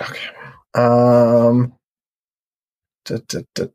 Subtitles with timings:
[0.00, 0.28] Okay.
[0.74, 1.74] Um.
[3.04, 3.66] Da, da, da,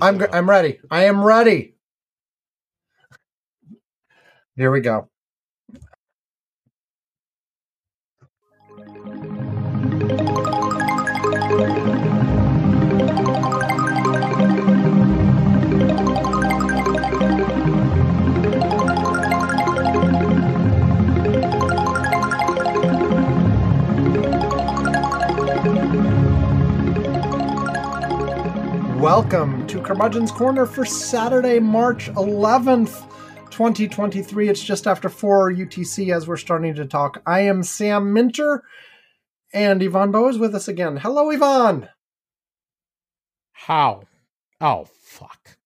[0.00, 0.80] I'm I'm ready.
[0.90, 1.74] I am ready.
[4.56, 5.08] Here we go.
[29.20, 33.02] Welcome to Curmudgeon's Corner for Saturday, March 11th,
[33.50, 34.48] 2023.
[34.48, 37.20] It's just after 4 UTC as we're starting to talk.
[37.26, 38.62] I am Sam Minter,
[39.52, 40.98] and Yvonne Bow is with us again.
[40.98, 41.88] Hello, Yvonne.
[43.50, 44.04] How?
[44.60, 45.58] Oh fuck.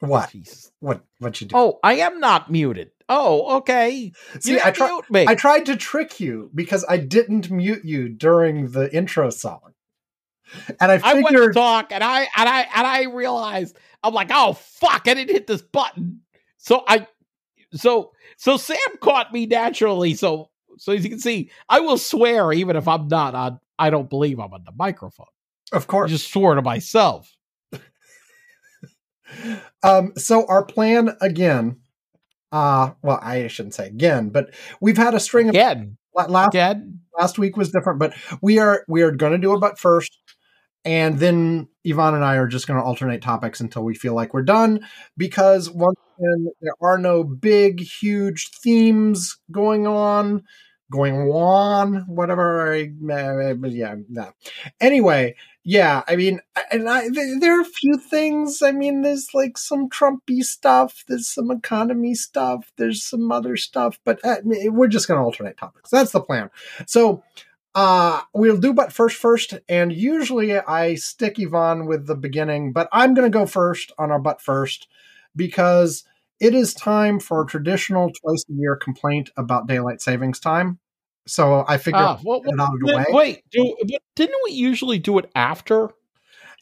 [0.00, 0.30] What?
[0.30, 0.70] Jesus.
[0.80, 1.02] What?
[1.18, 1.56] What you do?
[1.56, 2.90] Oh, I am not muted.
[3.08, 4.12] Oh, okay.
[4.38, 5.00] See, you I, try.
[5.14, 9.71] I tried to trick you because I didn't mute you during the intro song.
[10.80, 14.30] And I I went to talk and I and I and I realized I'm like,
[14.32, 16.20] oh fuck, I didn't hit this button.
[16.58, 17.06] So I
[17.74, 20.14] so so Sam caught me naturally.
[20.14, 23.90] So so as you can see, I will swear even if I'm not on I
[23.90, 25.26] don't believe I'm on the microphone.
[25.72, 26.10] of I course.
[26.10, 27.34] just swore to myself.
[29.82, 31.78] Um, so our plan again,
[32.52, 35.96] uh, well, I shouldn't say again, but we've had a string of Again.
[36.14, 37.00] last Again.
[37.18, 40.18] last week was different, but we are we are going to do a but first,
[40.84, 44.34] and then Yvonne and I are just going to alternate topics until we feel like
[44.34, 44.86] we're done.
[45.16, 50.42] Because once again, there are no big, huge themes going on,
[50.90, 52.76] going on, whatever.
[52.76, 54.32] Yeah, no.
[54.80, 56.40] Anyway, yeah, I mean,
[56.72, 58.62] and I th- there are a few things.
[58.62, 64.00] I mean, there's like some Trumpy stuff, there's some economy stuff, there's some other stuff,
[64.04, 65.90] but uh, we're just going to alternate topics.
[65.90, 66.50] That's the plan.
[66.86, 67.22] So
[67.74, 72.88] uh we'll do but first first and usually i stick yvonne with the beginning but
[72.92, 74.88] i'm going to go first on our but first
[75.34, 76.04] because
[76.40, 80.78] it is time for a traditional twice a year complaint about daylight savings time
[81.26, 84.40] so i figured Ah, well, get it out of the wait, way wait, do, didn't
[84.44, 85.88] we usually do it after?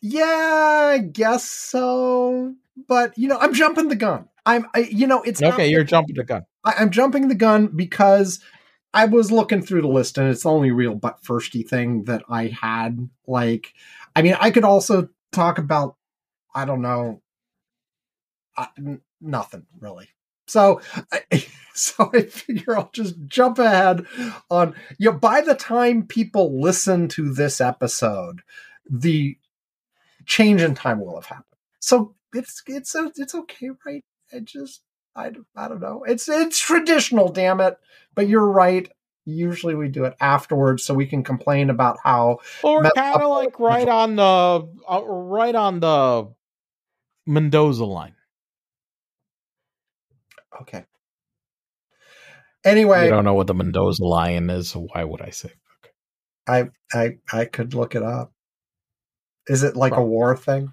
[0.03, 2.55] yeah i guess so
[2.89, 5.85] but you know i'm jumping the gun i'm I, you know it's not- Okay, you're
[5.85, 6.43] jumping the gun.
[6.65, 8.39] I, I'm jumping the gun because
[8.93, 12.25] I was looking through the list and it's the only real but firsty thing that
[12.29, 13.09] I had.
[13.27, 13.73] Like,
[14.17, 15.97] I mean, I could also talk about,
[16.55, 17.23] I don't know,
[18.57, 20.09] uh, n- nothing really.
[20.49, 20.81] So,
[21.13, 24.07] I, so I figure I'll just jump ahead
[24.51, 24.75] on.
[24.99, 28.43] You know, by the time people listen to this episode,
[28.89, 29.37] the
[30.27, 31.45] change in time will have happened.
[31.79, 34.05] So it's it's it's okay, right?
[34.33, 34.83] I just
[35.17, 36.05] I, don't- I don't know.
[36.05, 37.77] It's it's traditional, damn it.
[38.15, 38.89] But you're right.
[39.27, 43.59] Usually we do it afterwards so we can complain about how Or kind of like
[43.61, 46.33] right on the uh, right on the
[47.27, 48.15] Mendoza line.
[50.63, 50.85] okay.
[52.65, 55.53] Anyway, You don't know what the Mendoza line is, so why would I say?
[56.47, 58.33] I I I could look it up.
[59.47, 60.73] Is it like a war thing?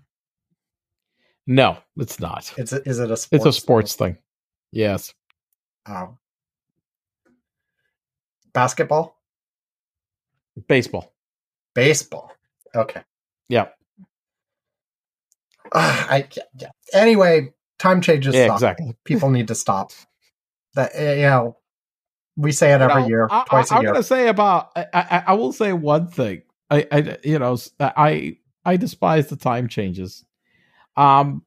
[1.46, 2.54] No, it's not.
[2.58, 4.18] It's a, is it a sports It's a sports thing.
[4.78, 5.16] Yes.
[5.90, 6.20] Oh.
[8.54, 9.20] Basketball?
[10.68, 11.12] Baseball.
[11.74, 12.32] Baseball.
[12.76, 13.02] Okay.
[13.50, 13.70] Yeah.
[15.74, 16.28] Ah, I
[16.60, 16.70] yeah.
[16.94, 18.36] Anyway, time changes.
[18.36, 18.56] Yeah, suck.
[18.58, 18.96] exactly.
[19.04, 19.94] People need to stop.
[20.76, 21.58] That uh, you know,
[22.36, 23.94] we say it every year, I, twice I, a I'm year.
[23.94, 24.74] gonna say about.
[24.76, 26.44] I, I, I will say one thing.
[26.70, 30.24] I, I, you know, I, I despise the time changes.
[30.96, 31.47] Um,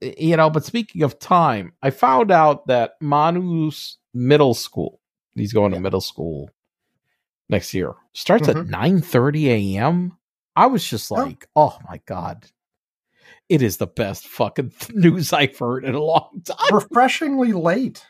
[0.00, 5.00] you know, but speaking of time, I found out that Manu's middle school.
[5.34, 6.50] He's going to middle school
[7.48, 7.94] next year.
[8.12, 8.68] Starts at Mhm.
[8.68, 10.16] nine thirty a.m.
[10.56, 11.16] I was just Oh.
[11.16, 12.46] like, oh my god,
[13.48, 16.74] it is the best fucking news I've heard in a long time.
[16.74, 18.04] Refreshingly late.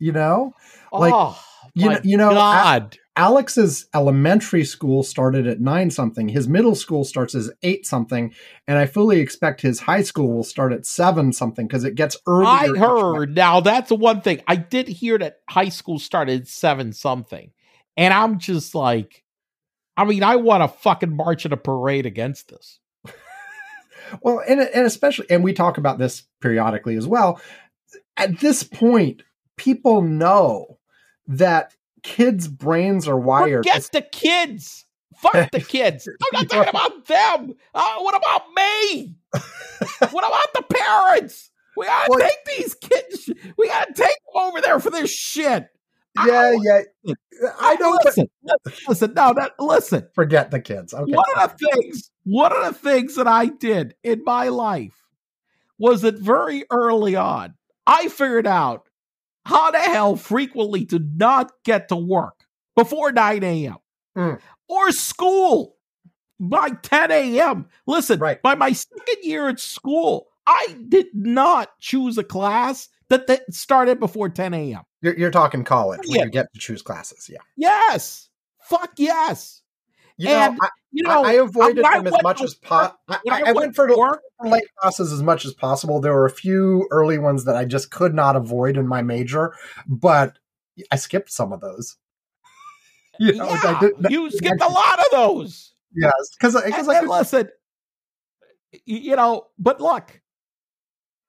[0.00, 0.52] You know,
[0.92, 1.38] like, oh,
[1.74, 2.98] you know, you know, God.
[3.16, 6.28] Alex's elementary school started at nine something.
[6.28, 8.34] His middle school starts as eight something,
[8.66, 12.16] and I fully expect his high school will start at seven something because it gets
[12.26, 12.48] earlier.
[12.48, 13.36] I heard.
[13.36, 17.52] Now that's the one thing I did hear that high school started at seven something,
[17.96, 19.22] and I'm just like,
[19.96, 22.80] I mean, I want to fucking march in a parade against this.
[24.20, 27.40] Well, and and especially, and we talk about this periodically as well.
[28.18, 29.22] At this point,
[29.56, 30.78] people know
[31.26, 31.74] that
[32.04, 33.64] kids' brains are wired.
[33.66, 34.84] Forget the kids.
[35.16, 36.06] Fuck the kids.
[36.08, 37.54] I'm not talking about them.
[37.74, 39.16] Uh, what about me?
[40.10, 41.50] what about the parents?
[41.76, 43.30] We gotta Well- take these kids.
[43.58, 45.68] We gotta take them over there for this shit.
[46.24, 47.14] Yeah, I, yeah.
[47.60, 48.28] I don't listen.
[48.86, 50.06] Listen, no, that listen.
[50.14, 50.94] Forget the kids.
[50.94, 51.12] Okay.
[51.12, 54.94] One of the things, one of the things that I did in my life
[55.76, 57.54] was that very early on,
[57.84, 58.83] I figured out
[59.44, 62.34] how the hell frequently to not get to work
[62.76, 63.76] before 9 a.m.
[64.16, 64.40] Mm.
[64.68, 65.76] or school
[66.40, 67.66] by 10 a.m.
[67.86, 68.40] Listen, Right.
[68.42, 73.98] by my second year at school, I did not choose a class that, that started
[74.00, 74.82] before 10 a.m.
[75.02, 76.24] You're, you're talking college Yeah.
[76.24, 77.28] you get to choose classes.
[77.30, 77.38] Yeah.
[77.56, 78.28] Yes.
[78.62, 79.62] Fuck yes.
[80.16, 82.98] You And, know, I, You know, I, I avoided them as much as possible.
[83.08, 86.00] I, I, I went for work, late classes as much as possible.
[86.00, 89.54] There were a few early ones that I just could not avoid in my major,
[89.88, 90.38] but
[90.92, 91.96] I skipped some of those.
[93.20, 95.72] You know, yeah, did, you skipped a lot of those.
[95.94, 97.48] yes, because because uh, And, I listen,
[98.86, 100.20] you know, but look,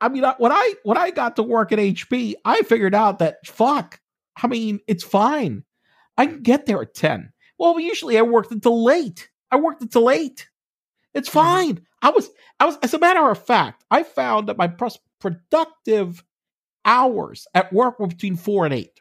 [0.01, 3.45] I mean, when I when I got to work at HP, I figured out that
[3.45, 3.99] fuck.
[4.41, 5.63] I mean, it's fine.
[6.17, 7.31] I can get there at ten.
[7.57, 9.29] Well, usually I worked until late.
[9.51, 10.49] I worked until eight.
[11.13, 11.33] It's Mhm.
[11.33, 11.87] fine.
[12.01, 12.29] I was,
[12.59, 12.77] I was.
[12.83, 16.23] As a matter of fact, I found that my pros- productive
[16.83, 18.99] hours at work were between four and eight.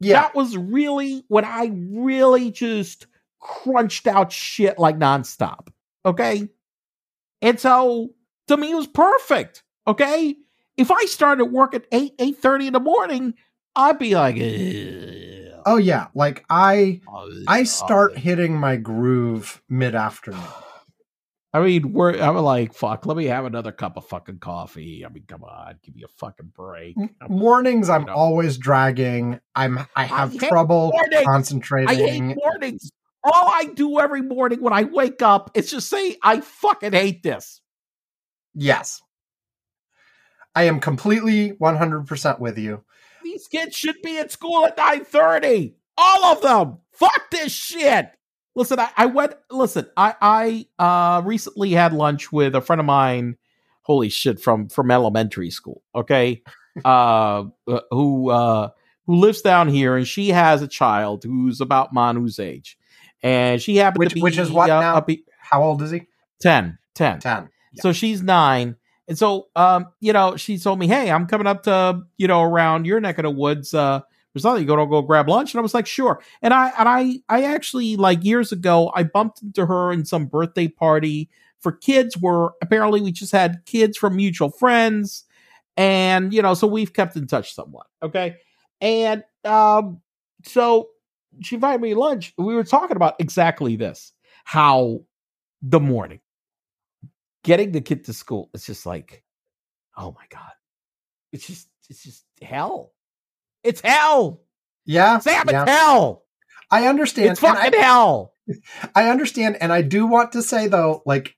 [0.00, 3.06] yeah, That was really when I really just
[3.40, 5.68] crunched out shit like nonstop.
[6.04, 6.48] Okay.
[7.42, 8.10] And so
[8.48, 9.62] to me it was perfect.
[9.86, 10.36] Okay.
[10.76, 13.34] If I started work at 8, 8 in the morning,
[13.74, 15.37] I'd be like, "Ugh."
[15.68, 20.40] Oh yeah, like I Oh, I start hitting my groove mid afternoon.
[21.52, 25.04] I mean, we're I'm like, fuck, let me have another cup of fucking coffee.
[25.04, 26.96] I mean, come on, give me a fucking break.
[26.98, 28.12] I'm- Mornings, I'm know.
[28.14, 29.40] always dragging.
[29.54, 31.52] I'm I have hate trouble mornings.
[31.72, 32.90] I hate mornings.
[33.24, 37.22] All I do every morning when I wake up is just say, I fucking hate
[37.22, 37.60] this.
[38.54, 39.02] Yes,
[40.54, 42.84] I am completely 100 percent with you.
[43.32, 45.74] These kids should be at school at 9:30.
[45.98, 46.78] All of them.
[46.92, 48.10] Fuck this shit.
[48.54, 52.86] Listen, I, I went listen, I I uh recently had lunch with a friend of
[52.86, 53.36] mine,
[53.82, 56.42] holy shit, from from elementary school, okay?
[56.84, 58.70] uh uh, who uh
[59.06, 62.78] who lives down here and she has a child who's about Manu's age.
[63.22, 65.00] And she happened Which- to be which is what uh, now?
[65.02, 66.06] be- How old is he?
[66.40, 67.18] 10, 10.
[67.20, 67.48] 10.
[67.74, 67.82] Yeah.
[67.82, 68.76] So she's nine.
[69.08, 72.42] And so, um, you know, she told me, Hey, I'm coming up to, you know,
[72.42, 73.72] around your neck of the woods.
[73.74, 74.00] Uh,
[74.32, 74.62] there's nothing.
[74.62, 75.52] You go to go grab lunch.
[75.52, 76.22] And I was like, sure.
[76.42, 80.26] And I, and I, I actually like years ago, I bumped into her in some
[80.26, 85.24] birthday party for kids where apparently we just had kids from mutual friends.
[85.76, 87.86] And, you know, so we've kept in touch somewhat.
[88.02, 88.36] Okay.
[88.80, 90.00] And, um,
[90.44, 90.88] so
[91.40, 92.32] she invited me to lunch.
[92.36, 94.12] We were talking about exactly this,
[94.44, 95.00] how
[95.62, 96.20] the morning
[97.44, 99.22] getting the kid to school it's just like
[99.96, 100.52] oh my god
[101.32, 102.92] it's just it's just hell
[103.62, 104.42] it's hell
[104.84, 105.62] Yeah, sam yeah.
[105.62, 106.24] it's hell
[106.70, 107.30] I understand.
[107.30, 108.32] it's and I- fucking hell
[108.94, 111.36] I understand, and I do want to say though, like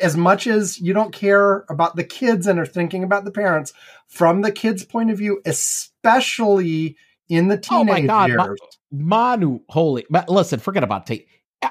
[0.00, 3.72] as much as you don't care about the kids and are thinking about the parents,
[4.06, 6.96] from the kids' point of view, especially
[7.28, 8.60] in the Oh my teenage God, ma- years.
[8.92, 11.26] manu holy ma- listen forget about tate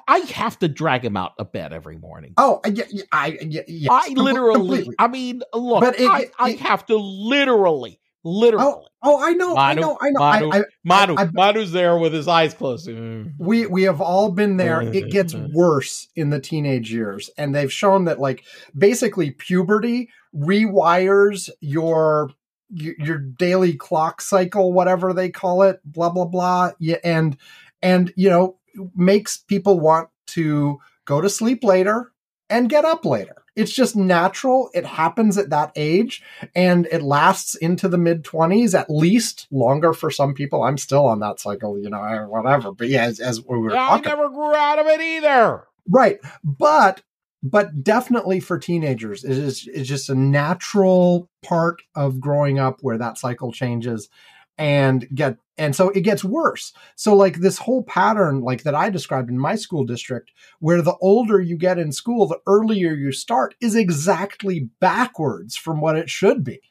[0.07, 3.61] I- have to drag him out of bed every morning oh, yeah, yeah, I, yeah,
[3.67, 4.95] yes, i literally completely.
[4.99, 9.73] i mean look But it- I, I have to literally literally Oh, I know, I
[9.75, 10.19] know, I know.
[10.19, 13.33] Manu, I, I, manu I- manu's there with his eyes closed Mm.
[13.39, 14.81] we we have all been there.
[14.81, 18.43] It gets worse in the teenage years, and they've shown that like
[18.77, 22.31] basically puberty rewires your
[22.69, 26.71] your, your daily clock cycle, whatever they call it, blah blah blah.
[26.79, 27.37] Yeah, and
[27.81, 28.57] and you know
[28.95, 32.11] makes people want to go to sleep later
[32.49, 33.43] and get up later.
[33.55, 34.69] It's just natural.
[34.73, 36.21] It happens at that age
[36.55, 40.61] and it lasts into the mid 20s, at least longer for some people.
[40.61, 42.71] I'm still on that cycle, you know, whatever.
[42.71, 46.19] But yeah, as, as we were i talking never grew out of it either Right.
[46.43, 47.01] But
[47.43, 52.97] but definitely for teenagers, it is it's just a natural part of growing up where
[52.97, 54.09] that cycle changes
[54.57, 56.73] and get and so it gets worse.
[56.95, 60.95] So like this whole pattern like that I described in my school district where the
[61.01, 66.09] older you get in school, the earlier you start is exactly backwards from what it
[66.09, 66.61] should be.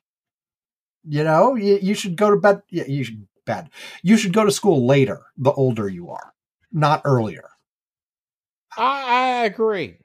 [1.08, 3.70] You know, you, you should go to bed yeah, you should bed.
[4.02, 6.34] You should go to school later the older you are,
[6.72, 7.48] not earlier.
[8.76, 9.98] I, I agree.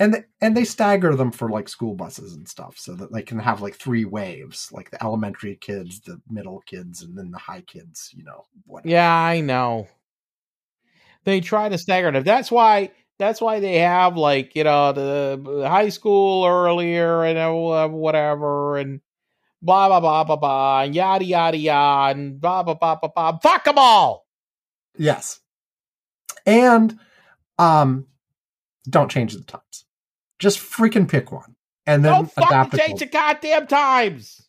[0.00, 3.22] And they, and they stagger them for like school buses and stuff so that they
[3.22, 7.38] can have like three waves like the elementary kids the middle kids and then the
[7.38, 8.88] high kids you know whatever.
[8.88, 9.88] yeah, I know.
[11.24, 12.24] They try to stagger it.
[12.24, 12.90] That's why.
[13.18, 19.00] That's why they have like you know the high school earlier and uh, whatever and
[19.60, 23.38] blah blah blah blah blah and yada yada yada and blah blah blah blah blah.
[23.38, 24.26] Fuck them all.
[24.98, 25.38] Yes,
[26.44, 26.98] and
[27.58, 28.06] um,
[28.88, 29.84] don't change the times.
[30.38, 31.54] Just freaking pick one
[31.86, 34.48] and then Don't adapt change the goddamn times.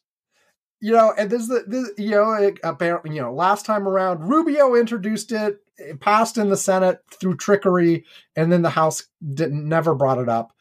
[0.81, 4.27] you know, and this, is this you know, it, apparently, you know, last time around,
[4.27, 9.67] Rubio introduced it, it passed in the Senate through trickery, and then the House didn't
[9.67, 10.51] never brought it up.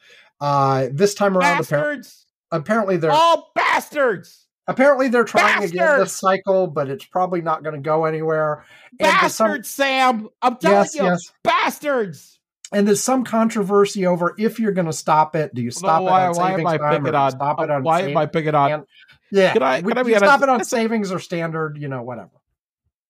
[0.41, 2.25] Uh, this time around, Bastards.
[2.51, 4.47] apparently they're All bastards.
[4.67, 6.03] apparently they're trying again Bastards!
[6.11, 8.65] this cycle, but it's probably not going to go anywhere.
[8.99, 10.29] There's some- Bastards, Sam.
[10.41, 12.32] I'm telling yes, you, yes, bastards.
[12.73, 15.53] And there's some controversy over if you're going to stop it.
[15.53, 17.31] Do you stop No, it why, on why am savings I time or picking on?
[17.31, 18.85] stop it on why am I picking on?
[19.31, 20.43] Yeah, Can I- we, I you stop honest?
[20.43, 22.31] it on savings or standard, you know, whatever.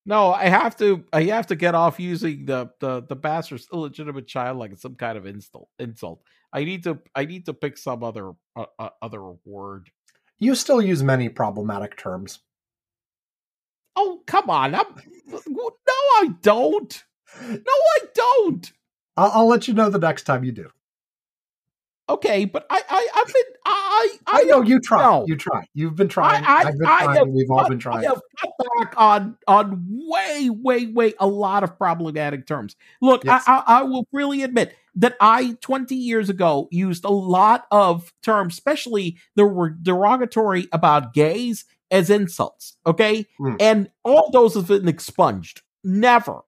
[0.06, 1.06] No, I have to.
[1.14, 4.96] I have to get off using the the the bastard's illegitimate child like it's some
[4.96, 5.70] kind of insult.
[5.80, 6.22] Insult.
[6.52, 7.00] I need to.
[7.16, 9.90] I need to pick some other uh, uh, other word.
[10.40, 12.40] You still use many problematic terms.
[13.96, 14.76] Oh come on!
[14.76, 14.86] I'm,
[15.28, 17.04] no, I don't.
[17.42, 18.74] No, I don't.
[19.18, 20.70] I'll, I'll let you know the next time you do.
[22.10, 25.02] Okay, but I I I've been I I, I know you try.
[25.02, 25.24] no.
[25.26, 25.64] You try.
[25.74, 26.44] You've been trying.
[26.44, 27.18] I- I, have been I trying.
[27.18, 28.00] have We've all been trying.
[28.06, 32.76] I have cut back on on way, way, way a lot of problematic terms.
[33.02, 33.44] Look, Yes.
[33.48, 38.12] I, I, I will freely admit that I twenty years ago used a lot of
[38.22, 42.76] terms, especially that were derogatory about gays, as insults.
[42.86, 43.56] Okay, Hmm.
[43.62, 45.62] and all those have been expunged.
[45.86, 46.42] Never,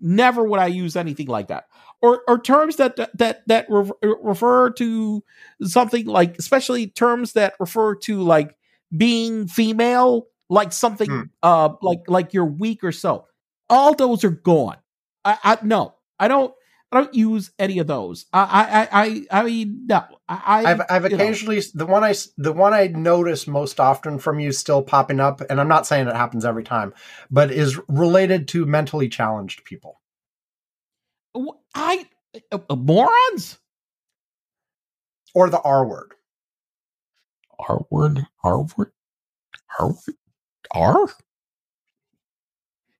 [0.00, 1.66] never would I use anything like that.
[2.06, 3.90] Or, or terms that that that re-
[4.22, 5.24] refer to
[5.62, 8.56] something like, especially terms that refer to like
[8.96, 11.22] being female, like something Hmm.
[11.42, 13.26] uh like like you're weak or so.
[13.68, 14.76] All those are gone.
[15.24, 16.54] I, I no, I don't
[16.92, 18.26] I don't use any of those.
[18.32, 20.04] I I I I, mean no.
[20.28, 21.24] I, I've, I've you know.
[21.24, 25.40] occasionally the one I the one I notice most often from you still popping up,
[25.50, 26.94] and I'm not saying it happens every time,
[27.30, 30.00] but is related to mentally challenged people.
[31.74, 32.06] I
[32.52, 33.58] uh, uh, morons.
[35.34, 36.12] or the R word.
[37.58, 38.92] R word, R word,
[39.78, 40.16] R word,
[40.72, 41.06] R.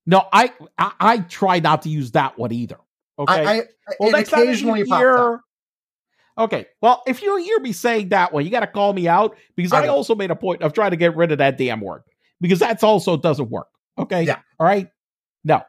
[0.06, 2.78] No, I, I I try not to use that one either.
[3.18, 3.44] Okay.
[3.44, 3.62] I, I
[3.98, 5.40] well, it next time occasionally you hear-
[6.38, 6.66] Okay.
[6.82, 9.72] Well, if you hear me saying that one, you got to call me out because
[9.72, 12.02] I I, also made a point of trying to get rid of that damn word
[12.40, 13.68] because that's also doesn't work.
[13.98, 14.22] Okay.
[14.24, 14.40] Yeah.
[14.60, 14.88] All right.
[15.44, 15.62] No,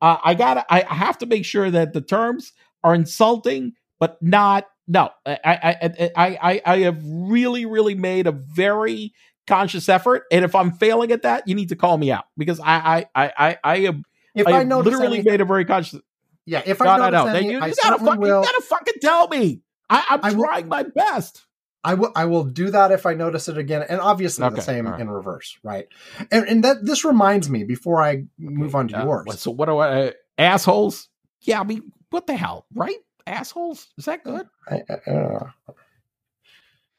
[0.00, 0.64] uh, I gotta.
[0.72, 4.66] I have to make sure that the terms are insulting, but not.
[4.86, 9.14] No, I I I I, I, have really really made a very
[9.46, 12.60] conscious effort, and if I'm failing at that, you need to call me out because
[12.60, 14.04] I I I I, I am.
[14.34, 16.00] If I, I, have literally anything- made a very conscious.
[16.44, 17.38] yeah, if I No, no, notice no.
[17.38, 18.40] any, you, I you gotta fucking, will.
[18.40, 19.62] you gotta fucking tell me.
[19.88, 21.43] I, will- trying my best.
[21.84, 24.62] I will I will do that if I notice it again, and obviously Okay, the
[24.62, 24.98] same right.
[25.00, 25.86] in reverse, right?
[26.30, 29.38] And, and that this reminds me before I move on to Uh, yours.
[29.40, 30.06] so what do I?
[30.06, 31.08] Uh, assholes?
[31.42, 32.96] Yeah, I mean, what the hell, right?
[33.26, 33.88] Assholes?
[33.98, 34.46] Is that good?
[34.68, 35.50] I- uh,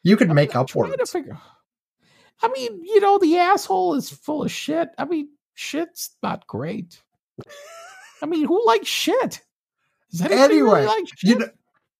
[0.03, 1.37] you could make I'm up for figure-
[2.41, 4.89] I mean, you know, the asshole is full of shit.
[4.97, 7.01] I mean, shit's not great.
[8.21, 9.41] I mean, who likes shit?
[10.11, 11.49] Does anybody really Anyway, like You know,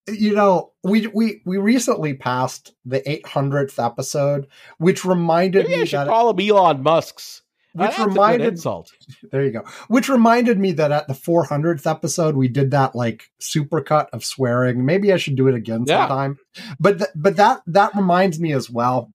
[0.07, 4.47] you know, we we we recently passed the 800th episode,
[4.77, 7.41] which reminded Maybe I me should that call him Elon Musk's.
[7.73, 8.91] which That's reminded insult.
[9.31, 13.31] there you go, which reminded me that at the 400th episode we did that like
[13.41, 14.85] supercut of swearing.
[14.85, 16.07] Maybe I should do it again Yeah.
[16.07, 16.37] sometime.
[16.79, 19.11] But th- but that that reminds me as well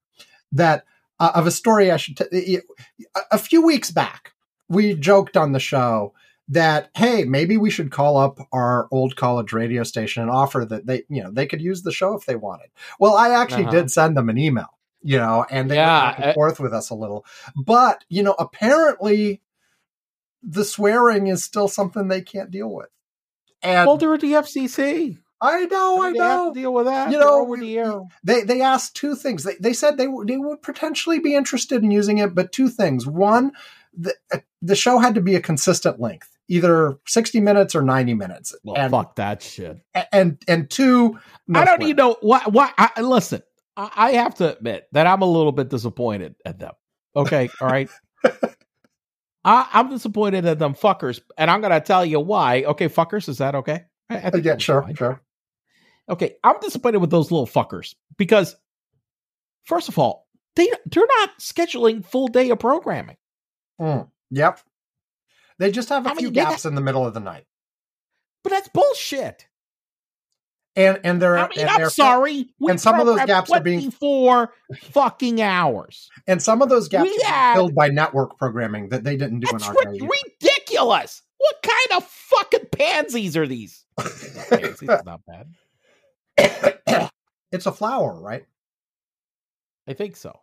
[0.52, 0.84] that
[1.20, 2.16] uh, of a story I should.
[2.16, 2.58] T-
[3.30, 4.32] a few weeks back,
[4.68, 6.14] we joked on the show
[6.50, 10.86] that hey, maybe we should call up our old college radio station and offer that
[10.86, 12.68] they you know they could use the show if they wanted.
[12.98, 13.76] Well, I actually Uh-huh.
[13.76, 14.68] did send them an email.
[15.02, 17.24] You know, and they Yeah, went back and uh, forth with us a little.
[17.56, 19.40] But, you know, apparently
[20.42, 22.88] the swearing is still something they can't deal with.
[23.62, 25.16] And Well, they're at the FCC.
[25.40, 26.52] I know, I They have know.
[26.54, 27.10] deal with that.
[27.12, 28.06] You know, the.
[28.22, 29.44] They they asked two things.
[29.44, 32.68] They they said they would they would potentially be interested in using it, but two
[32.68, 33.06] things.
[33.06, 33.52] One,
[33.96, 38.12] the uh, the show had to be a consistent length, either sixty minutes or ninety
[38.12, 38.54] minutes.
[38.62, 39.78] Well, and, fuck that shit.
[40.12, 42.42] and and two, no I don't even know why.
[42.46, 42.72] Why?
[42.76, 43.42] I, listen,
[43.76, 46.72] I, I have to admit that I'm a little bit disappointed at them.
[47.16, 47.88] Okay, all right.
[49.44, 52.64] I, I'm disappointed at them fuckers, and I'm gonna tell you why.
[52.64, 53.84] Okay, fuckers, is that okay?
[54.10, 54.96] I, I Yeah, sure, fine.
[54.96, 55.22] sure.
[56.08, 58.56] Okay, I'm disappointed with those little fuckers because,
[59.64, 60.26] first of all,
[60.56, 63.16] they they're not scheduling full day of programming.
[63.80, 64.60] Mm, yep.
[65.60, 67.44] They just have a I few mean, gaps in the middle of the night.
[68.42, 69.46] But that's bullshit.
[70.74, 72.48] and and they're I mean, and I'm they're- sorry.
[72.66, 74.52] And some of those gaps are being- 24
[74.90, 76.08] fucking hours.
[76.26, 79.68] and some of those gaps are filled by network programming that they didn't do That's
[79.68, 80.00] in our day.
[80.40, 81.22] ridiculous.
[81.38, 83.84] What kind of fucking pansies are these?
[83.98, 85.46] Pansies is not bad.
[87.52, 88.44] it's a flower, right?
[89.88, 90.38] I think so.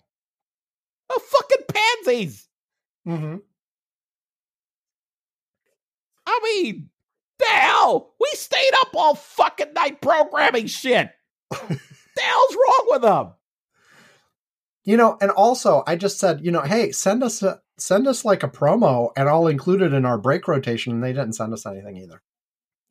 [1.10, 2.48] Oh, fucking pansies.
[3.08, 3.38] Mm-hmm.
[6.28, 6.90] I mean,
[7.40, 8.14] the hell?
[8.20, 11.10] We stayed up all fucking night programming shit.
[11.50, 11.58] the
[12.22, 13.34] hell's wrong with them?
[14.84, 18.26] You know, and also I just said, you know, hey, send us a send us
[18.26, 20.94] like a promo and I'll include it in our break rotation.
[20.94, 22.22] And they didn't send us anything either.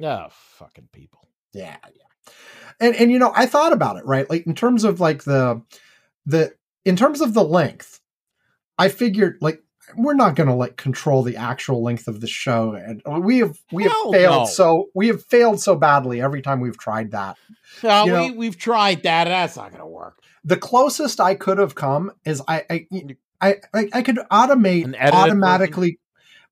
[0.02, 1.28] Oh, fucking people.
[1.52, 2.32] Yeah, yeah.
[2.80, 4.28] And and you know, I thought about it, right?
[4.28, 5.62] Like in terms of like the
[6.24, 8.00] the in terms of the length,
[8.78, 9.62] I figured like
[9.94, 13.58] we're not going to like control the actual length of the show and we have
[13.70, 14.46] we have Hell failed no.
[14.46, 17.36] so we have failed so badly every time we've tried that.
[17.82, 19.24] You we, know- we've tried that.
[19.24, 20.18] That's not going to work.
[20.44, 22.86] The closest I could have come is I I
[23.40, 25.98] I, I, I could automate automatically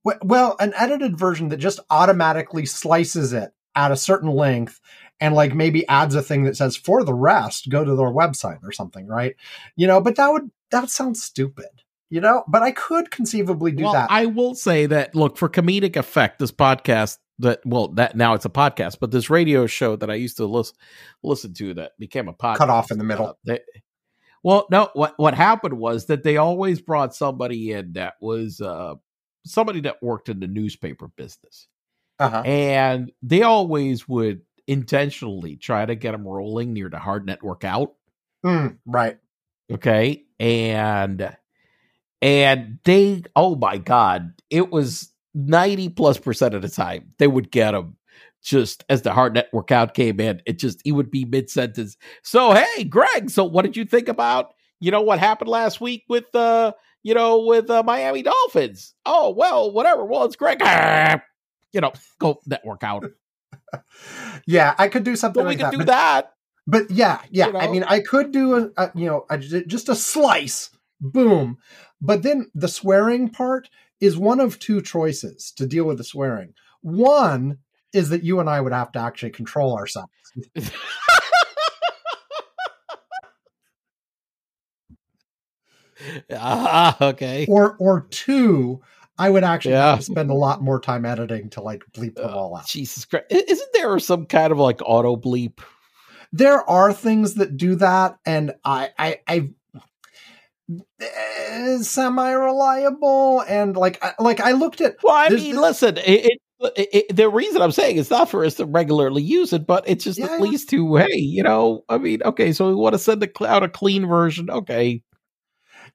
[0.05, 4.81] we- well an edited version that just automatically slices it at a certain length
[5.21, 8.63] and like maybe adds a thing that says for the rest go to their website
[8.63, 9.37] or something right
[9.77, 11.67] you know but that would that sounds stupid
[12.11, 14.11] you know but i could conceivably do well, that.
[14.11, 16.39] I will say that look for comedic effect.
[16.39, 20.15] This podcast that well that now it's a podcast, but this radio show that I
[20.15, 20.77] used to listen
[21.23, 22.59] listen to that became a podcast.
[22.59, 23.29] Cut off in the middle.
[23.29, 23.61] Uh, they-
[24.43, 28.95] well, no, what what happened was that they always brought somebody in that was uh
[29.47, 31.67] somebody that worked in the newspaper business,
[32.19, 32.43] uh-huh.
[32.43, 37.95] And they always would intentionally try to get them rolling near the hard network out.
[38.45, 39.19] Mm, right.
[39.73, 40.25] Okay?
[40.39, 41.37] And
[42.25, 47.51] and they oh my god it was 90 plus percent of the time they would
[47.53, 47.97] get them
[48.43, 52.53] just as the hard network out came in it just he would be mid-sentence so
[52.53, 56.35] hey greg so what did you think about you know what happened last week with
[56.35, 58.95] uh you know with uh, miami dolphins?
[59.05, 60.61] Oh well whatever well it's greg
[61.73, 63.05] you know go network out.
[64.47, 66.33] Yeah i could do something so we like could that do but, that
[66.67, 69.89] but yeah yeah You i mean i could do a, a you know a, just
[69.89, 70.71] a slice
[71.13, 71.59] boom
[72.01, 73.69] but then the swearing part
[74.01, 77.59] is one of two choices to deal with the swearing one
[77.93, 80.11] is that you and i would have to actually control ourselves
[86.33, 88.81] ah okay or or two
[89.19, 89.91] i would actually Yeah.
[89.91, 93.05] have to spend a lot more time editing to like bleep them all out Jesus
[93.05, 93.27] Christ.
[93.31, 95.61] Isn't there some kind of like auto bleep?
[96.33, 99.51] there are things that do that and i i i
[101.83, 106.39] semi reliable and like I, like i looked at Well, I mean, the- listen, it,
[106.77, 109.85] it, it, the reason I'm saying it's not for us to regularly use it, but
[109.87, 110.39] it's just Yeah, at yeah.
[110.39, 113.63] least to, hey, you know, I mean, okay, so we want to send the out
[113.63, 114.49] a clean version.
[114.49, 115.03] Okay.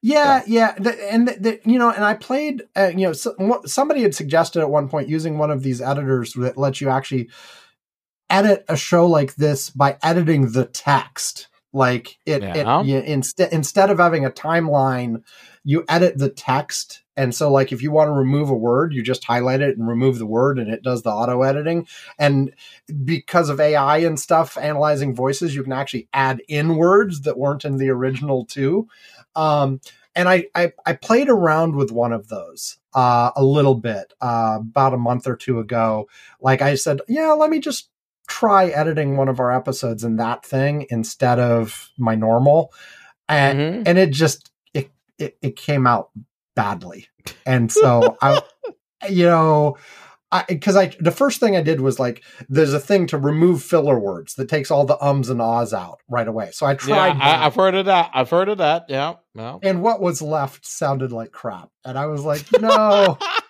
[0.02, 2.62] Yeah, yeah, the, and the, the, you know, and I played.
[2.76, 3.34] Uh, you know, so,
[3.66, 7.28] somebody had suggested at one point using one of these editors that lets you actually
[8.30, 11.48] edit a show like this by editing the text.
[11.72, 12.80] Like it, Yeah.
[12.80, 15.22] it you, instead instead of having a timeline,
[15.64, 17.02] you edit the text.
[17.16, 19.86] And so, like, if you want to remove a word, you just highlight it and
[19.86, 21.86] remove the word, and it does the auto editing.
[22.18, 22.54] And
[23.04, 27.64] because of AI and stuff analyzing voices, you can actually add in words that weren't
[27.64, 28.88] in the original too.
[29.36, 29.80] Um,
[30.16, 34.58] and I, I I played around with one of those uh, a little bit uh,
[34.60, 36.08] about a month or two ago.
[36.40, 37.90] Like I said, yeah, let me just
[38.30, 42.72] try editing one of our episodes in that thing instead of my normal,
[43.28, 43.82] and Mhm.
[43.88, 46.10] and it just it it, it came out
[46.56, 47.08] badly,
[47.44, 48.40] and so I,
[49.10, 49.76] you know.
[50.32, 53.64] I because I, the first thing I did was like, there's a thing to remove
[53.64, 56.50] filler words that takes all the ums and ahs out right away.
[56.52, 57.16] So I tried.
[57.18, 58.12] that I, I've heard of that.
[58.14, 58.84] I've heard of that.
[58.88, 59.14] Yeah.
[59.34, 59.58] Yeah.
[59.64, 63.16] and what was left sounded like crap and i was like no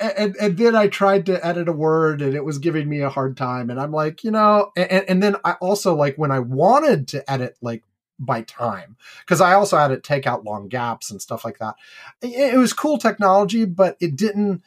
[0.00, 3.08] and, and then i tried to edit a word and it was giving me a
[3.08, 3.70] hard time.
[3.70, 7.30] And i'm like you know and, and then i also like when i wanted to
[7.30, 7.82] edit like
[8.18, 11.74] by time because i also had to take out long gaps and stuff like that.
[12.22, 14.62] It, it was cool technology but it didn't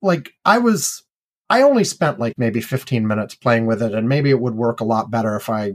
[0.00, 1.02] like i was
[1.50, 4.80] i only spent like maybe 15 minutes playing with it and maybe it would work
[4.80, 5.72] a lot better if i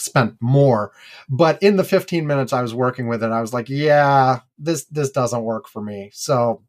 [0.00, 0.92] spent more.
[1.28, 4.84] But in the 15 minutes i was working with it i was like yeah this
[4.86, 6.10] this doesn't work for me.
[6.12, 6.62] So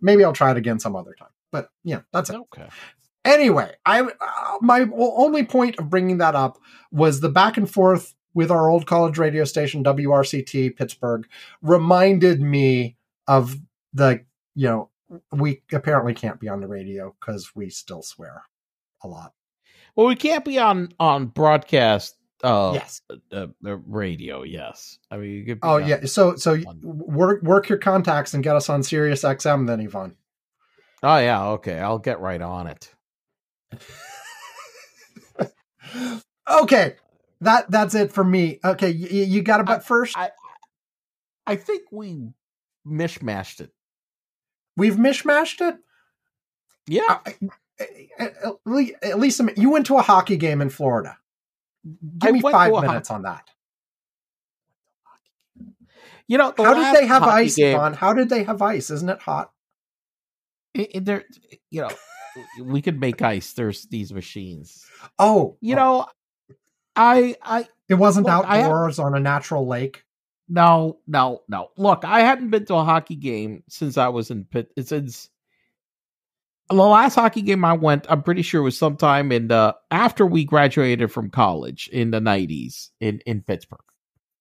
[0.00, 2.68] maybe i'll try it again some other time but yeah that's it okay.
[3.24, 4.08] anyway i uh,
[4.60, 6.58] my only point of bringing that up
[6.90, 11.26] was the back and forth with our old college radio station wrct pittsburgh
[11.62, 13.56] reminded me of
[13.92, 14.90] the you know
[15.32, 18.42] we apparently can't be on the radio because we still swear
[19.02, 19.32] a lot
[19.96, 22.17] Well, we can't be on on broadcast.
[22.42, 23.02] Uh, yes.
[23.32, 24.42] Uh, uh, radio.
[24.44, 24.98] Yes.
[25.10, 25.58] I mean, you could.
[25.62, 26.04] Oh yeah.
[26.06, 30.14] So so on- work work your contacts and get us on Sirius XM then, Yvonne.
[31.02, 31.46] Oh yeah.
[31.50, 32.94] Okay, I'll get right on it.
[36.48, 36.96] Okay.
[37.40, 38.58] That that's it for me.
[38.64, 40.16] Okay, you, you got a butt first.
[40.16, 40.30] I-
[41.46, 42.28] I think we
[42.86, 43.70] mishmashed it.
[44.76, 45.76] We've mishmashed it.
[46.86, 47.20] Yeah.
[48.18, 48.34] At
[48.66, 51.16] le- at least you went to a hockey game in Florida.
[52.18, 53.48] Give I me five to a ho- minutes on that.
[56.26, 57.94] You know, the How did they have ice, game- Yvonne?
[57.94, 58.90] How did they have ice?
[58.90, 59.50] Isn't it hot?
[60.74, 61.24] it- it- there,
[61.70, 61.90] you know,
[62.62, 63.52] we could make ice.
[63.54, 64.86] There's these machines.
[65.18, 66.06] Oh, You oh, know,
[66.94, 70.04] I, I, it wasn't look, outdoors on a natural lake.
[70.48, 71.70] no, no, no.
[71.76, 74.70] Look, I hadn't been to a hockey game since I was in Pitt.
[74.84, 75.30] Since
[76.68, 80.44] the last hockey game I went, I'm pretty sure was sometime in the after we
[80.44, 83.80] graduated from college in the '90s in in Pittsburgh.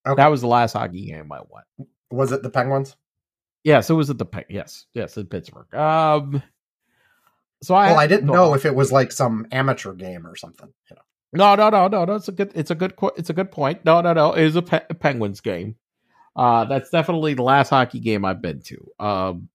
[0.05, 0.21] Okay.
[0.21, 1.89] That was the last hockey game I went.
[2.11, 2.95] Was it the Penguins?
[3.63, 5.73] Yes, it was at the Pe- yes, yes, in Pittsburgh.
[5.73, 6.41] Um,
[7.61, 9.93] so I well, I didn't been to a know if it was like some amateur
[9.93, 10.71] game or something.
[10.89, 11.01] You know.
[11.33, 12.15] No, no, no, no, no.
[12.15, 12.51] It's a good.
[12.55, 12.93] It's a good.
[13.17, 13.83] It's a good point.
[13.83, 14.33] No, no, no.
[14.33, 15.75] It is a, Pe- a Penguins game.
[16.35, 18.91] Uh, that's definitely the last hockey game I've been to.
[18.99, 19.49] Um,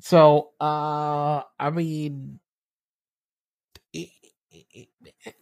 [0.00, 2.40] so uh, I mean,
[3.92, 4.08] it,
[4.50, 4.88] it,
[5.24, 5.34] it,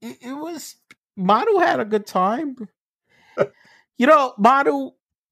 [0.00, 0.76] it, was
[1.16, 2.56] Manu had a good time.
[3.98, 4.90] you know, Manu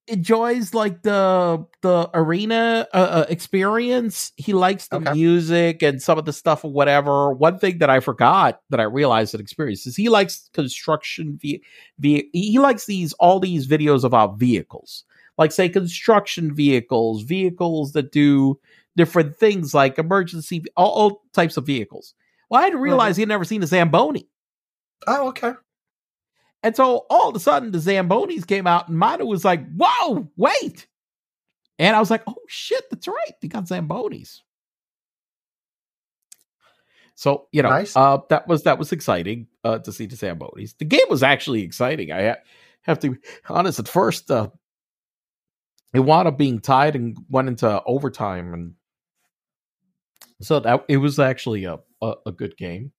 [0.08, 4.32] enjoys like the the arena uh, uh, experience.
[4.36, 5.12] He likes the Okay.
[5.12, 7.32] music and some of the stuff or whatever.
[7.32, 11.38] One thing that I forgot that I realized and experienced is he likes construction.
[11.40, 11.62] Ve-
[11.98, 15.04] ve- he likes these all these videos about vehicles,
[15.38, 18.58] like say construction vehicles, vehicles that do
[18.96, 22.14] different things like emergency, all, all types of vehicles.
[22.48, 24.28] Well, I didn't realize he had never seen a Zamboni.
[25.06, 25.52] Oh, okay.
[26.62, 30.28] And so all of a sudden the Zambonis came out and Manu was like, whoa,
[30.36, 30.86] wait.
[31.78, 33.32] And I was like, oh shit, that's right.
[33.42, 34.40] They got Zambonis.
[37.14, 37.96] So, you know, Nice.
[37.96, 40.76] uh, that was that was exciting uh, to see the Zambonis.
[40.76, 42.12] The game was actually exciting.
[42.12, 42.36] I ha-
[42.82, 43.18] have to be
[43.48, 44.48] honest, at first, uh,
[45.94, 48.52] it wound up being tied and went into overtime.
[48.54, 48.74] And
[50.40, 52.92] so that it was actually a, a, a good game.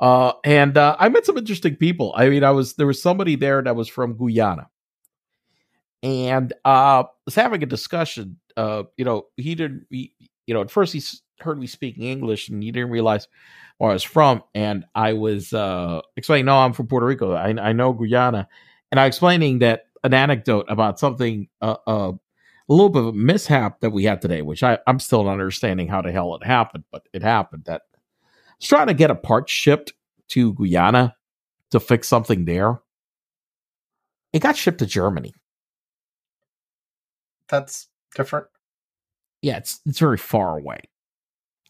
[0.00, 2.12] Uh, and uh, I met some interesting people.
[2.16, 4.68] I mean, I was there was somebody there that was from Guyana,
[6.02, 8.38] and uh, was having a discussion.
[8.56, 9.86] Uh, you know, he didn't.
[9.88, 10.12] He,
[10.46, 11.02] you know, at first he
[11.40, 13.26] heard me speaking English, and he didn't realize
[13.78, 14.42] where I was from.
[14.54, 17.32] And I was uh, explaining, "No, I'm from Puerto Rico.
[17.32, 18.48] I, I know Guyana,"
[18.90, 21.48] and I was explaining that an anecdote about something.
[21.60, 22.12] Uh, uh,
[22.68, 25.32] a little bit of a mishap that we had today, which I, I'm still not
[25.32, 27.64] understanding how the hell it happened, but it happened.
[27.66, 29.92] That I was trying to get a part shipped
[30.30, 31.14] to Guyana
[31.70, 32.80] to fix something there.
[34.32, 35.32] It got shipped to Germany.
[37.48, 38.48] That's different.
[39.42, 40.80] Yeah, it's it's very far away.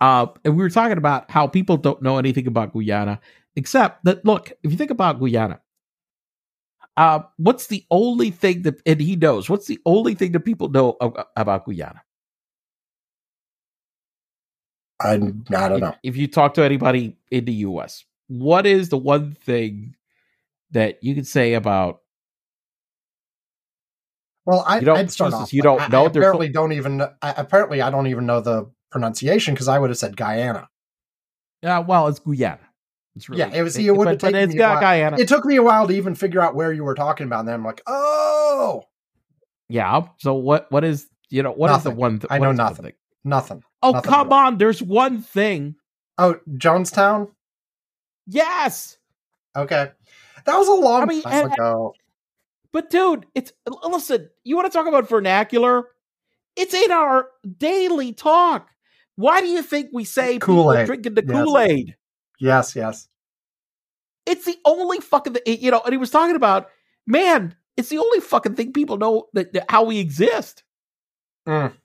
[0.00, 3.20] Uh, and we were talking about how people don't know anything about Guyana,
[3.54, 5.60] except that look, if you think about Guyana,
[6.96, 9.48] uh, what's the only thing that and he knows?
[9.50, 10.96] What's the only thing that people know
[11.36, 12.02] about Guyana?
[15.00, 15.94] I, I don't if, know.
[16.02, 19.94] if you talk to anybody in the US, what is the one thing
[20.70, 22.00] that you could say about
[24.46, 25.52] Well, I, You don't- I'd start off.
[25.52, 27.02] you don't I, know I apparently don't even.
[27.02, 30.68] I, apparently, I don't even know the pronunciation because I would have said Guyana.
[31.64, 32.60] uh, well, it's Guyana.
[33.16, 34.58] It's Yeah, it was- it would have taken it's me.
[34.58, 35.16] Guyana.
[35.18, 37.40] It took me a while to even figure out where you were talking about.
[37.40, 38.84] And then I'm like, oh,
[39.68, 40.02] yeah.
[40.18, 42.00] So what what is you know what is the Nothing.
[42.00, 42.84] one th- I know nothing.
[42.84, 42.92] thing?
[43.24, 43.62] nothing.
[43.82, 45.74] Oh Nothing come on, there's one thing.
[46.18, 47.30] Oh, Jonestown.
[48.26, 48.96] Yes.
[49.56, 49.90] Okay,
[50.44, 51.94] that was a long I mean, time and- ago.
[52.72, 53.52] But dude, it's
[53.84, 55.84] listen, you want to talk about vernacular?
[56.56, 58.68] It's in our daily talk.
[59.16, 60.86] Why do you think we say people Kool-Aid.
[60.86, 61.32] drinking the Yes.
[61.44, 61.96] Kool-Aid?
[62.38, 63.08] Yes, yes.
[64.26, 66.68] It's the only fucking th- you know, and he was talking about,
[67.06, 70.64] man, it's the only fucking thing people know that, that how we exist.
[71.46, 71.72] Mm.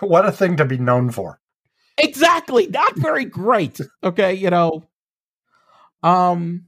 [0.00, 1.40] What a thing to be known for.
[1.98, 2.66] Exactly.
[2.66, 3.80] Not very great.
[4.04, 4.84] Okay, you know.
[6.02, 6.66] Um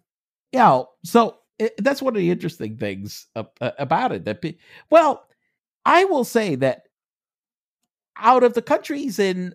[0.53, 3.27] yeah, so it, that's one of the interesting things
[3.61, 4.57] about it that pe-
[4.91, 5.27] well,
[5.85, 6.89] I will say that
[8.17, 9.55] out of the countries in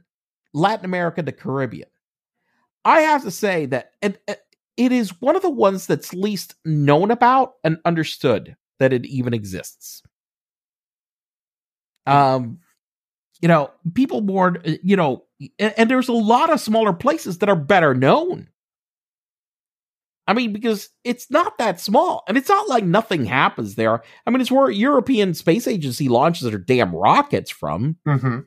[0.54, 1.90] Latin America the Caribbean,
[2.86, 4.36] I have to say that and uh,
[4.78, 9.34] it is one of the ones that's least known about and understood that it even
[9.34, 10.02] exists.
[12.06, 12.60] Um
[13.42, 15.26] you know, people more, uh, you know,
[15.60, 18.48] and, and there's a lot of smaller places that are better known.
[20.26, 24.02] I mean, because it's not that small, and it's not like nothing happens there.
[24.26, 28.40] I mean, it's where European Space Agency launches their damn rockets from hmm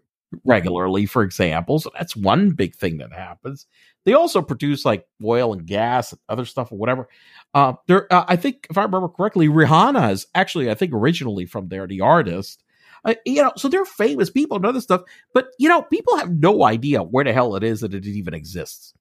[0.45, 1.79] regularly, for example.
[1.79, 3.67] So that's one big thing that happens.
[4.07, 7.09] They also produce like oil and gas and other stuff or whatever.
[7.53, 11.45] Uh, there, uh, I think, if I remember correctly, Rihanna is actually, I think, originally
[11.45, 12.63] from there, the artist.
[13.05, 15.03] Uh, you know, so they're famous people and other stuff,
[15.35, 18.33] but you know, people have no idea where the hell it is that it even
[18.35, 18.95] exists.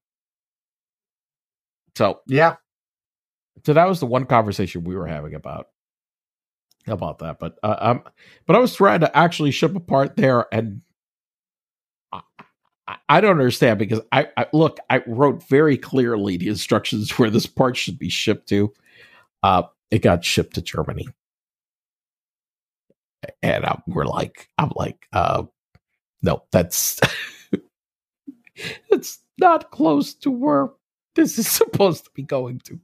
[1.95, 2.57] So, Yeah.
[3.65, 5.67] so that was the one conversation we were having about
[6.87, 7.39] about that.
[7.39, 8.03] But uh, um,
[8.45, 10.81] but I was trying to actually ship a part there, and
[12.11, 12.21] I,
[12.87, 17.45] I- don't understand because I, I look, I wrote very clearly the instructions where this
[17.47, 18.71] part should be shipped to.
[19.43, 21.07] Uh, it got shipped to Germany,
[23.41, 25.43] and uh, we're like, I'm like, uh,
[26.21, 26.99] no, that's
[28.89, 30.69] it's not close to where
[31.15, 32.79] this is supposed to be going to.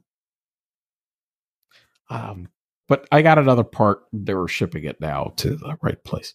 [2.10, 2.48] Um,
[2.88, 4.04] but I got another part.
[4.12, 6.34] They were shipping it now to the right place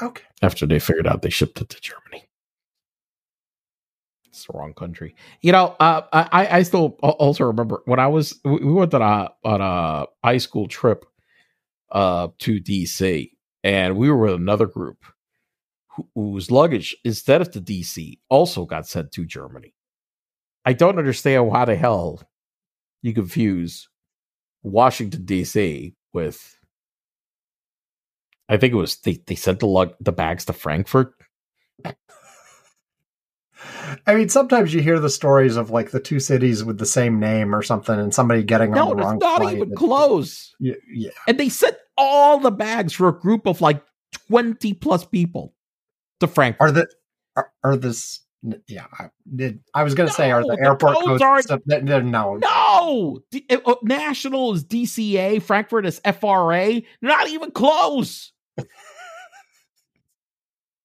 [0.00, 0.24] Okay.
[0.42, 2.28] after they figured out they shipped it to Germany.
[4.40, 5.14] It's the wrong country.
[5.42, 9.02] You know, uh, I I still also remember when I was we we went on
[9.02, 11.04] a on a high school trip
[11.92, 15.04] uh to DC and we were with another group
[16.14, 19.74] whose luggage instead of to DC also got sent to Germany.
[20.64, 22.22] I don't understand why the hell
[23.02, 23.88] you confuse
[24.62, 26.56] Washington DC with
[28.48, 31.12] I think it was they, they sent the lug the bags to Frankfurt.
[34.06, 37.18] I mean, sometimes you hear the stories of like the two cities with the same
[37.18, 39.56] name or something, and somebody getting No, on the wrong not flight.
[39.56, 40.54] even It's- close.
[40.60, 41.10] Yeah, yeah.
[41.26, 43.82] And they sent all the bags for a group of like
[44.28, 45.54] 20 plus people
[46.20, 46.68] to Frankfurt.
[46.68, 46.86] Are the
[47.36, 48.20] are, are this?
[48.66, 49.60] Yeah, I did.
[49.74, 51.22] I was going to say, are the the airport codes codes?
[51.22, 52.38] aren't- stuff- no, no, no.
[52.38, 56.80] No, D- uh, National is DCA, Frankfurt is FRA.
[57.02, 58.32] Not even close.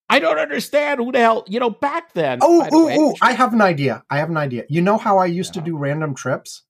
[0.10, 2.40] I don't understand who the hell, you know, back then.
[2.42, 3.14] Oh, by the ooh, way, ooh!
[3.22, 4.04] I have an idea.
[4.10, 4.66] I have an idea.
[4.70, 5.62] You know how I used Yeah.
[5.64, 6.64] to do random trips?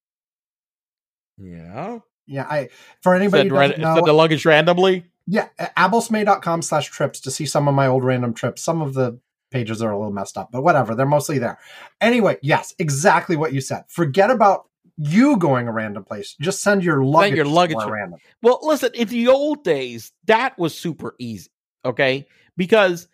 [1.37, 1.99] yeah.
[2.27, 2.69] Yeah, I
[3.01, 5.05] for anybody Said, who doesn't know, said the luggage randomly.
[5.27, 8.63] yeah, abulsme.com slash trips to see some of my old random trips.
[8.63, 9.19] Some of the
[9.51, 10.95] pages are a little messed up, but whatever.
[10.95, 11.59] They're mostly there.
[12.01, 13.83] Anyway, yes, exactly what you said.
[13.89, 14.67] Forget about
[14.97, 16.35] you going a random place.
[16.41, 17.77] Just send your luggage, your luggage.
[17.77, 18.19] somewhere random.
[18.41, 21.51] Well, listen, in the old days, that was super easy,
[21.85, 22.25] okay?
[22.57, 23.07] Because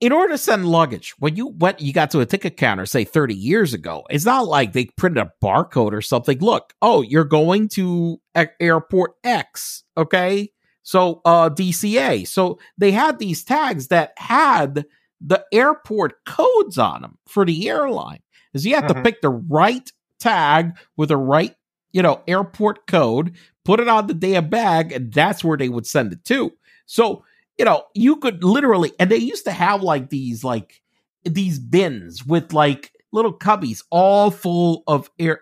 [0.00, 3.04] in order to send luggage, when you went, you got to a ticket counter, say
[3.04, 6.38] 30 years ago, it's not like they printed a barcode or something.
[6.40, 8.20] Look, oh, you're going to
[8.60, 10.50] airport X, okay?
[10.82, 12.26] So, uh, DCA.
[12.26, 14.84] So they had these tags that had
[15.20, 18.20] the airport codes on them for the airline.
[18.52, 19.04] Is you have to Mhm.
[19.04, 21.54] pick the right tag with the right,
[21.92, 25.86] you know, airport code, put it on the damn bag, and that's where they would
[25.86, 26.52] send it to.
[26.86, 27.24] So,
[27.58, 30.82] you know, you could literally, and they used to have like these, like
[31.24, 35.40] these bins with like little cubbies all full of air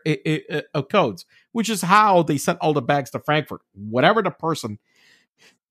[0.75, 3.63] of codes, which is how they sent all the bags to Frankfurt.
[3.73, 4.79] Whatever the person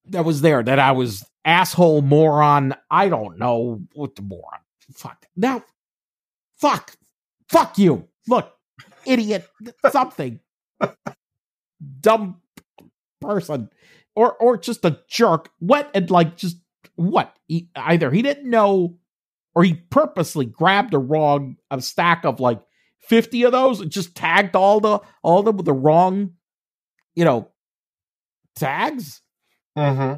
[0.06, 4.60] that was there, that I was asshole moron, I don't know what the moron.
[4.94, 5.64] Fuck now,
[6.58, 6.96] fuck,
[7.50, 8.08] fuck you.
[8.28, 8.52] Look,
[9.06, 9.48] idiot,
[9.90, 10.40] something,
[12.00, 12.42] dumb
[13.22, 13.70] person
[14.16, 16.58] or or just a jerk What and like just
[16.96, 18.98] what he, either he didn't know
[19.56, 22.62] or he purposely grabbed a wrong a stack of like
[23.00, 26.32] 50 of those and just tagged all the all of them with the wrong
[27.16, 27.50] you know
[28.56, 29.22] tags
[29.78, 30.18] Mm-hmm.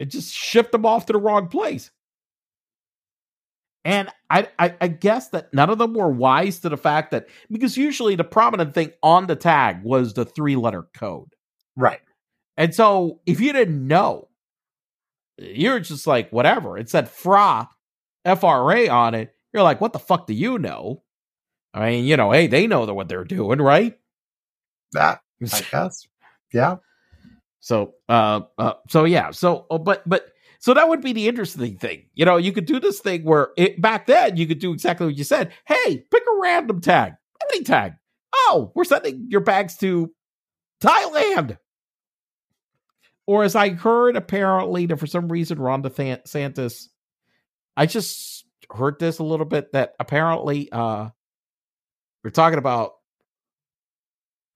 [0.00, 1.90] and just shipped them off to the wrong place
[3.84, 7.28] and I, I i guess that none of them were wise to the fact that
[7.50, 11.28] because usually the prominent thing on the tag was the three letter code
[11.76, 12.00] Right.
[12.60, 14.28] And so if you didn't know,
[15.38, 16.76] you're just like, whatever.
[16.76, 17.66] It said FRA,
[18.26, 19.34] FRA on it.
[19.54, 21.02] You're like, what the fuck do you know?
[21.72, 23.98] I mean, you know, hey, they know what they're doing, right?
[24.92, 26.06] That I guess.
[26.52, 26.76] Yeah.
[27.60, 30.26] So, uh, uh, so yeah, so, uh, but, but,
[30.58, 32.10] so that would be the interesting thing.
[32.12, 35.06] You know, you could do this thing where it, back then you could do exactly
[35.06, 35.50] what you said.
[35.66, 37.14] Hey, pick a random tag,
[37.50, 37.94] any tag.
[38.34, 40.12] Oh, we're sending your bags to
[40.82, 41.56] Thailand.
[43.26, 46.88] Or as I heard, apparently, that for some reason, Ron DeSantis,
[47.76, 51.08] I just heard this a little bit that apparently, uh,
[52.24, 52.92] we're talking about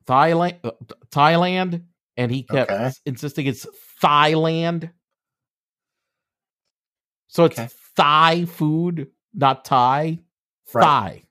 [0.07, 0.73] Thailand, uh,
[1.11, 1.85] Thailand,
[2.17, 2.91] and he kept Okay.
[3.07, 3.67] insisting it's
[4.03, 4.91] Thailand.
[7.29, 7.69] So it's Okay.
[7.97, 10.19] Thai food, not Thai.
[10.73, 10.83] Right.
[10.85, 11.23] Thai.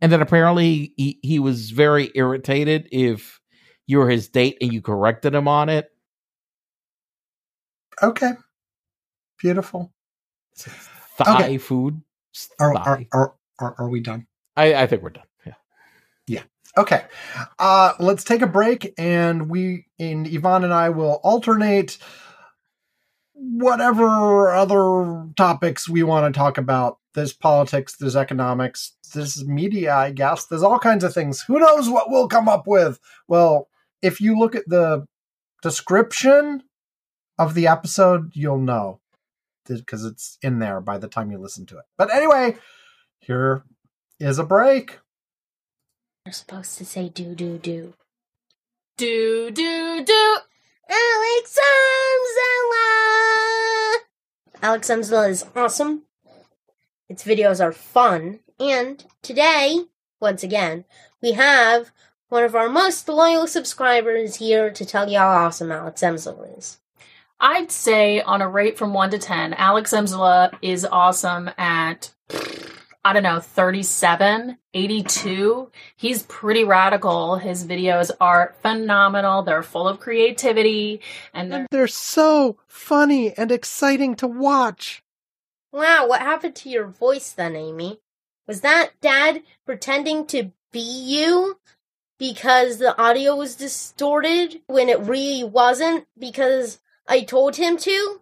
[0.00, 3.40] and then apparently he, he was very irritated if
[3.86, 5.88] you were his date and you corrected him on it.
[8.02, 8.32] Okay.
[9.38, 9.92] Beautiful.
[10.56, 11.58] Thigh Okay.
[11.58, 12.02] food.
[12.58, 14.26] Are, are, are, are, are we done?
[14.56, 15.24] I, I think we're done.
[15.46, 15.54] Yeah.
[16.26, 16.42] Yeah.
[16.76, 17.04] Okay.
[17.58, 21.98] Uh, let's take a break and we and Ivan and I will alternate
[23.34, 26.98] whatever other topics we want to talk about.
[27.14, 30.46] There's politics, there's economics, there's media, I guess.
[30.46, 31.42] There's all kinds of things.
[31.42, 33.00] Who knows what we'll come up with?
[33.26, 33.68] Well,
[34.02, 35.06] if you look at the
[35.62, 36.62] description
[37.40, 39.00] of the episode, you'll know
[39.66, 41.84] because it's in there by the time you listen to it.
[41.96, 42.56] But anyway,
[43.18, 43.64] here
[44.18, 44.98] is a break.
[46.26, 47.94] You're supposed to say do do do.
[48.98, 50.36] Do do do.
[50.88, 51.58] Alex
[52.12, 52.86] Amzella!
[54.62, 56.02] Alex Amzella is awesome.
[57.08, 58.40] Its videos are fun.
[58.58, 59.84] And today,
[60.20, 60.84] once again,
[61.22, 61.90] we have
[62.28, 66.80] one of our most loyal subscribers here to tell you how awesome Alex Amzella is.
[67.40, 72.12] I'd say on a rate from one to ten, Alex Emsla is awesome at
[73.02, 75.70] I don't know, 37, 82.
[75.96, 77.36] He's pretty radical.
[77.36, 79.42] His videos are phenomenal.
[79.42, 81.00] They're full of creativity
[81.32, 85.02] and they're They're so funny and exciting to watch.
[85.72, 88.00] Wow, what happened to your voice then, Amy?
[88.46, 91.58] Was that Dad pretending to be you?
[92.18, 96.06] Because the audio was distorted when it really wasn't?
[96.18, 98.20] Because I told him to?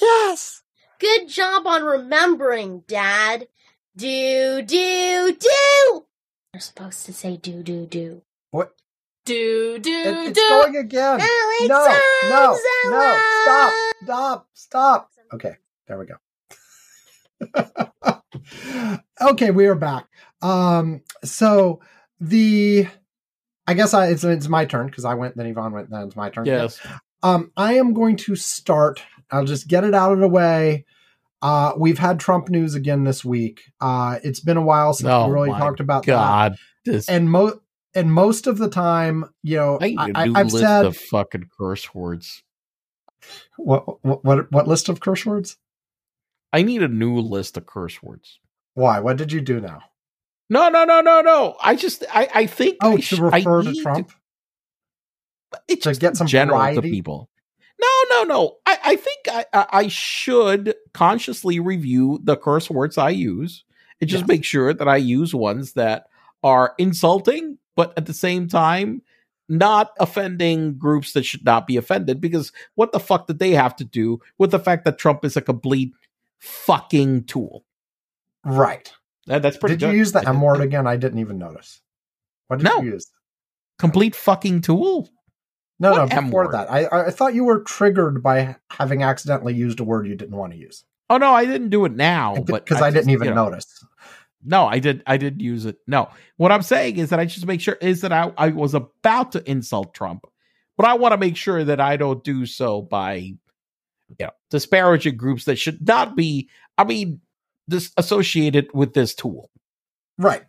[0.00, 0.62] Yes.
[1.00, 3.48] Good job on remembering, Dad.
[3.96, 6.04] Do, do, do!
[6.54, 8.22] You're supposed to say do, do, do.
[8.52, 8.72] What?
[9.24, 10.48] do do It- it's do.
[10.48, 11.20] going again.
[11.20, 11.96] Alex No,
[12.30, 12.58] no,
[12.90, 13.20] no.
[13.42, 13.72] Stop,
[14.04, 15.10] stop, stop.
[15.34, 15.56] Okay,
[15.88, 16.16] there we go.
[19.30, 20.06] okay, we are back.
[20.42, 21.80] Um, so
[22.20, 22.86] the,
[23.66, 26.16] I guess I, it's, it's my turn because I went, then Ivan went, then it's
[26.16, 26.46] my turn.
[26.46, 26.80] Yes.
[27.22, 29.02] Um, I am going to start.
[29.30, 30.84] I'll just get it out of the way.
[31.42, 33.62] Uh, we've had Trump news again this week.
[33.80, 36.12] Uh, it's been a while since Oh we really talked about that.
[36.12, 36.56] God.
[36.84, 37.60] This And mo
[37.94, 40.84] and most of the time, you know, I need a I, new have list said
[40.84, 42.42] of fucking curse words.
[43.56, 45.56] what, what what what list of curse words?
[46.52, 48.38] I need a new list of curse words.
[48.74, 49.00] Why?
[49.00, 49.80] What did you do now?
[50.48, 51.56] No, no, no, no, no.
[51.62, 52.78] I just, I, I think.
[52.82, 54.12] Oh, I to refer I to Trump.
[55.68, 56.90] It's to just get some general to variety?
[56.90, 57.28] people.
[57.80, 58.56] No, no, no.
[58.66, 63.64] I, I think I, I, should consciously review the curse words I use
[64.00, 64.28] and just Yes.
[64.28, 66.04] make sure that I use ones that
[66.42, 69.02] are insulting, but at the same time
[69.48, 72.20] not offending groups that should not be offended.
[72.20, 75.36] Because what the fuck did they have to do with the fact that Trump is
[75.36, 75.92] a complete
[76.38, 77.64] fucking tool?
[78.44, 78.92] Right.
[79.26, 79.76] That, that's pretty.
[79.76, 80.86] Did you use the M word again?
[80.86, 81.80] I didn't even notice.
[82.48, 82.80] What did No.
[82.82, 83.10] you use?
[83.78, 85.08] Complete fucking tool.
[85.80, 86.22] No, What no.
[86.22, 90.14] Before that, I I thought you were triggered by having accidentally used a word you
[90.14, 92.94] didn't want to use Oh no, I didn't do it now, but because I, just,
[92.94, 93.84] didn't even you know, notice.
[94.44, 95.02] No, I did.
[95.08, 95.78] I did use it.
[95.88, 98.74] No, what I'm saying is that I just make sure is that I, I was
[98.74, 100.24] about to insult Trump,
[100.76, 103.36] but I want to make sure that I don't do so by, you
[104.20, 106.48] know, disparaging groups that should not be.
[106.78, 107.20] I mean,
[107.66, 109.50] this associated with this tool.
[110.16, 110.44] Right.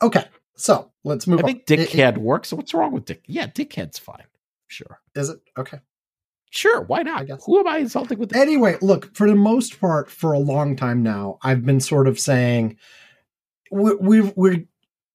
[0.00, 0.26] Okay.
[0.60, 1.46] So let's move I on.
[1.48, 2.52] think It- it- dickhead works.
[2.52, 3.22] What's wrong with dick?
[3.26, 4.24] Yeah, dickhead's fine.
[4.68, 5.80] Sure, is it okay?
[6.50, 6.82] sure.
[6.82, 7.26] Why I not?
[7.26, 7.44] guess.
[7.46, 8.30] Who am I insulting with?
[8.30, 8.40] This?
[8.40, 12.18] Anyway, look, for the most part, for a long time now, I've been sort of
[12.20, 12.76] saying
[13.70, 14.66] we we we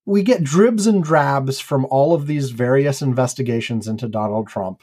[0.05, 4.81] we get dribs and drabs from all of these various investigations into Donald Trump,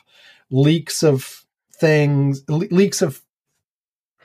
[0.51, 1.44] leaks of
[1.75, 3.22] things, le- leaks of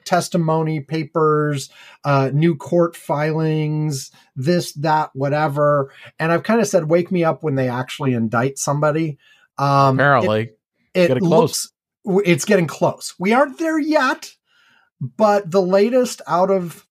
[0.08, 1.70] testimony papers,
[2.04, 5.92] uh, new court filings, this, that, whatever.
[6.18, 9.18] And I've kind of said, wake me up when they actually indict somebody.
[9.58, 10.52] Um, Apparently,
[10.94, 11.72] it Getting close.
[12.06, 13.14] looks it's getting close.
[13.20, 14.32] We aren't there yet,
[15.02, 16.88] but the latest out of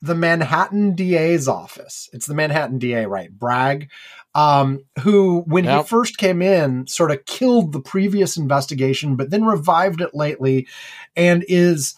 [0.00, 2.08] the Manhattan DA's office.
[2.12, 3.30] It's the Manhattan DA, right?
[3.36, 3.88] Bragg,
[4.34, 5.78] um, who when Yep.
[5.82, 10.68] he first came in, sort of killed the previous investigation, but then revived it lately,
[11.16, 11.94] and is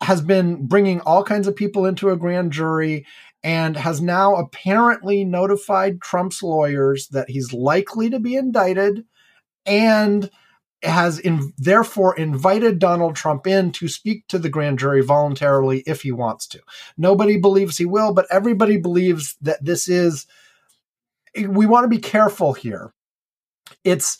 [0.00, 3.06] has been bringing all kinds of people into a grand jury
[3.42, 9.04] and has now apparently notified Trump's lawyers that he's likely to be indicted
[9.66, 10.30] and
[10.82, 16.02] has in, therefore invited Donald Trump in to speak to the grand jury voluntarily if
[16.02, 16.60] he wants to.
[16.96, 20.26] Nobody believes he will, but everybody believes that this is.
[21.36, 22.92] We want to be careful here.
[23.84, 24.18] It's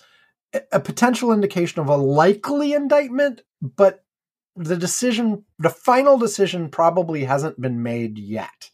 [0.70, 4.04] a potential indication of a likely indictment, but
[4.56, 8.70] the decision, the final decision, probably hasn't been made yet.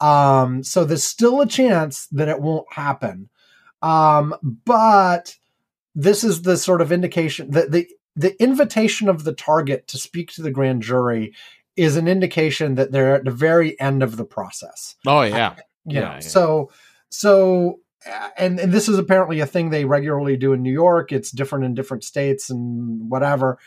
[0.00, 3.28] Um, so there's still a chance that it won't happen.
[3.82, 5.36] Um, but
[5.94, 10.30] this is the sort of indication that the the invitation of the target to speak
[10.32, 11.32] to the grand jury
[11.76, 14.96] is an indication that they're at the very end of the process.
[15.06, 15.54] Oh yeah.
[15.84, 16.20] You Yeah, know, yeah.
[16.20, 16.70] so
[17.08, 21.12] so uh, and and this is apparently a thing they regularly do in New York.
[21.12, 23.58] It's different in different states and whatever.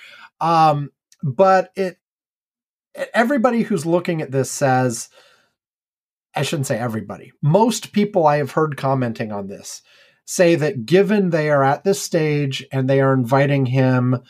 [0.41, 0.91] Um,
[1.23, 1.97] but it
[3.13, 5.09] everybody who's looking at this says
[6.35, 7.31] I shouldn't say everybody.
[7.41, 9.81] Most people I have heard commenting on this
[10.25, 14.23] say that given they are at this stage and they are inviting him,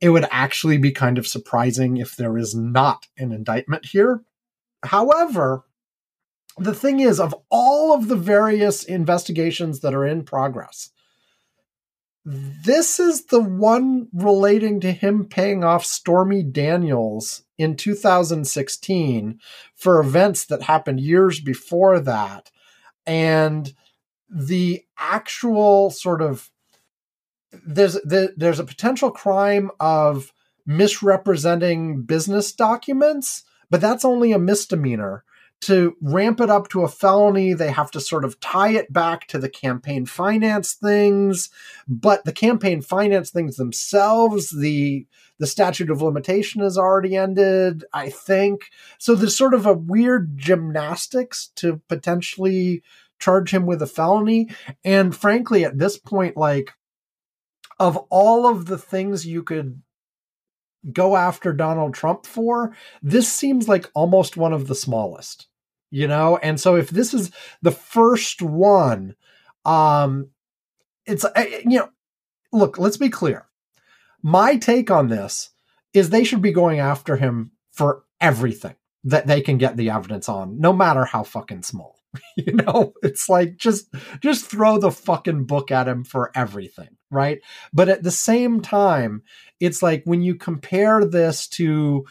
[0.00, 4.22] it would actually be kind of surprising if there is not an indictment here.
[4.84, 5.64] However,
[6.56, 10.90] the thing is, of all of the various investigations that are in progress,
[12.24, 19.40] this is the one relating to him paying off Stormy Daniels in 2016
[19.74, 22.50] for events that happened years before that.
[23.06, 23.74] And
[24.30, 26.50] the actual sort of
[27.64, 30.32] there's the, there's a potential crime of
[30.66, 35.24] misrepresenting business documents, but that's only a misdemeanor.
[35.64, 39.26] To ramp it up to a felony, they have to sort of tie it back
[39.28, 41.50] to the campaign finance things,
[41.86, 45.06] but the campaign finance things themselves, the
[45.38, 48.70] the statute of limitation has already ended, I think.
[48.98, 52.82] So there's sort of a weird gymnastics to potentially
[53.18, 54.50] charge him with a felony.
[54.84, 56.72] And frankly, at this point, like
[57.78, 59.82] of all of the things you could
[60.92, 65.48] go after Donald Trump for, this seems like almost one of the smallest,
[65.94, 66.36] you know?
[66.38, 67.30] And so if this is
[67.62, 69.14] the first one,
[69.64, 70.30] um,
[71.06, 71.88] it's, uh, you know,
[72.52, 73.46] look, let's be clear.
[74.20, 75.50] My take on this
[75.92, 78.74] is they should be going after him for everything
[79.04, 82.00] that they can get the evidence on, no matter how fucking small.
[82.36, 87.40] you know it's like just just throw the fucking book at him for everything right
[87.72, 89.20] but at the same time
[89.58, 92.04] it's like when you compare this to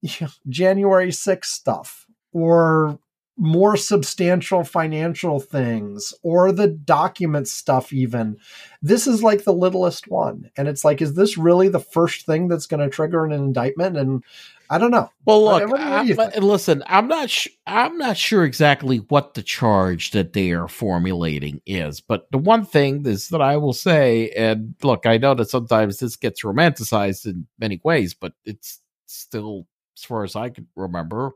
[0.00, 3.00] you know, january 6th stuff or
[3.40, 8.36] more substantial financial things or the document stuff even
[8.82, 12.48] this is like the littlest one and it's like is this really the first thing
[12.48, 14.24] that's going to trigger an indictment and
[14.70, 16.82] i don't know Well, look, do I- listen.
[16.86, 17.30] I'm not.
[17.30, 22.38] Sh- I'm not sure exactly what the charge that they are formulating is, but the
[22.38, 26.42] one thing is that I will say, and look, I know that sometimes this gets
[26.42, 29.66] romanticized in many ways, but it's still,
[29.96, 31.32] as far as I can remember,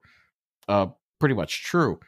[0.69, 0.87] uh,
[1.23, 2.01] pretty much true.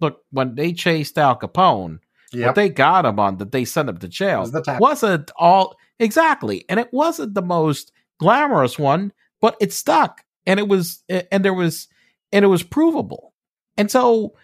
[0.00, 2.00] Look, when they chased Al Capone,
[2.32, 5.30] yeah what they got him on that they sent him to jail was the wasn't
[5.36, 11.02] all exactly and it wasn't the most glamorous one but it stuck and it was
[11.08, 11.88] and there was
[12.32, 13.32] and it was provable.
[13.76, 14.34] And so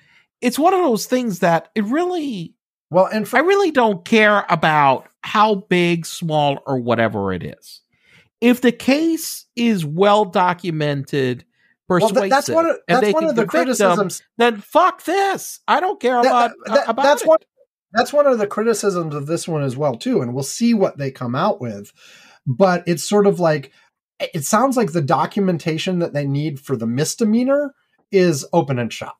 [0.41, 2.55] it's one of those things that it really
[2.91, 7.81] well and for i really don't care about how big small or whatever it is.
[8.41, 11.45] If the case is well documented
[12.01, 16.01] persuasive th- that's one of, that's one of the criticisms then fuck this i don't
[16.01, 17.29] care That- about, that- about that's it.
[17.29, 17.39] one
[17.93, 20.99] that's one of the criticisms of this one as well too and we'll see what
[20.99, 21.93] they come out with
[22.47, 23.73] but it's sort of like
[24.35, 27.75] it sounds like the documentation that they need for the misdemeanor
[28.11, 29.17] is open and shut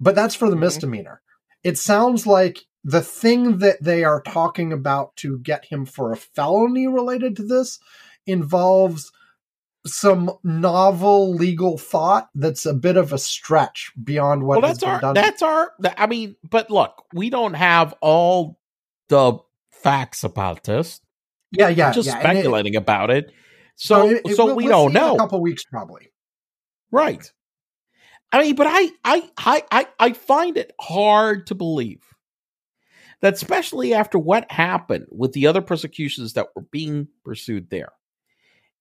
[0.00, 0.60] but that's for the Mhm.
[0.60, 1.20] misdemeanor
[1.64, 6.16] it sounds like the thing that they are talking about to get him for a
[6.16, 7.80] felony related to this
[8.26, 9.10] involves
[9.86, 14.84] some novel legal thought that's a bit of a stretch beyond what well, has that's
[14.84, 15.14] been our done.
[15.14, 15.72] that's our.
[15.96, 18.58] I mean, but look, we don't have all
[19.08, 19.38] the
[19.70, 21.00] facts about this.
[21.52, 22.18] yeah, yeah, We're just yeah.
[22.18, 23.32] and it- speculating about it.
[23.76, 26.10] So, it- it- so we'll- we we'll don't know, A couple weeks, probably.
[26.90, 27.30] right?
[28.32, 32.02] I mean, but I, I, I, I, I find it hard to believe
[33.22, 37.92] that, especially after what happened with the other persecutions that were being pursued there,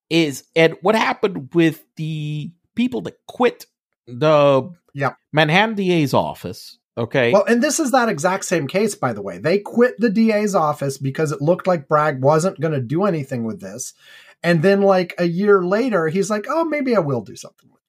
[0.09, 3.65] is and what happened with the people that quit
[4.07, 5.13] the yeah.
[5.33, 6.77] Manhattan DA's office.
[6.97, 9.37] Okay, Well, and this is that exact same case, by the way.
[9.37, 13.43] They quit the DA's office because it looked like Bragg wasn't going to do anything
[13.43, 13.93] with this.
[14.41, 17.81] And then, like a year later, he's like, "Oh, maybe I will do something." with.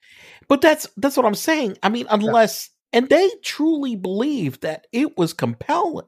[0.48, 1.76] But that's that's what I'm saying.
[1.84, 6.06] I mean, unless and they truly believe that it was compelling.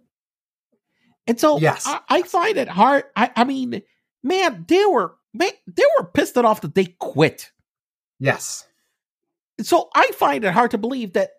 [1.26, 1.86] And so Yes.
[1.86, 3.04] I, I find it hard.
[3.14, 3.82] I, I mean,
[4.22, 7.50] man, they were man, they were pissed off that they quit.
[8.20, 8.66] Yes,
[9.60, 11.30] So I find it hard to believe that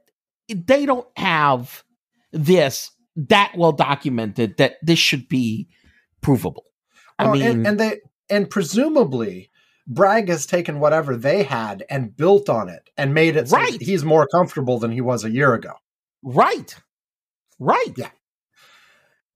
[0.47, 1.83] they don't have
[2.31, 5.67] this that well documented that this should be
[6.21, 6.63] provable.
[7.17, 9.49] I mean, and, and they and presumably
[9.87, 13.81] Bragg has taken whatever they had and built on it and made it so Right.
[13.81, 15.73] he's more comfortable than he was a year ago.
[16.23, 16.75] Right.
[17.59, 17.93] Right.
[17.97, 18.11] Yeah.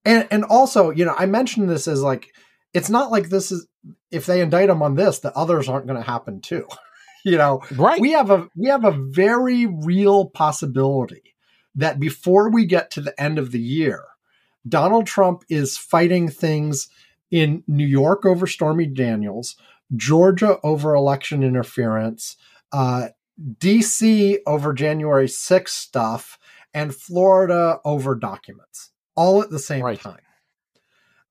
[0.05, 2.27] And and also, you know, I mentioned this as like
[2.73, 3.67] it's not like this is
[4.11, 6.67] if they indict him on this, the others aren't going to happen too.
[7.25, 7.99] you know, Right.
[7.99, 11.35] we have a we have a very real possibility
[11.75, 14.03] that before we get to the end of the year,
[14.67, 16.89] Donald Trump is fighting things
[17.31, 19.55] in New York over Stormy Daniels,
[19.95, 22.37] Georgia over election interference,
[22.71, 23.09] uh,
[23.57, 26.37] DC over January 6th stuff,
[26.73, 29.99] and Florida over documents, all at the same Right.
[29.99, 30.19] time.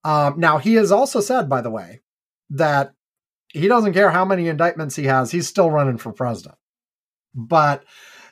[0.05, 2.01] Um, now, he has also said, by the way,
[2.53, 2.95] that
[3.49, 6.57] he doesn't care how many indictments he has, he's still running for president.
[7.35, 7.85] But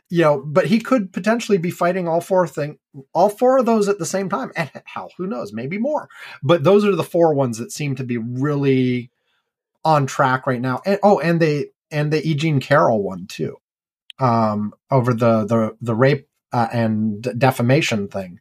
[0.09, 2.79] you know, but he could potentially be fighting all four thing,
[3.15, 4.51] all four of those at the same time.
[4.57, 6.09] And hell, who knows, maybe more.
[6.43, 9.11] But those are the four ones that seem to be really
[9.85, 10.81] on track right now.
[10.85, 13.57] And oh, and they and the Eugene Carroll one too,
[14.19, 18.41] um, over the the the rape uh, and defamation thing.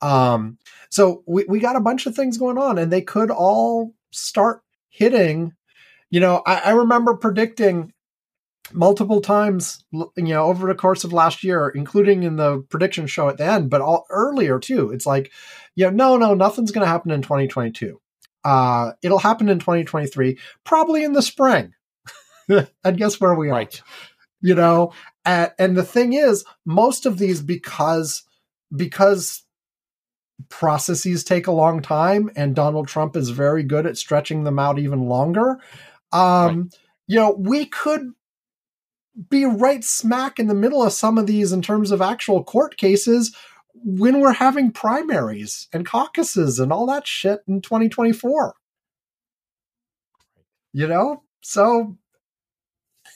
[0.00, 0.58] Um,
[0.88, 4.62] so we we got a bunch of things going on, and they could all start
[4.92, 5.54] hitting.
[6.10, 7.92] You know, I, I remember predicting
[8.72, 13.28] multiple times, you know, over the course of last year, including in the prediction show
[13.28, 14.90] at the end, but all earlier too.
[14.90, 15.32] It's like,
[15.74, 18.00] you know, no, no, nothing's going to happen in 2022.
[18.44, 21.72] Uh, it'll happen in 2023, probably in the spring.
[22.48, 23.52] and guess where we are?
[23.52, 23.82] Right.
[24.40, 24.92] you know
[25.24, 28.24] and, and the thing is most of these because
[28.74, 29.44] because
[30.48, 34.78] processes take a long time and donald trump is very good at stretching them out
[34.78, 35.58] even longer.
[36.12, 36.70] Um
[37.06, 38.12] you know we could
[39.28, 42.76] be right smack in the middle of some of these in terms of actual court
[42.76, 43.34] cases
[43.74, 48.54] when we're having primaries and caucuses and all that shit in 2024
[50.72, 51.22] you know?
[51.42, 51.96] So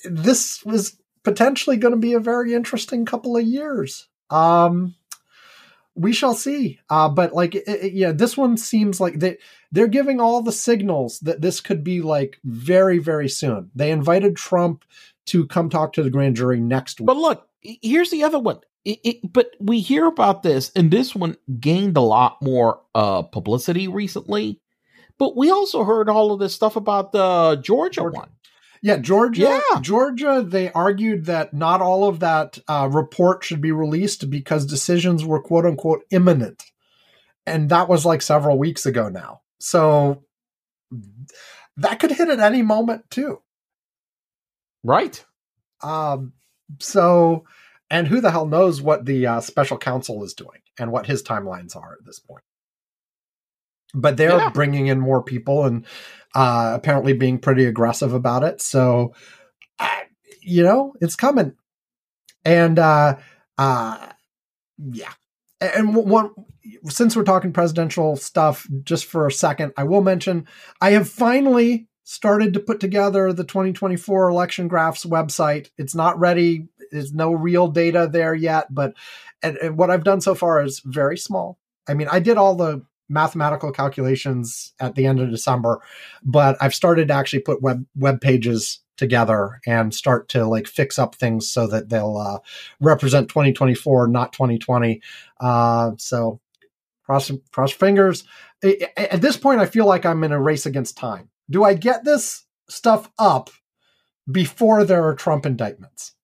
[0.04, 4.08] this was potentially going to be a very interesting couple of years.
[4.30, 4.94] Um,
[5.96, 6.78] we shall see.
[6.90, 9.38] Uh, but like, it, it- yeah, this one seems like they
[9.72, 13.70] they're giving all the signals that this could be like very very soon.
[13.74, 14.84] They invited Trump
[15.26, 17.06] to come talk to the grand jury next week.
[17.06, 18.60] But look, here's the other one.
[18.84, 23.88] It, but we hear about this, and this one gained a lot more uh, publicity
[23.88, 24.60] recently.
[25.18, 28.16] But we also heard all of this stuff about the Georgia, Georgia.
[28.18, 28.28] one.
[28.82, 29.60] Yeah, Georgia.
[29.72, 29.80] Yeah.
[29.80, 30.44] Georgia.
[30.46, 35.40] They argued that not all of that uh, report should be released because decisions were
[35.42, 36.64] quote unquote imminent,
[37.46, 39.40] and that was like several weeks ago now.
[39.58, 40.24] So
[41.76, 43.42] that could hit at any moment too.
[44.84, 45.24] Right.
[45.82, 46.32] Um,
[46.80, 47.44] so,
[47.90, 51.22] and who the hell knows what the uh, special counsel is doing and what his
[51.22, 52.44] timelines are at this point.
[53.94, 54.50] But they're Yeah.
[54.50, 55.86] bringing in more people and
[56.36, 58.60] uh, apparently being pretty aggressive about it.
[58.60, 59.14] So,
[60.42, 61.54] you know, it's coming.
[62.44, 63.16] And uh,
[63.56, 64.12] uh,
[64.78, 65.12] yeah.
[65.62, 66.32] And one,
[66.84, 70.46] since we're talking presidential stuff, just for a second, I will mention
[70.78, 75.70] I have finally started to put together the 2024 election graphs website.
[75.78, 76.68] It's not ready.
[76.92, 78.92] There's no real data there yet, but
[79.42, 81.58] and, and what I've done so far is very small.
[81.88, 85.80] I mean, I did all the mathematical calculations at the end of December,
[86.22, 90.98] but I've started to actually put web web pages together and start to like fix
[90.98, 92.38] up things so that they'll uh,
[92.80, 95.00] represent 2024, not 2020.
[95.40, 96.40] Uh, so
[97.04, 98.24] cross cross fingers.
[98.96, 101.28] At this point, I feel like I'm in a race against time.
[101.48, 103.50] Do I get this stuff up
[104.30, 106.15] before there are Trump indictments?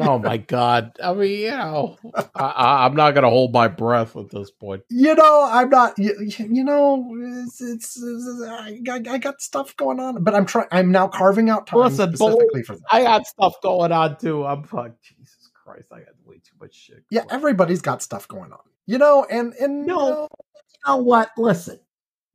[0.00, 0.96] Oh my God.
[1.02, 4.50] I mean, you know, I, I, I'm not going to hold my breath at this
[4.50, 4.82] point.
[4.88, 5.98] You know, I'm not.
[5.98, 7.06] You, you know,
[7.44, 10.68] it's, it's, it's I, got- I got stuff going on, but I'm trying.
[10.72, 12.82] I'm now carving out time Listen, specifically for that.
[12.90, 14.44] I got stuff going on too.
[14.46, 17.04] I'm like, Jesus Christ, I got way too much shit.
[17.10, 17.26] Yeah, on.
[17.30, 18.58] everybody's got stuff going on.
[18.86, 19.94] You know, and and No.
[20.06, 21.30] you know, you know what?
[21.36, 21.78] Listen,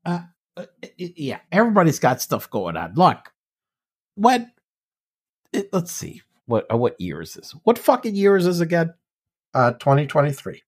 [0.06, 0.22] uh,
[0.56, 0.66] uh,
[0.98, 2.94] yeah, everybody's got stuff going on.
[2.96, 3.34] Look,
[4.16, 4.52] when
[5.54, 7.54] it, let's see, what uh, what year is this?
[7.64, 8.94] What fucking year is this again?
[9.58, 10.62] uh, 2023.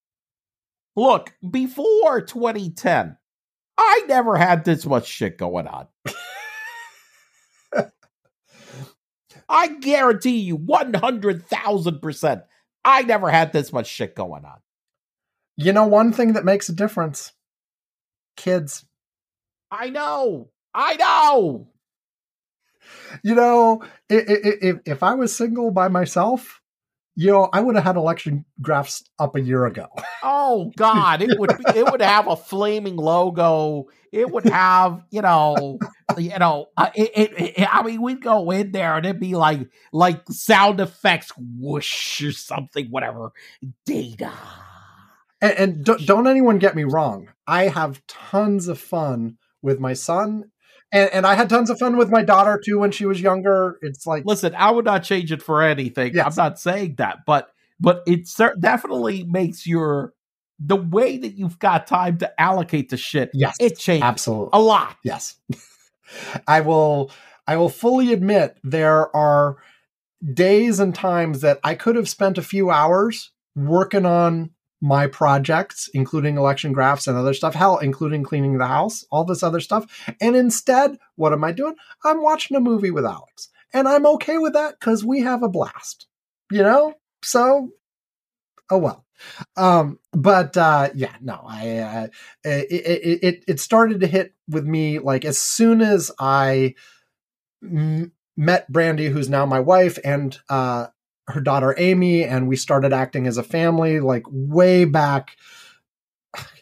[0.95, 3.17] Look, before 2010,
[3.77, 5.87] I never had this much shit going on.
[9.47, 12.41] I guarantee you, one hundred thousand percent,
[12.83, 14.57] I never had this much shit going on.
[15.55, 17.33] You know, one thing that makes a difference:
[18.35, 18.85] kids.
[19.71, 21.67] I know, I know.
[23.23, 26.61] You know, if if I was single by myself,
[27.15, 29.87] you know, I would have had election graphs up a year ago.
[30.23, 33.87] Oh God, it would be, it would have a flaming logo.
[34.11, 35.79] It would have, you know,
[36.17, 39.35] you know, uh, it, it, it, I mean, we'd go in there and it'd be
[39.35, 43.31] like like sound effects, whoosh or something, whatever.
[43.85, 44.31] Data.
[45.41, 47.29] And, and don't, don't anyone get me wrong.
[47.45, 50.51] I have tons of fun with my son,
[50.91, 53.77] and, and I had tons of fun with my daughter too when she was younger.
[53.81, 56.13] It's like, Listen, I would not change it for anything.
[56.13, 56.37] Yes.
[56.37, 60.13] I'm not saying that, but but it cer- definitely makes your
[60.59, 63.29] the way that you've got time to allocate the shit.
[63.33, 64.49] yes, It changes absolutely.
[64.53, 64.97] a lot.
[65.03, 65.37] Yes.
[66.47, 67.11] I will
[67.47, 69.57] I will fully admit there are
[70.33, 74.51] days and times that I could have spent a few hours working on
[74.81, 79.43] my projects, including election graphs and other stuff, hell, including cleaning the house, all this
[79.43, 79.85] other stuff.
[80.21, 81.75] And instead, what am I doing?
[82.03, 83.49] I'm watching a movie with Alex.
[83.73, 86.07] And I'm okay with that because we have a blast.
[86.51, 86.93] You know?
[87.21, 87.69] So
[88.69, 89.05] oh well.
[89.57, 92.07] Um, but uh yeah, no, I uh,
[92.43, 96.75] it, it it started to hit with me like as soon as I
[97.61, 100.87] m- met Brandy, who's now my wife, and uh,
[101.29, 105.37] her daughter Amy, and we started acting as a family, like way back,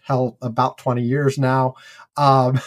[0.04, 1.76] hell, about twenty years now.
[2.16, 2.60] Um,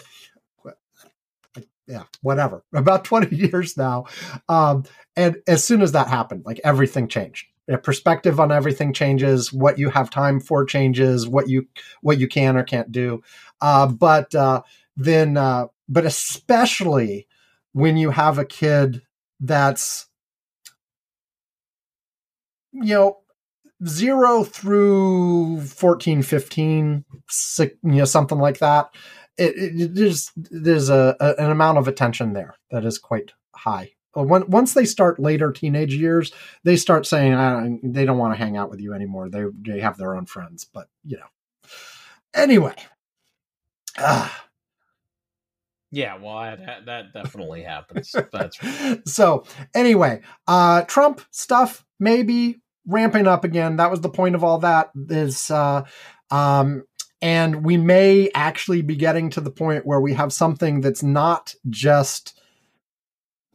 [1.86, 4.06] yeah, whatever, about twenty years now.
[4.48, 4.84] Um,
[5.16, 7.46] and as soon as that happened, like everything changed.
[7.68, 9.52] A perspective on everything changes.
[9.52, 11.28] What you have time for changes.
[11.28, 11.68] What you
[12.00, 13.22] what you can or can't do.
[13.60, 14.62] Uh, but uh,
[14.96, 17.28] then, uh, but especially
[17.72, 19.02] when you have a kid
[19.38, 20.06] that's
[22.72, 23.18] you know
[23.86, 28.90] zero through 14 15 six, you know something like that
[29.40, 33.32] it, it, it there's there's a, a, an amount of attention there that is quite
[33.54, 33.90] high.
[34.16, 36.32] Uh, when, once they start later teenage years
[36.64, 39.28] they start saying uh, they don't want to hang out with you anymore.
[39.28, 41.26] They they have their own friends but you know.
[42.34, 42.74] Anyway.
[43.98, 44.46] Ah.
[45.92, 48.14] Yeah, well, that, that definitely happens.
[48.32, 48.58] That's
[49.12, 49.44] so
[49.74, 53.76] anyway, uh Trump stuff maybe ramping up again.
[53.76, 55.84] That was the point of all that is uh
[56.30, 56.84] um
[57.22, 61.54] and we may actually be getting to the point where we have something that's not
[61.68, 62.40] just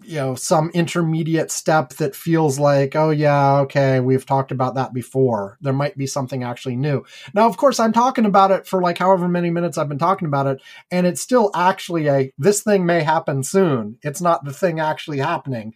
[0.04, 4.94] you know some intermediate step that feels like oh yeah okay we've talked about that
[4.94, 5.58] before.
[5.62, 7.04] There might be something actually new.
[7.34, 10.28] Now of course i'm talking about it for like however many minutes i've been talking
[10.28, 13.98] about it and it's still actually a this thing may happen soon.
[14.04, 15.74] It's not the thing actually happening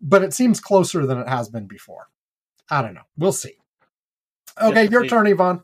[0.00, 2.06] but it seems closer than it has been before
[2.70, 3.54] i don't know we'll see
[4.60, 5.08] okay your see.
[5.08, 5.62] turn ivan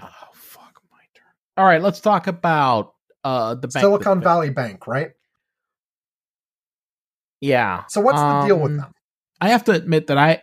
[0.00, 1.24] oh fuck my turn.
[1.56, 5.12] All right, let's talk about uh the bank silicon valley bank right
[7.40, 7.84] Yeah.
[7.88, 8.92] so what's the deal with Um, them
[9.40, 10.42] I have to admit that I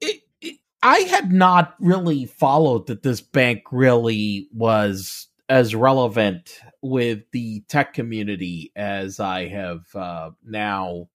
[0.00, 7.22] it, it, I had not really followed that this bank really was as relevant with
[7.32, 11.08] the tech community as I have uh, now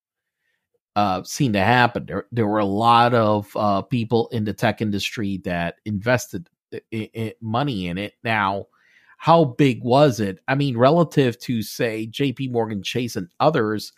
[0.96, 2.06] uh, seen to happen.
[2.06, 7.10] There, there were a lot of uh, people in the tech industry that invested i-
[7.16, 8.14] i- money in it.
[8.24, 8.68] Now,
[9.18, 10.40] how big was it?
[10.48, 12.50] I mean, relative to say J.P.
[12.50, 13.94] Morgan Chase and others,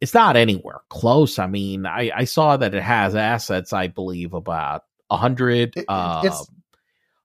[0.00, 1.38] it's not anywhere close.
[1.38, 5.84] I mean, I, I saw that it has assets, I believe, about a hundred, It-
[5.88, 6.46] uh, it's-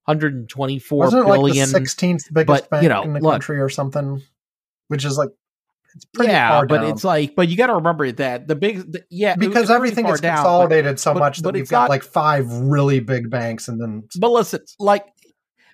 [0.06, 3.60] 124 wasn't it like the 16th biggest but, bank you know, in the look- country
[3.60, 4.22] or something
[4.88, 5.30] which is like
[5.96, 6.86] it's pretty yeah, but down.
[6.92, 10.22] it's like, but you got to remember that the big, the, yeah, because everything is
[10.22, 13.68] down, but- consolidated so but- much that we've it's got like five really big banks
[13.68, 15.06] and then but listen, like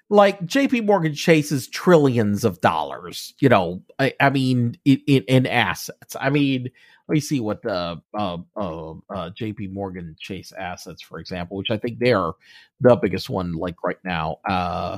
[0.09, 5.45] like JP Morgan Chase's trillions of dollars, you know, I, I mean in, in, in
[5.45, 6.15] assets.
[6.19, 6.69] I mean,
[7.07, 11.71] let me see what the uh, uh, uh, JP Morgan Chase assets, for example, which
[11.71, 12.33] I think they are
[12.81, 14.39] the biggest one like right now.
[14.47, 14.97] Uh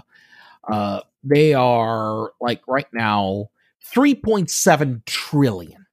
[0.68, 3.50] uh they are like right now
[3.94, 5.86] 3.7 trillion.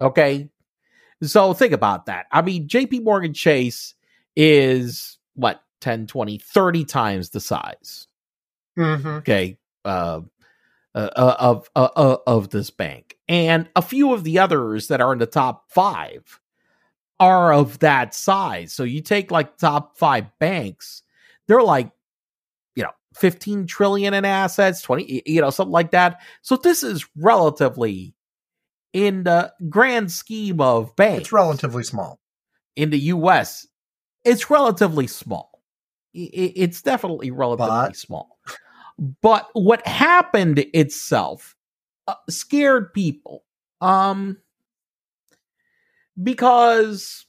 [0.00, 0.50] Okay?
[1.22, 2.26] So think about that.
[2.30, 3.94] I mean, JP Morgan Chase
[4.36, 8.06] is what 10, 20, 30 times the size.
[9.18, 9.58] Okay.
[9.84, 10.20] Uh,
[10.98, 15.00] uh, uh, of uh, uh, of this bank, and a few of the others that
[15.00, 16.40] are in the top five
[17.20, 18.72] are of that size.
[18.72, 21.02] So you take like top five banks,
[21.46, 21.90] they're like,
[22.74, 26.20] you know, fifteen trillion in assets, twenty, you know, something like that.
[26.42, 28.14] So this is relatively
[28.92, 32.18] in the grand scheme of banks it's relatively small
[32.74, 33.66] in the U.S.
[34.24, 35.62] It's relatively small.
[36.14, 38.37] It's definitely relatively But- small.
[38.98, 41.54] But what happened itself
[42.08, 43.44] uh, scared people.
[43.80, 44.38] Um,
[46.20, 47.26] because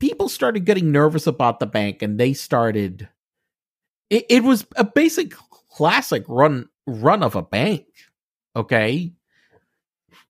[0.00, 3.08] people started getting nervous about the bank and they started
[4.10, 5.34] it, it was a basic
[5.70, 7.86] classic run run of a bank
[8.56, 9.12] okay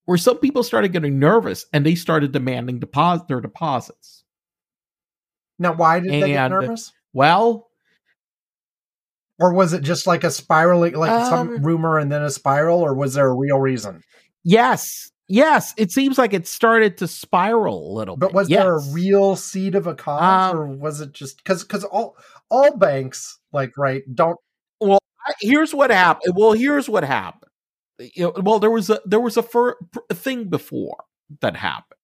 [0.04, 4.15] where some people started getting nervous and they started demanding deposit their deposits
[5.58, 6.92] Now, why did they get nervous?
[7.12, 7.68] well
[9.38, 12.80] Or was it just like a spiraling, like some Um, rumor and then a spiral,
[12.80, 14.02] or was there a real reason?
[14.48, 18.76] yes yes it seems like it started to spiral a little But bit was there
[18.76, 22.16] a real seed of a cause, Um, or was it just because because all
[22.48, 24.38] all banks like right don't
[24.80, 25.00] Well,
[25.40, 26.34] here's what happened.
[26.36, 27.50] Well, here's what happened.
[27.98, 29.76] You know, well, there was a there was a, fir-
[30.08, 31.02] a thing before
[31.40, 31.98] that happened.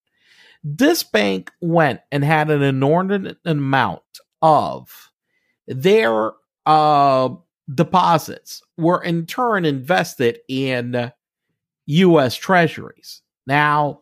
[0.63, 4.01] This bank went and had an inordinate amount
[4.41, 5.11] of
[5.67, 6.31] their
[6.65, 7.29] uh,
[7.73, 11.11] deposits were in turn invested in
[11.85, 12.35] U.S.
[12.35, 13.21] Treasuries.
[13.45, 14.01] Now,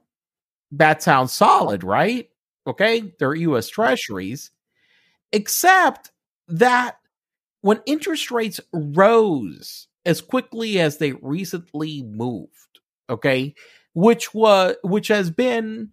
[0.72, 2.30] that sounds solid, right?
[2.68, 3.68] Okay, they're U.S.
[3.68, 4.52] Treasuries,
[5.32, 6.12] except
[6.48, 6.98] that
[7.62, 13.56] when interest rates rose as quickly as they recently moved, okay,
[13.94, 15.90] which was which has been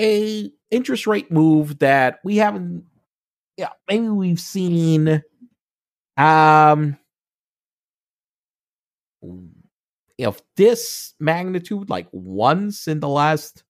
[0.00, 2.84] a interest rate move that we haven't
[3.56, 5.22] yeah, maybe we've seen
[6.16, 6.96] um
[10.24, 13.64] of this magnitude like once in the last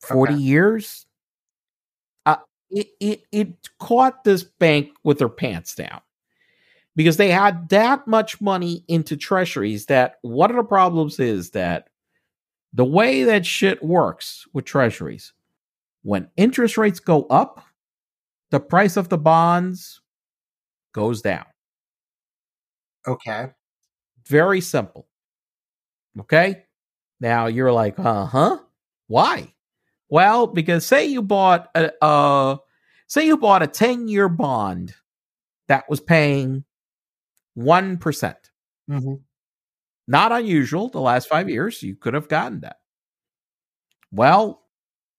[0.00, 0.42] 40 Okay.
[0.42, 1.06] years
[2.26, 2.36] uh,
[2.70, 6.00] it, it it caught this bank with their pants down
[6.96, 11.88] because they had that much money into treasuries that one of the problems is that
[12.72, 15.32] the way that shit works with treasuries
[16.02, 17.64] when interest rates go up
[18.50, 20.00] the price of the bonds
[20.94, 21.46] goes down
[23.06, 23.48] okay
[24.26, 25.06] very simple.
[26.20, 26.64] Okay?
[27.20, 28.58] Now you're like, uh huh.
[29.08, 29.54] Why?
[30.08, 32.56] Well, because say you bought a uh
[33.06, 34.94] say you bought a 10 year bond
[35.68, 36.64] that was paying
[37.56, 38.36] 1%.
[38.88, 39.14] hmm
[40.08, 40.88] Not unusual.
[40.88, 42.78] The last five years, you could have gotten that.
[44.10, 44.62] Well,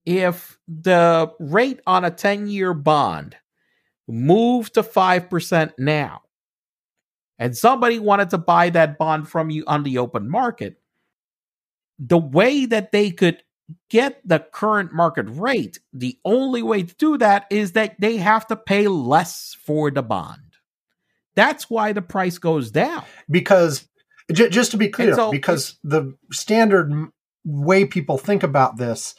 [0.04, 3.36] if the rate on a 10 year bond
[4.08, 6.24] moved to 5% now,
[7.38, 10.82] and somebody wanted to buy that bond from you on the open market,
[12.00, 13.44] the way that they could
[13.90, 18.48] get the current market rate, the only way to do that is that they have
[18.48, 20.42] to pay less for the bond.
[21.36, 23.04] That's why the price goes down.
[23.30, 23.88] because
[24.32, 26.92] j- just to be clear, so- because the standard
[27.46, 29.16] way people think about this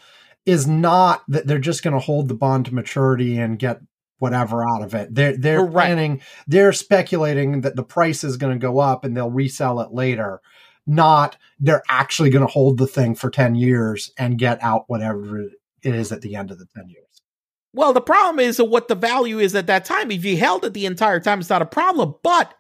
[0.47, 3.81] is not that they're just going to hold the bond to maturity and get
[4.19, 5.15] whatever out of it.
[5.15, 5.73] They're they're Correct.
[5.75, 9.93] planning, they're speculating that the price is going to go up and they'll resell it
[9.93, 10.41] later.
[10.87, 15.41] Not they're actually going to hold the thing for ten years and get out whatever
[15.41, 17.05] it is at the end of the ten years.
[17.73, 20.11] Well, the problem is what the value is at that time.
[20.11, 22.15] If you held it the entire time, it's not a problem.
[22.23, 22.53] But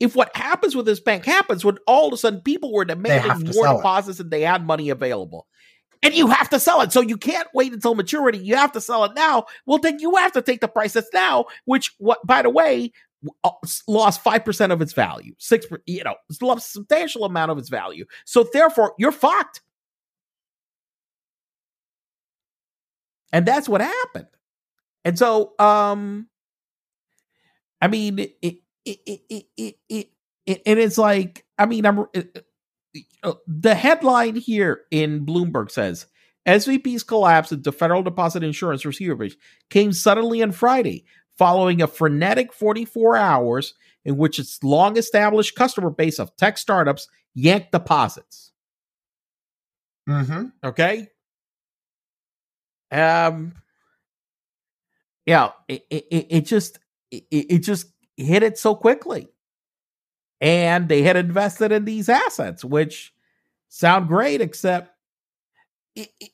[0.00, 3.52] if what happens with this bank happens, when all of a sudden people were demanding
[3.54, 3.76] more it.
[3.76, 5.46] deposits and they had money available,
[6.02, 8.38] and you have to sell it, so you can't wait until maturity.
[8.38, 9.46] You have to sell it now.
[9.66, 12.92] Well, then you have to take the price that's now, which, what by the way,
[13.42, 13.50] uh,
[13.88, 17.58] lost five percent of its value, six, per- you know, lost a substantial amount of
[17.58, 18.04] its value.
[18.24, 19.62] So therefore, you're fucked.
[23.32, 24.28] And that's what happened.
[25.04, 26.28] And so, um,
[27.80, 30.10] I mean, it, it, it, it, it,
[30.46, 32.44] it, and it's like, I mean, I'm it,
[33.22, 36.06] uh, the headline here in Bloomberg says
[36.46, 39.38] SVB's collapse into federal deposit insurance receivership
[39.70, 41.04] came suddenly on Friday,
[41.36, 43.74] following a frenetic 44 hours
[44.04, 48.52] in which its long established customer base of tech startups yanked deposits.
[50.08, 50.46] Mm-hmm.
[50.64, 51.08] Okay.
[52.90, 53.52] Um.
[55.26, 56.78] Yeah, it it, it it just
[57.10, 57.88] it, it just
[58.26, 59.28] hit it so quickly,
[60.40, 63.14] and they had invested in these assets, which
[63.68, 64.92] sound great, except
[65.94, 66.30] it, it,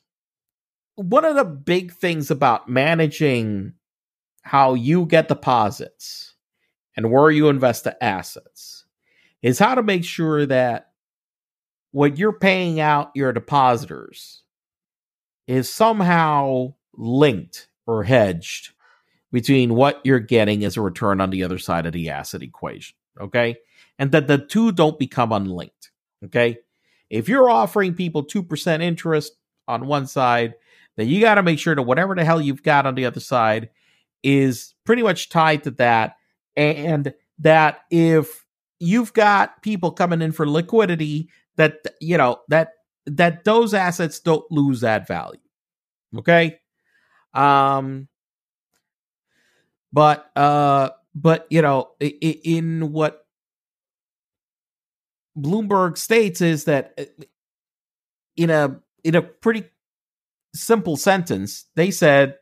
[0.95, 3.73] one of the big things about managing
[4.41, 6.35] how you get deposits
[6.95, 8.85] and where you invest the assets
[9.41, 10.91] is how to make sure that
[11.91, 14.43] what you're paying out your depositors
[15.47, 18.71] is somehow linked or hedged
[19.35, 22.95] between what you're getting as a return on the other side of the asset equation.
[23.19, 23.57] Okay.
[23.99, 25.91] And that the two don't become unlinked.
[26.23, 26.59] Okay.
[27.09, 29.33] If you're offering people 2% interest
[29.67, 30.53] on one side,
[30.95, 33.19] then you got to make sure that whatever the hell you've got on the other
[33.19, 33.71] side
[34.23, 36.15] is pretty much tied to that.
[36.55, 38.45] And that if
[38.79, 41.27] you've got people coming in for liquidity,
[41.57, 42.69] that you know that
[43.05, 45.41] that those assets don't lose that value.
[46.19, 46.57] Okay?
[47.33, 48.07] Um
[49.95, 53.25] but uh but you know in what
[55.37, 57.23] Bloomberg states is that uh,
[58.35, 59.63] in a in a pretty
[60.53, 62.35] simple sentence they said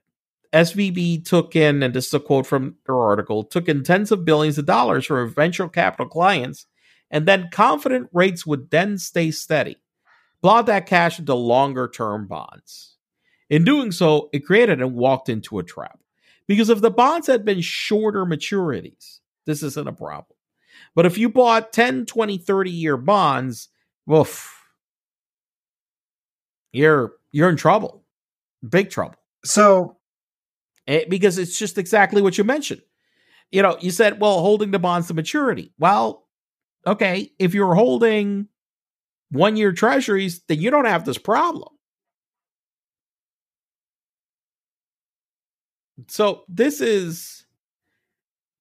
[0.52, 4.24] SVB took in, and this is a quote from their article, took in tens of
[4.24, 6.68] billions of dollars from venture capital clients,
[7.10, 9.78] and then confident rates would then stay steady.
[10.44, 12.98] Plowed that cash into longer term bonds.
[13.50, 16.00] In doing so, it created and walked into a trap.
[16.48, 20.38] Because if the bonds had been shorter maturities, this isn't a problem.
[20.96, 23.70] But if you bought 10, 20, 30 year bonds,
[24.06, 24.54] woof,
[26.72, 28.04] you're you're in trouble.
[28.68, 29.16] Big trouble.
[29.46, 29.98] So
[30.88, 32.82] it, because it's just exactly what you mentioned.
[33.52, 35.72] You know, you said, well, holding the bonds to maturity.
[35.78, 36.28] Well,
[36.88, 38.48] okay, if you're holding
[39.30, 41.70] one year treasuries, then you don't have this problem.
[46.08, 47.46] So this is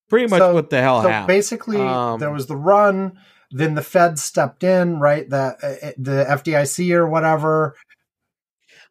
[0.09, 1.29] pretty much so, what the hell so happened.
[1.29, 3.19] Basically, um, there was the run.
[3.51, 5.29] Then the Fed stepped in, right?
[5.29, 7.77] The uh, the FDIC or whatever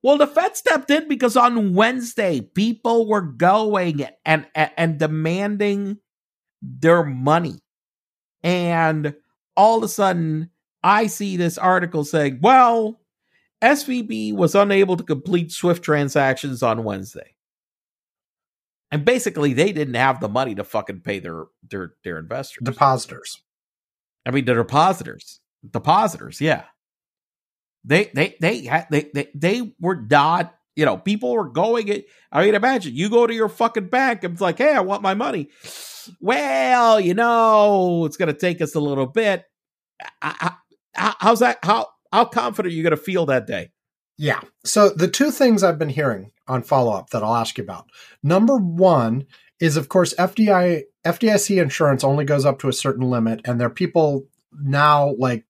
[0.04, 5.98] well, the Fed stepped in because on Wednesday, people were going and, and, and demanding
[6.62, 7.60] their money.
[8.44, 9.16] And
[9.56, 10.50] all of a sudden,
[10.84, 13.00] I see this article saying, well,
[13.62, 17.31] SVB was unable to complete SWIFT transactions on Wednesday.
[18.92, 23.42] And basically, they didn't have the money to fucking pay their their their investors, depositors.
[24.26, 25.40] I mean, the depositors,
[25.70, 26.66] depositors, yeah.
[27.84, 32.46] They they they they they, they were not you know people were going it i
[32.46, 35.14] mean imagine you go to your fucking bank and it's like hey i want my
[35.14, 35.50] money.
[36.20, 39.46] Well you know it's going to take us a little bit.
[40.94, 43.72] How's that how how confident are you going to feel that day
[44.22, 47.90] yeah so the two things i've been hearing on follow-up that i'll ask you about
[48.24, 49.26] number one
[49.60, 53.68] is of course fdi fdic insurance only goes up to a certain limit and there
[53.68, 54.26] are people
[54.64, 55.46] now like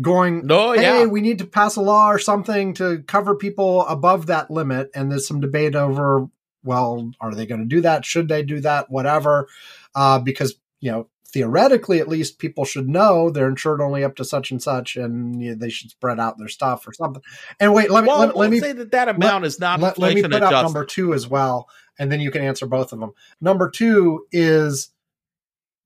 [0.00, 1.04] going, no, hey, yeah.
[1.06, 4.90] we need to pass a law or something to cover people above that limit.
[4.94, 6.26] And there's some debate over,
[6.62, 8.04] well, are they going to do that?
[8.04, 8.90] Should they do that?
[8.90, 9.48] Whatever.
[9.94, 14.24] Uh, because, you know, theoretically, at least people should know they're insured only up to
[14.24, 17.22] such and such, and you know, they should spread out their stuff or something.
[17.60, 19.60] And wait, let me well, let, we'll let me say that that amount let, is
[19.60, 19.80] not.
[19.80, 20.56] Let, let me put adjusted.
[20.56, 21.68] up number two as well,
[21.98, 23.12] and then you can answer both of them.
[23.38, 24.88] Number two is,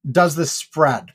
[0.09, 1.15] does this spread?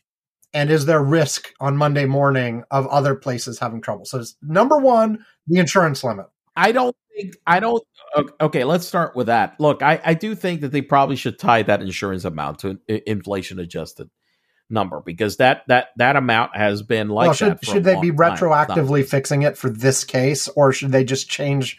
[0.53, 4.05] and is there risk on Monday morning of other places having trouble?
[4.05, 6.27] So number one, the insurance limit.
[6.55, 7.83] I don't think I don't.
[8.39, 9.59] Okay, let's start with that.
[9.59, 13.59] Look, I, I do think that they probably should tie that insurance amount to inflation
[13.59, 14.09] adjusted
[14.69, 19.01] number because that that that amount has been like well, should, should they be retroactively
[19.01, 19.07] time.
[19.07, 21.77] fixing it for this case, or should they just change?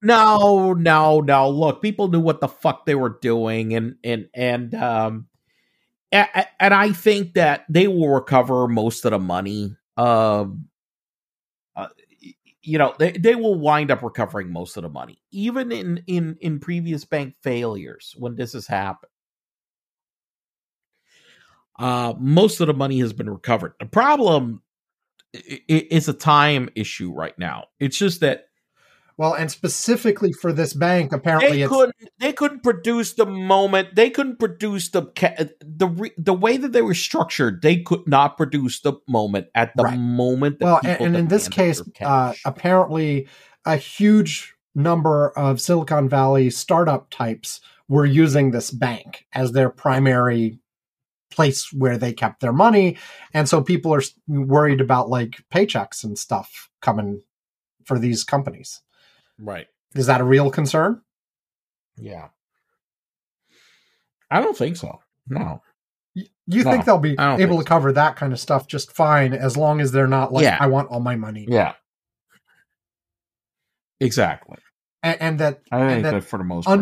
[0.00, 1.50] No, no, no.
[1.50, 5.26] Look, people knew what the fuck they were doing, and and and um,
[6.12, 9.76] and I think that they will recover most of the money.
[9.96, 10.68] Um,
[11.74, 11.88] uh,
[12.62, 16.36] you know, they, they will wind up recovering most of the money, even in in
[16.40, 19.10] in previous bank failures when this has happened.
[21.78, 23.74] Uh, most of the money has been recovered.
[23.78, 24.62] The problem
[25.32, 27.66] is a time issue right now.
[27.78, 28.48] It's just that
[29.18, 34.10] well, and specifically for this bank, apparently they couldn't they couldn't produce the moment they
[34.10, 35.02] couldn't produce the
[35.60, 37.60] the the way that they were structured.
[37.60, 39.98] They could not produce the moment at the right.
[39.98, 40.58] moment.
[40.60, 43.26] well, and, and in this case, uh, apparently,
[43.66, 50.60] a huge number of Silicon Valley startup types were using this bank as their primary
[51.38, 52.96] place where they kept their money,
[53.32, 57.22] and so people are worried about like paychecks and stuff coming
[57.84, 58.82] for these companies.
[59.38, 59.68] Right.
[59.94, 61.00] Is that a real concern?
[61.96, 62.30] Yeah.
[64.28, 64.98] I don't think so.
[65.28, 65.62] No.
[66.14, 67.68] You no, think they'll be able to so.
[67.68, 70.58] cover that kind of stuff just fine as long as they're not like, yeah.
[70.58, 71.46] I want all my money.
[71.48, 71.74] Yeah.
[74.00, 74.58] Exactly.
[75.04, 76.78] And, and that, I think that, that for the most part.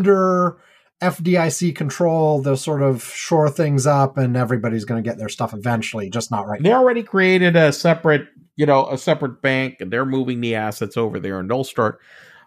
[1.02, 5.52] FDIC control, they'll sort of shore things up and everybody's going to get their stuff
[5.54, 6.76] eventually, just not right They now.
[6.78, 11.20] already created a separate, you know, a separate bank and they're moving the assets over
[11.20, 12.00] there and they'll start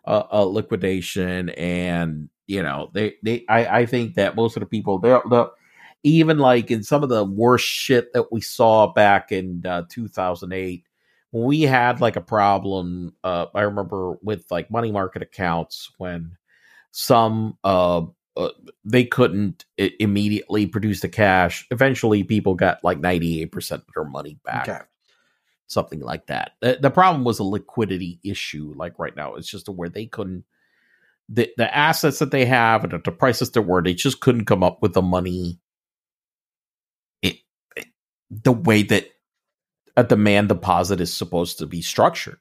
[0.05, 4.65] a, a liquidation and you know they they I, I think that most of the
[4.67, 5.49] people they're, they're
[6.03, 10.83] even like in some of the worst shit that we saw back in uh, 2008
[11.31, 16.37] when we had like a problem uh, i remember with like money market accounts when
[16.91, 18.01] some uh,
[18.37, 18.49] uh
[18.85, 24.39] they couldn't I- immediately produce the cash eventually people got like 98% of their money
[24.45, 24.79] back okay.
[25.67, 26.53] something like that.
[26.61, 28.73] The, the problem was a liquidity issue.
[28.75, 30.45] Like right now, it's just where they couldn't
[31.31, 34.63] the the assets that they have and the prices that were, they just couldn't come
[34.63, 35.59] up with the money.
[37.21, 37.37] It,
[37.75, 37.85] it
[38.31, 39.05] the way that
[39.95, 42.39] a demand deposit is supposed to be structured,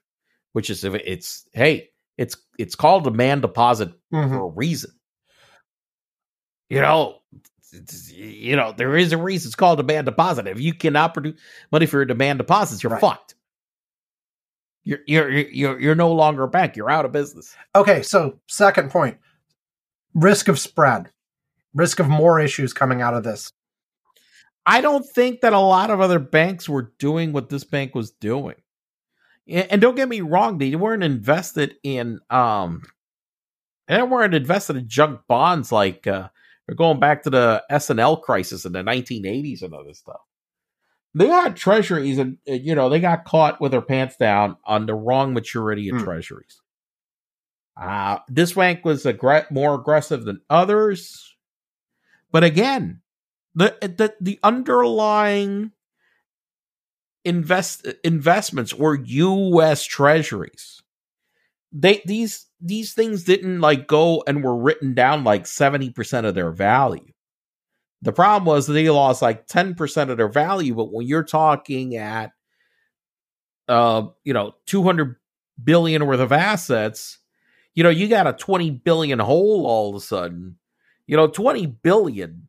[0.53, 4.29] which is if it's hey, it's it's called demand deposit Mhm.
[4.29, 4.91] for a reason.
[6.69, 7.19] You know,
[8.11, 10.47] you know there is a reason it's called a demand deposit.
[10.47, 11.39] If you cannot produce
[11.71, 13.01] money for your demand deposits, you're Right.
[13.01, 13.35] fucked.
[14.83, 16.75] You're you're you're you're no longer a bank.
[16.75, 17.55] You're out of business.
[17.75, 19.17] Okay, so second point
[20.15, 21.11] risk of spread,
[21.73, 23.51] risk of more issues coming out of this.
[24.65, 28.11] I don't think that a lot of other banks were doing what this bank was
[28.11, 28.55] doing.
[29.47, 32.83] And don't get me wrong, they weren't invested in um
[33.87, 36.29] they weren't invested in junk bonds like uh
[36.69, 40.21] they're going back to the S&L crisis in the 1980s and other stuff.
[41.15, 44.93] They had treasuries and you know, they got caught with their pants down on the
[44.93, 46.03] wrong maturity of Hmm.
[46.03, 46.61] treasuries.
[47.75, 51.35] Uh this bank was aggr- more aggressive than others.
[52.31, 53.01] But again,
[53.55, 55.71] the the the underlying
[57.25, 59.83] invest investments were U.S.
[59.85, 60.83] Treasuries.
[61.71, 66.35] They these these things didn't like go and were written down like seventy percent of
[66.35, 67.11] their value.
[68.01, 70.75] The problem was they lost like ten percent of their value.
[70.75, 72.31] But when you're talking at,
[73.67, 75.15] uh, you know, two hundred
[75.63, 77.19] billion worth of assets,
[77.75, 80.57] you know, you got a twenty billion hole all of a sudden.
[81.07, 82.47] You know, twenty billion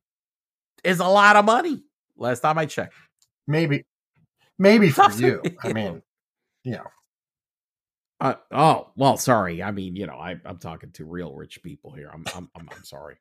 [0.84, 1.84] is a lot of money.
[2.16, 2.94] Last time I checked.
[3.46, 3.84] Maybe,
[4.58, 5.42] maybe for you.
[5.62, 6.02] I mean,
[6.64, 6.86] you know,
[8.20, 9.62] Uh, oh well, sorry.
[9.62, 12.10] I mean, you know, I, I'm talking to real rich people here.
[12.12, 13.16] I'm, I'm, I'm, I'm sorry.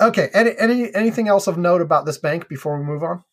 [0.00, 0.30] okay.
[0.32, 3.24] Any, any, anything else of note about this bank before we move on?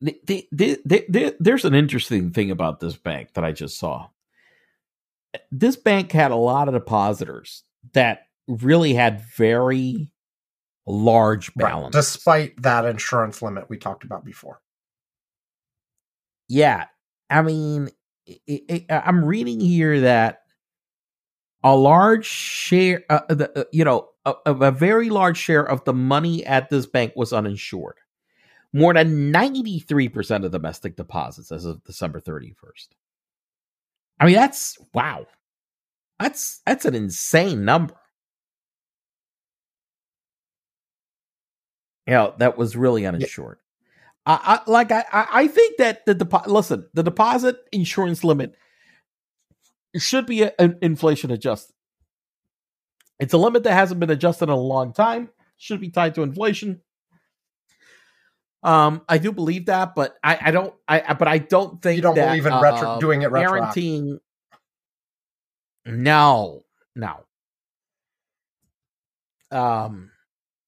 [0.00, 3.78] The, the, the, the, the- there's an interesting thing about this bank that I just
[3.78, 4.08] saw.
[5.50, 7.62] This bank had a lot of depositors
[7.92, 10.10] that really had very
[10.86, 12.02] large Right, balances.
[12.04, 14.60] despite that insurance limit we talked about before.
[16.48, 16.86] Yeah
[17.30, 17.88] i mean
[18.48, 20.42] i i i'm reading here that
[21.64, 25.84] a large share uh, the, uh, you know a, a a very large share of
[25.84, 27.96] the money at this bank was uninsured.
[28.72, 32.88] More than 93% of domestic deposits as of december 31st
[34.20, 35.26] i mean that's wow.
[36.18, 37.94] That's that's an insane number.
[42.06, 43.58] You know that was really uninsured
[44.26, 48.56] I, I like I I think that the depo- listen the deposit insurance limit
[49.96, 51.74] should be a, an inflation adjusted.
[53.18, 55.30] It's a limit that hasn't been adjusted in a long time.
[55.56, 56.82] Should be tied to inflation.
[58.62, 60.74] Um, I do believe that, but I, I don't.
[60.88, 63.32] I, I but I don't think You don't that, believe in retro, uh, doing it
[63.32, 64.18] guaranteeing.
[65.86, 66.64] No,
[66.96, 67.20] no.
[69.52, 70.10] Um,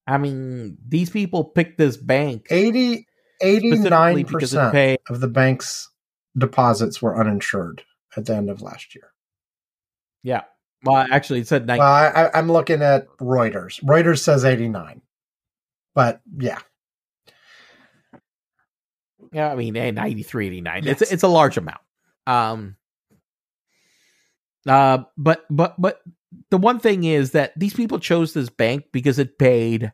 [0.07, 3.08] I mean, these people picked this bank 80, specifically because it
[3.41, 5.89] 89% paid of the bank's
[6.37, 7.83] deposits were uninsured
[8.15, 9.11] at the end of last year.
[10.23, 10.43] Yeah.
[10.83, 11.79] Well, actually, it said 90.
[11.79, 13.83] Well, I, I, I'm looking at Reuters.
[13.83, 15.01] Reuters says 89.
[15.93, 16.59] But yeah,
[19.31, 20.83] yeah, I mean, eh, 93, 89.
[20.83, 21.01] Yes.
[21.01, 21.81] It's it's a large amount.
[22.27, 22.75] Um.
[24.67, 26.01] Uh, but but but
[26.49, 29.91] the one thing is that these people chose this bank because it paid.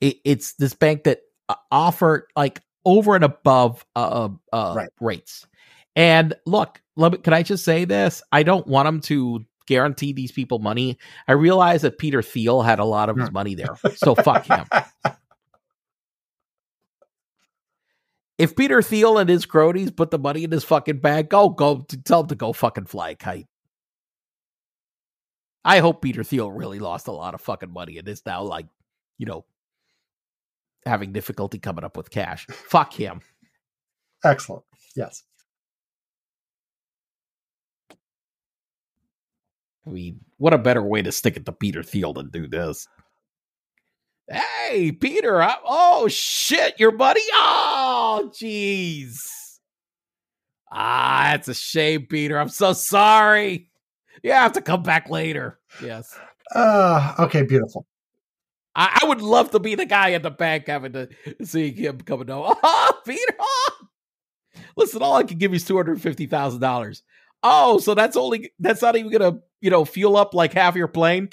[0.00, 4.88] It, it's this bank that uh, offered like over and above uh, uh Right.
[5.00, 5.46] rates.
[5.96, 8.22] And look, let me, can I just say this?
[8.30, 10.98] I don't want them to guarantee these people money.
[11.26, 14.64] I realize that Peter Thiel had a lot of his money there, so fuck him.
[18.38, 21.84] if Peter Thiel and his cronies put the money in his fucking bag, go go
[22.04, 23.46] tell him to go fucking fly a kite.
[25.64, 28.66] I hope Peter Thiel really lost a lot of fucking money and is now like,
[29.18, 29.44] you know,
[30.86, 32.46] having difficulty coming up with cash.
[32.46, 33.20] Fuck him.
[34.24, 34.64] excellent.
[34.96, 35.22] Yes.
[39.86, 42.86] I mean, what a better way to stick it to Peter Thiel than do this.
[44.30, 45.42] Hey, Peter.
[45.42, 47.22] I, oh, shit, your buddy?
[47.32, 49.16] Oh, jeez.
[50.70, 52.38] Ah, it's a shame, Peter.
[52.38, 53.70] I'm so sorry.
[54.22, 55.58] You have to come back later.
[55.82, 56.14] Yes.
[56.54, 57.86] Uh, okay, beautiful.
[58.78, 61.08] I, I would love to be the guy at the bank having to
[61.44, 62.54] see him coming over.
[62.62, 63.34] Oh, Peter.
[63.38, 63.70] oh.
[64.76, 67.02] Listen, all I can give you is two hundred fifty thousand dollars.
[67.42, 70.88] Oh, so that's only that's not even gonna you know fuel up like half your
[70.88, 71.28] plane.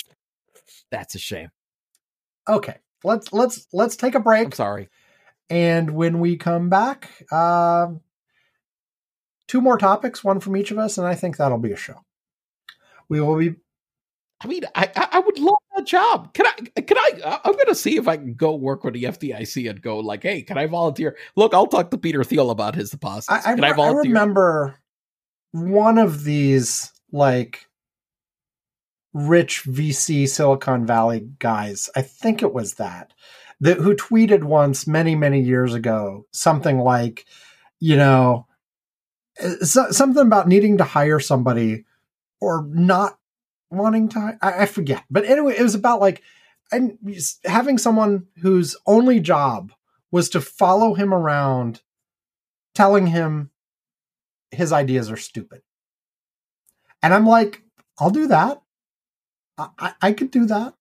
[0.91, 1.49] That's a shame.
[2.49, 2.77] Okay.
[3.03, 4.89] Let's let's let's take a I'm break sorry.
[5.49, 7.89] And when we come back, uh,
[9.47, 12.03] two more topics, one from each of us, and I think that'll be a show.
[13.07, 13.55] We will be.
[14.41, 16.33] I mean, I I would love that job.
[16.33, 16.81] Can I?
[16.81, 17.11] Can I?
[17.23, 19.99] Uh, I'm going to see if I can go work with the FDIC and go
[19.99, 21.17] like, hey, can I volunteer?
[21.35, 23.29] Look, I'll talk to Peter Thiel about his deposits.
[23.29, 24.11] I, I, can I I volunteer?
[24.11, 24.79] remember
[25.51, 27.65] one of these like
[29.13, 31.89] rich VC Silicon Valley guys.
[31.95, 33.13] I think it was that
[33.61, 37.25] that who tweeted once many many years ago something like,
[37.79, 38.47] you know,
[39.39, 41.85] eh, so, something about needing to hire somebody
[42.41, 43.17] or not
[43.77, 46.21] wanting hi- I, I forget, but anyway, it was about like
[46.71, 46.97] and
[47.45, 49.71] having someone whose only job
[50.11, 51.81] was to follow him around,
[52.73, 53.51] telling him
[54.51, 55.61] his ideas are stupid.
[57.03, 57.61] And I'm like,
[57.99, 58.61] I'll do that.
[59.57, 60.73] I, I, I could do that.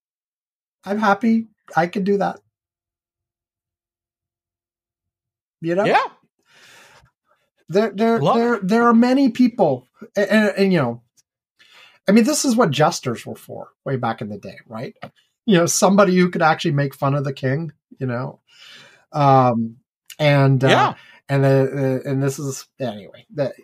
[0.85, 1.49] I'm happy.
[1.77, 2.41] I could do that.
[5.61, 5.85] You know?
[5.85, 6.05] Yeah.
[7.69, 8.37] There, there, Look.
[8.37, 11.03] there, there are many people, and, and, and, you know,
[12.09, 14.95] I mean, this is what jesters were for way back in the day, right?
[15.47, 18.41] You know, somebody who could actually make fun of the king, you know,
[19.13, 19.77] um,
[20.19, 20.95] and uh, Yeah.
[21.29, 23.27] and uh, uh, and this is anyway.
[23.35, 23.55] That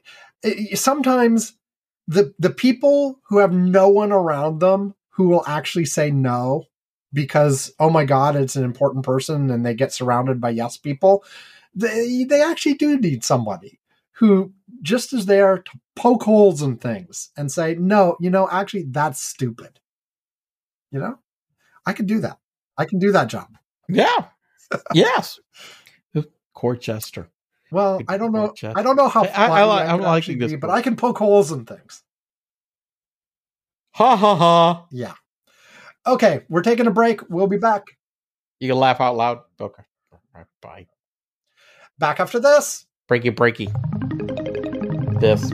[0.43, 1.55] it, sometimes
[2.09, 6.65] the the people who have no one around them who will actually say no
[7.13, 11.25] because oh my god, it's an important person, and they get surrounded by yes people.
[11.75, 13.79] They they actually do need somebody
[14.13, 15.71] who just is there to
[16.01, 18.17] poke holes in things and say no.
[18.21, 19.79] You know, actually, that's stupid.
[20.91, 21.19] You know,
[21.87, 22.39] I can do that.
[22.79, 23.49] I can do that job.
[23.89, 24.25] Yeah.
[24.95, 25.39] yes.
[26.55, 27.31] Court jester.
[27.71, 28.53] Well, I don't know.
[28.75, 30.57] I don't know how I- I- I funny like- I I'm could liking this be,
[30.57, 30.71] but.
[30.71, 32.03] I can poke holes in things.
[33.95, 34.87] Ha ha ha.
[34.91, 35.15] Yeah.
[36.07, 37.21] Okay, we're taking a break.
[37.29, 37.85] We'll be back.
[38.59, 39.39] You can laugh out loud.
[39.61, 39.83] Okay.
[40.13, 40.87] All right, bye.
[41.99, 42.87] Back after this.
[43.09, 43.69] Breaky breaky.
[45.21, 45.51] This.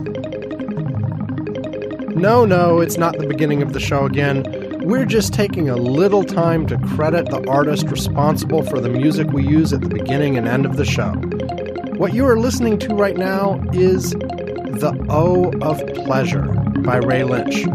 [2.16, 4.42] No, no, it's not the beginning of the show again.
[4.80, 9.46] We're just taking a little time to credit the artist responsible for the music we
[9.46, 11.10] use at the beginning and end of the show.
[11.98, 16.46] What you are listening to right now is The O of Pleasure
[16.82, 17.66] by Ray Lynch.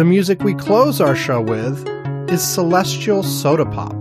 [0.00, 1.86] The music we close our show with
[2.30, 3.92] is Celestial Soda Pop.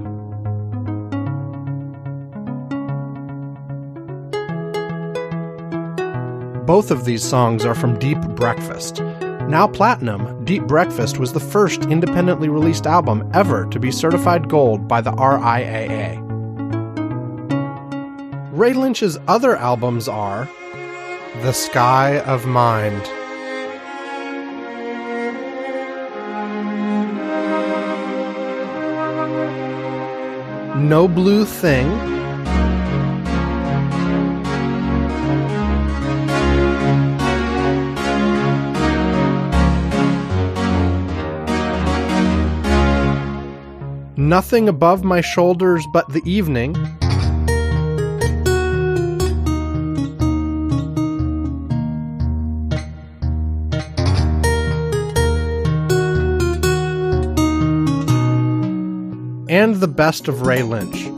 [6.65, 9.01] Both of these songs are from Deep Breakfast.
[9.49, 14.87] Now platinum, Deep Breakfast was the first independently released album ever to be certified gold
[14.87, 16.17] by the RIAA.
[18.53, 20.47] Ray Lynch's other albums are
[21.41, 23.18] The Sky of Mind.
[30.79, 31.87] No Blue Thing.
[44.15, 46.75] Nothing above my shoulders but the evening.
[59.49, 61.09] And the best of Ray Lynch.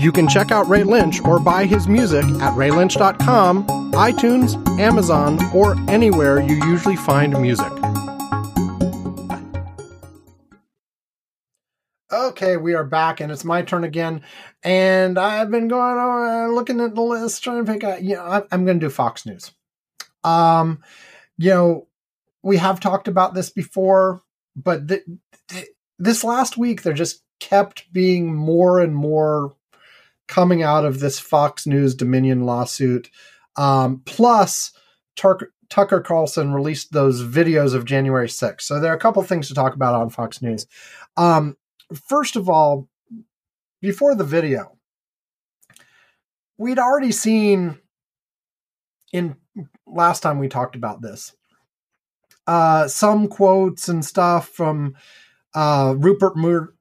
[0.00, 5.76] You can check out Ray Lynch or buy his music at raylynch.com, iTunes, Amazon, or
[5.90, 7.70] anywhere you usually find music.
[12.10, 14.22] Okay, we are back, and it's my turn again.
[14.62, 18.02] And I've been going over, looking at the list, trying to pick out.
[18.02, 19.52] You know, I'm going to do Fox News.
[20.24, 20.82] Um,
[21.36, 21.88] you know,
[22.42, 24.22] we have talked about this before,
[24.56, 25.04] but th-
[25.48, 25.68] th-
[25.98, 29.54] this last week there just kept being more and more
[30.28, 33.10] coming out of this Fox News Dominion lawsuit.
[33.56, 34.72] Um, plus,
[35.16, 38.62] Tucker, Carlson released those videos of January 6th.
[38.62, 40.66] So there are a couple things to talk about on Fox News.
[41.16, 41.56] Um,
[42.08, 42.88] first of all,
[43.82, 44.76] before the video,
[46.58, 47.78] we'd already seen
[49.12, 49.36] in
[49.86, 51.34] last time we talked about this
[52.46, 54.94] uh, some quotes and stuff from
[55.54, 56.74] uh, Rupert Mur-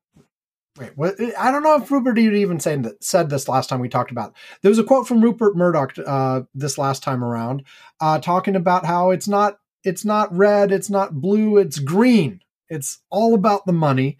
[0.77, 1.15] Wait, what?
[1.38, 4.30] I don't know if Rupert even said said this last time we talked about.
[4.30, 4.36] It.
[4.61, 7.64] There was a quote from Rupert Murdoch uh, this last time around,
[7.99, 12.41] uh, talking about how it's not it's not red, it's not blue, it's green.
[12.69, 14.18] It's all about the money.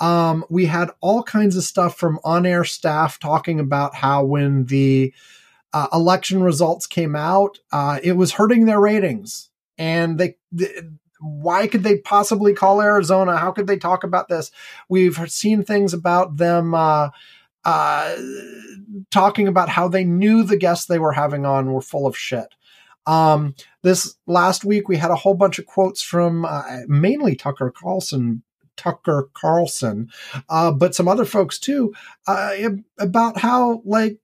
[0.00, 4.64] Um, we had all kinds of stuff from on air staff talking about how when
[4.64, 5.12] the
[5.72, 9.49] uh, election results came out, uh, it was hurting their ratings.
[9.80, 10.36] And they,
[11.20, 13.38] why could they possibly call Arizona?
[13.38, 14.52] How could they talk about this?
[14.90, 17.08] We've seen things about them uh,
[17.64, 18.16] uh,
[19.10, 22.54] talking about how they knew the guests they were having on were full of shit.
[23.06, 27.72] Um, this last week, we had a whole bunch of quotes from uh, mainly Tucker
[27.74, 28.42] Carlson.
[28.76, 30.08] Tucker Carlson,
[30.48, 31.92] uh, but some other folks too,
[32.26, 32.52] uh,
[32.98, 34.18] about how like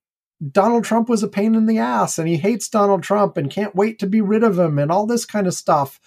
[0.50, 3.74] Donald Trump was a pain in the ass and he hates Donald Trump and can't
[3.74, 5.98] wait to be rid of him and all this kind of stuff.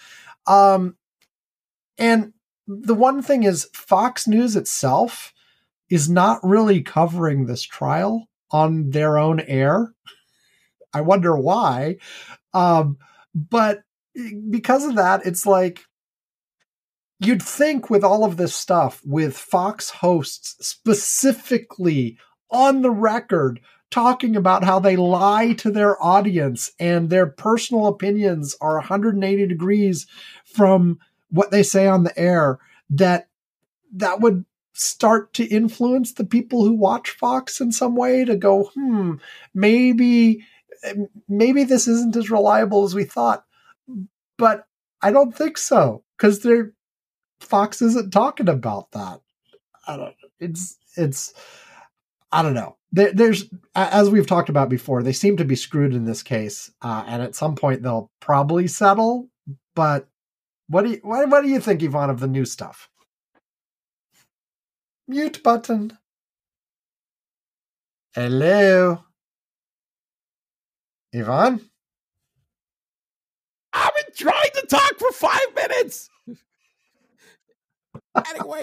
[0.46, 0.98] Um,
[1.98, 2.34] and
[2.68, 5.34] the one thing is, Fox News itself
[5.90, 9.94] is not really covering this trial on their own air.
[10.94, 11.98] I wonder why.
[12.54, 12.98] Um,
[13.34, 13.82] but
[14.50, 15.82] because of that, it's like
[17.20, 22.18] you'd think with all of this stuff, with Fox hosts specifically
[22.52, 23.60] on the record
[23.92, 30.06] talking about how they lie to their audience and their personal opinions are 180 degrees
[30.44, 31.00] from
[31.30, 32.60] what they say on the air
[32.90, 33.28] that
[33.94, 38.66] that would start to influence the people who watch Fox in some way to go,
[38.76, 39.16] hmm,
[39.54, 40.46] maybe
[41.28, 43.44] maybe this isn't as reliable as we thought.
[44.38, 44.66] But
[45.02, 46.74] I don't think so because they're
[47.40, 49.22] Fox isn't talking about that.
[49.88, 50.16] I don't.
[50.40, 51.34] It's it's.
[52.32, 52.78] I don't know.
[52.92, 53.46] There, there's
[53.76, 55.04] as we've talked about before.
[55.04, 58.68] They seem to be screwed in this case, uh, and at some point they'll probably
[58.68, 59.30] settle.
[59.76, 60.08] But
[60.68, 62.90] what do you what, what do you think, Ivan, of the new stuff?
[65.08, 65.98] Mute button.
[68.14, 69.04] Hello,
[71.14, 71.70] Ivan.
[73.74, 76.10] I've been trying to talk for five minutes.
[78.34, 78.62] anyway,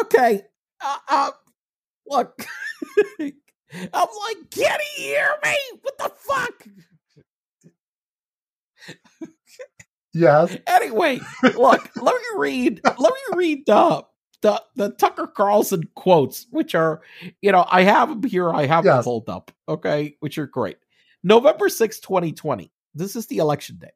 [0.00, 0.42] okay.
[0.82, 1.30] Uh, uh,
[2.06, 2.46] look,
[3.20, 3.30] I'm
[3.92, 5.56] like, can he hear me?
[5.82, 6.66] What the fuck?
[10.14, 10.56] Yes.
[10.66, 12.80] Anyway, look, let me read.
[12.84, 14.04] Let me read the
[14.42, 17.00] the the Tucker Carlson quotes, which are,
[17.40, 18.50] you know, I have them here.
[18.50, 18.96] I have yes.
[18.96, 19.50] them pulled up.
[19.68, 20.76] Okay, which are great.
[21.22, 22.70] November 6, 2020.
[22.94, 23.92] This is the election day.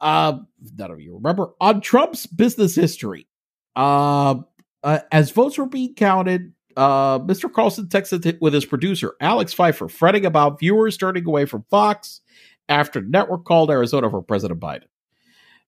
[0.00, 0.38] Uh,
[0.76, 3.26] none of you remember on Trump's business history.
[3.74, 4.36] Uh,
[4.82, 7.52] uh, as votes were being counted, uh, Mr.
[7.52, 12.20] Carlson texted with his producer, Alex Pfeiffer, fretting about viewers turning away from Fox
[12.68, 14.84] after network called Arizona for President Biden.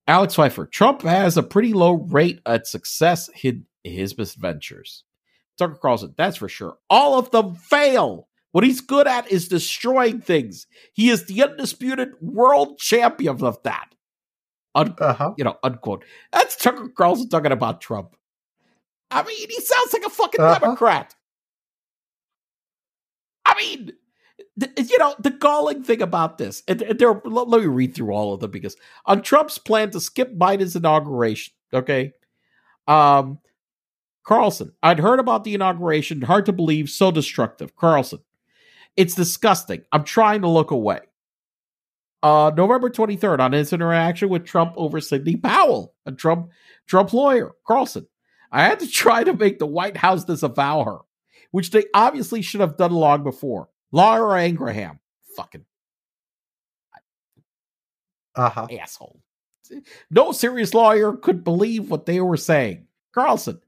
[0.06, 5.04] Alex Pfeiffer, Trump has a pretty low rate at success in his ventures.
[5.56, 6.78] Tucker Carlson, that's for sure.
[6.90, 8.28] All of them fail.
[8.52, 10.66] What he's good at is destroying things.
[10.92, 13.94] He is the undisputed world champion of that.
[14.74, 15.34] Un- uh-huh.
[15.36, 16.04] You know, unquote.
[16.32, 18.16] That's Tucker Carlson talking about Trump.
[19.14, 20.58] I mean, he sounds like a fucking uh-huh.
[20.58, 21.14] Democrat.
[23.46, 23.92] I mean,
[24.76, 28.12] you know, the galling thing about this, and, and there, let, let me read through
[28.12, 28.76] all of them because
[29.06, 32.12] on Trump's plan to skip Biden's inauguration, okay,
[32.88, 33.38] um,
[34.24, 37.76] Carlson, I'd heard about the inauguration, hard to believe, so destructive.
[37.76, 38.20] Carlson,
[38.96, 39.82] it's disgusting.
[39.92, 41.00] I'm trying to look away.
[42.22, 46.50] Uh, November 23rd, on his interaction with Trump over Sidney Powell, a Trump
[46.86, 48.06] Trump lawyer, Carlson,
[48.50, 50.98] I had to try to make the White House disavow her,
[51.50, 53.68] which they obviously should have done long before.
[53.92, 54.98] Laura Ingraham.
[55.36, 55.64] Fucking
[58.36, 58.66] uh-huh.
[58.80, 59.20] asshole.
[60.10, 62.86] No serious lawyer could believe what they were saying.
[63.14, 63.60] Carlson.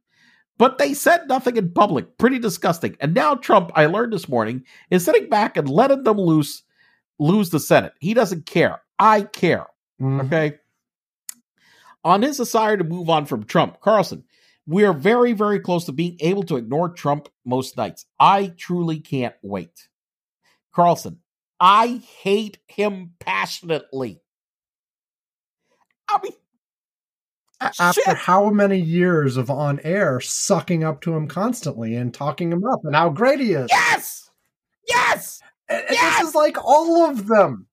[0.59, 2.19] But they said nothing in public.
[2.19, 2.97] Pretty disgusting.
[3.01, 6.62] And now Trump, I learned this morning, is sitting back and letting them loose
[7.19, 7.93] lose the Senate.
[8.01, 8.81] He doesn't care.
[8.98, 9.66] I care.
[10.01, 10.27] Mm-hmm.
[10.27, 10.59] Okay.
[12.05, 14.24] On his desire to move on from Trump, Carlson,
[14.66, 18.06] we are very, very close to being able to ignore Trump most nights.
[18.18, 19.88] I truly can't wait.
[20.74, 21.20] Carlson,
[21.60, 24.20] I hate him passionately.
[26.09, 26.32] I mean,
[27.60, 28.16] after shit.
[28.16, 32.80] how many years of on air sucking up to him constantly and talking him up
[32.84, 33.68] and how great he is.
[33.70, 34.30] Yes!
[34.86, 35.40] Yes!
[35.68, 36.20] And, and yes!
[36.20, 37.66] this is like all of them.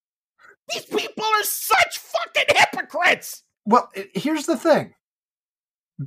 [0.69, 3.43] These people are such fucking hypocrites.
[3.65, 4.93] Well, here's the thing.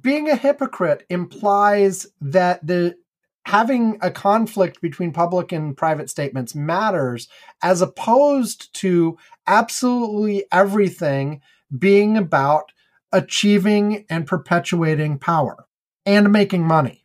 [0.02, 2.97] Being a hypocrite implies that the
[3.44, 7.28] having a conflict between public and private statements matters
[7.62, 9.16] as opposed to
[9.47, 11.40] absolutely everything
[11.78, 12.73] being about
[13.12, 15.66] achieving and perpetuating power
[16.05, 17.05] and making money.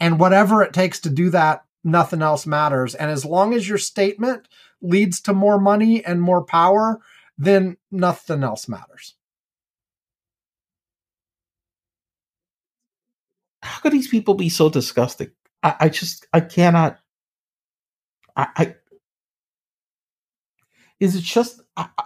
[0.00, 2.94] And whatever it takes to do that, nothing else matters.
[2.94, 4.48] And as long as your statement
[4.80, 7.00] leads to more money and more power,
[7.36, 9.14] then nothing else matters.
[13.62, 15.32] How could these people be so disgusting?
[15.62, 16.98] I, I just I cannot.
[18.36, 18.76] I, I
[21.00, 22.04] is it just I, I-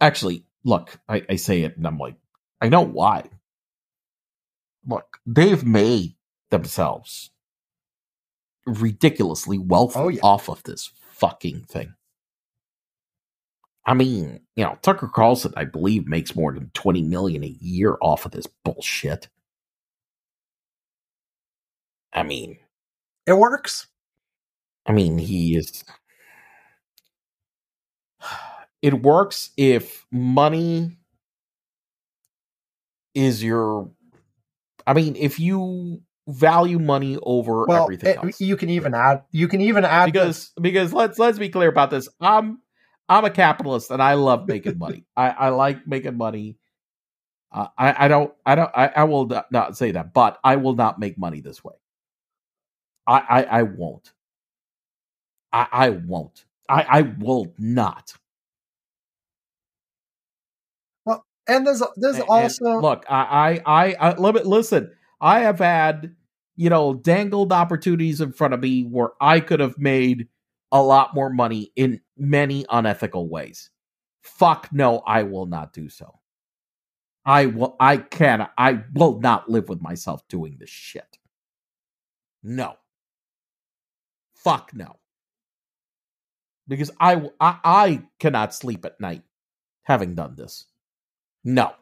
[0.00, 0.98] actually look?
[1.08, 2.16] I, I say it and I'm like,
[2.60, 3.24] I know why.
[4.86, 6.16] Look, they've made
[6.50, 7.30] themselves
[8.66, 10.20] ridiculously wealthy Oh, yeah.
[10.22, 11.94] off of this fucking thing.
[13.86, 17.98] I mean, you know, Tucker Carlson, I believe, makes more than twenty million a year
[18.02, 19.28] off of this bullshit.
[22.14, 22.58] I mean,
[23.26, 23.86] It works.
[24.86, 25.84] I mean, he is.
[28.82, 30.98] It works if money
[33.14, 33.90] is your.
[34.86, 39.22] I mean, if you value money over Well, everything it- you can even add.
[39.30, 42.08] You can even add because because let's let's be clear about this.
[42.20, 42.60] I'm
[43.08, 45.06] I'm a capitalist and I love making money.
[45.16, 46.58] I I like making money.
[47.52, 50.56] Uh, I I don't I don't I, I will not, not say that, but I
[50.56, 51.74] will not make money this way.
[53.06, 54.12] I I, I won't.
[55.52, 56.44] I I won't.
[56.68, 58.14] I I will not.
[61.04, 63.04] Well, and there's there's And- and also look.
[63.08, 64.90] I I I, I let me- listen.
[65.20, 66.14] I have had
[66.56, 70.28] you know dangled opportunities in front of me where I could have made
[70.72, 73.70] a lot more money in many unethical ways.
[74.22, 76.20] Fuck no, I will not do so.
[77.26, 77.76] I will.
[77.80, 78.48] I can.
[78.58, 81.18] I will not live with myself doing this shit.
[82.42, 82.74] No.
[84.44, 84.96] Fuck no.
[86.68, 89.22] Because I, I, I cannot sleep at night
[89.82, 90.64] having done this.
[91.44, 91.72] No.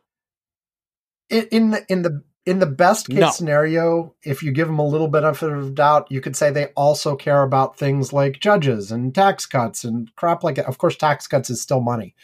[1.30, 3.30] in, in the in the in the best case No.
[3.30, 7.14] scenario, if you give them a little bit of doubt, you could say they also
[7.14, 10.66] care about things like judges and tax cuts and crap like that.
[10.66, 12.16] Of course, tax cuts is still money.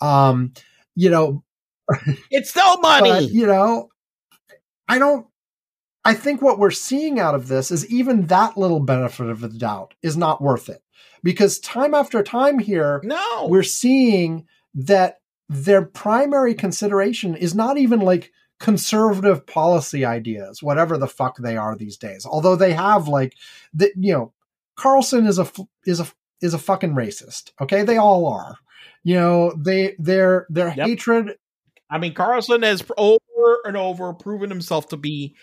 [0.00, 0.54] Um,
[0.94, 1.44] you know,
[2.30, 3.10] It's still money.
[3.10, 3.90] but, you know,
[4.88, 5.26] I don't.
[6.06, 9.48] I think what we're seeing out of this is even that little benefit of the
[9.48, 10.82] doubt is not worth it
[11.22, 13.46] because time after time here, no.
[13.48, 21.06] we're seeing that their primary consideration is not even like conservative policy ideas, whatever the
[21.06, 22.26] fuck they are these days.
[22.26, 23.34] Although they have like
[23.74, 24.32] the, you know,
[24.76, 25.48] Carlson is a
[25.84, 26.06] is a
[26.40, 27.52] is a fucking racist.
[27.60, 28.56] Okay, they all are.
[29.02, 30.86] You know, they their their Yep.
[30.86, 31.38] hatred.
[31.88, 35.34] I mean, Carlson has over and over proven himself to be.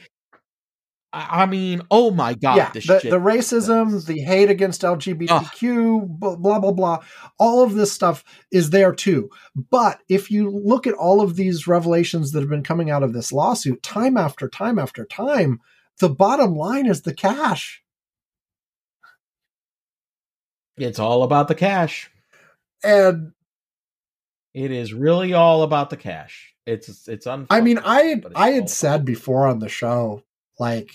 [1.16, 3.04] I mean, oh my god, yeah, the, shit.
[3.04, 7.04] the racism, the hate against LGBTQ, blah, blah blah blah.
[7.38, 9.30] All of this stuff is there too.
[9.56, 13.14] But if you look at all of these revelations that have been coming out of
[13.14, 15.60] this lawsuit, time after time after time,
[16.00, 17.84] the bottom line is the cash.
[20.78, 22.10] It's all about the cash.
[22.84, 23.34] And
[24.56, 26.54] It is really all about the cash.
[26.66, 27.46] It's it's un.
[27.50, 30.24] I mean, I I had said before on the show,
[30.60, 30.92] like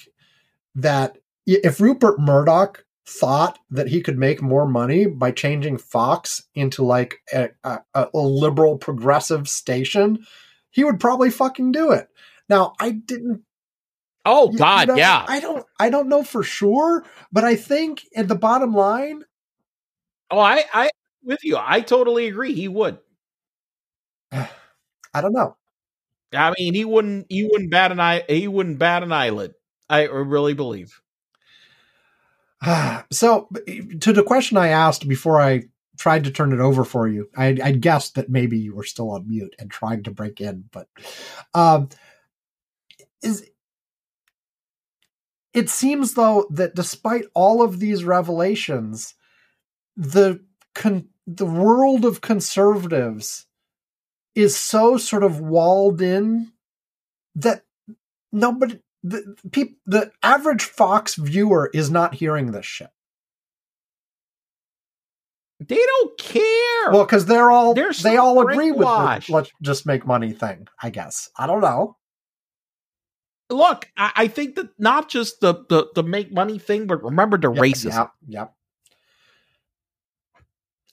[0.74, 6.84] that if Rupert Murdoch thought that he could make more money by changing Fox into
[6.84, 10.26] like a, a, a liberal progressive station,
[10.70, 12.08] he would probably fucking do it.
[12.48, 13.42] Now, I didn't.
[14.24, 15.24] Oh you God, know, yeah.
[15.26, 15.64] I don't.
[15.80, 19.24] I don't know for sure, but I think at the bottom line,
[20.30, 20.90] Oh, I I
[21.22, 21.56] with you.
[21.58, 22.52] I totally agree.
[22.54, 22.98] He would.
[24.32, 25.56] I don't know.
[26.32, 27.26] I mean, he wouldn't.
[27.28, 28.24] He wouldn't bat an eye.
[28.28, 29.54] He wouldn't bat an eyelid.
[29.88, 31.00] I really believe.
[33.10, 33.48] so
[34.00, 35.64] to the question I asked before I
[35.98, 39.10] tried to turn it over for you, I, I guessed that maybe you were still
[39.10, 40.88] on mute and trying to break in, but
[41.54, 41.88] um,
[43.22, 43.48] is
[45.54, 49.14] it seems though that despite all of these revelations,
[49.96, 50.44] the
[50.74, 53.46] con- the world of conservatives
[54.34, 56.52] is so sort of walled in
[57.34, 57.64] that
[58.32, 62.90] nobody the people the average Fox viewer is not hearing this shit.
[65.60, 66.92] They don't care.
[66.92, 70.68] Well, because they're all They're they all agree with the let's just make money thing.
[70.82, 71.96] I guess I don't know.
[73.50, 77.38] Look, I, I think that not just the, the the make money thing, but remember
[77.38, 77.94] the Yep, racism.
[77.94, 78.10] Yep.
[78.28, 78.54] yep.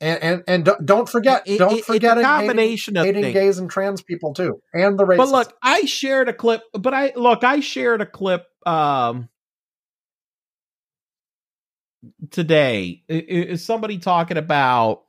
[0.01, 3.31] And and and don't- forget It- don't it- it's forget a hating, combination of hating
[3.31, 5.17] gays and trans people too, and the racism.
[5.17, 6.63] But look, I shared a clip.
[6.73, 9.30] But I look, I shared a clip um
[12.30, 13.03] today.
[13.07, 15.03] Is somebody talking about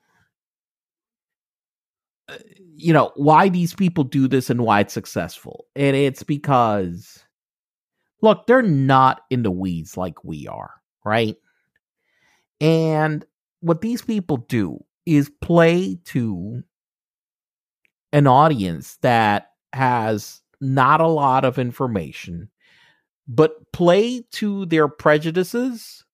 [2.29, 2.37] uh,
[2.77, 5.67] you know why these people do this and why it's successful?
[5.75, 7.25] And it's because
[8.23, 11.37] look, they're not in the weeds like we are, right?
[12.61, 13.25] And
[13.61, 16.63] what these people do is play to
[18.13, 22.51] an audience that has not a lot of information,
[23.29, 26.05] but play to their prejudices,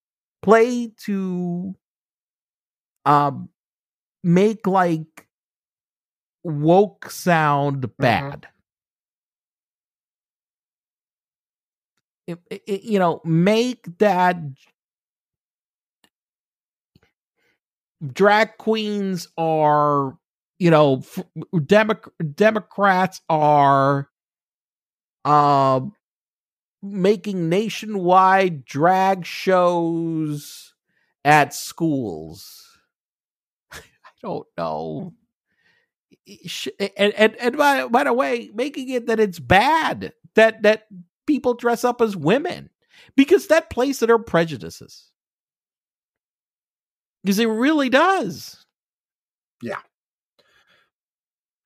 [0.41, 1.75] play to
[3.05, 3.49] um
[4.23, 5.27] make like
[6.43, 8.47] woke sound bad.
[12.27, 14.37] It- it- it- you know, make that
[18.11, 20.17] drag queens are,
[20.59, 21.25] you know, f-
[21.65, 24.09] Demo- Democrats are
[25.25, 25.81] uh,
[26.81, 30.73] making nationwide drag shows
[31.23, 32.77] at schools.
[33.71, 33.79] I
[34.21, 35.13] don't know.
[36.97, 40.87] And and, and by, by the way, making it that it's bad that that
[41.27, 42.69] people dress up as women
[43.15, 45.12] because that plays to their prejudices.
[47.23, 48.65] Because it really does.
[49.61, 49.79] Yeah.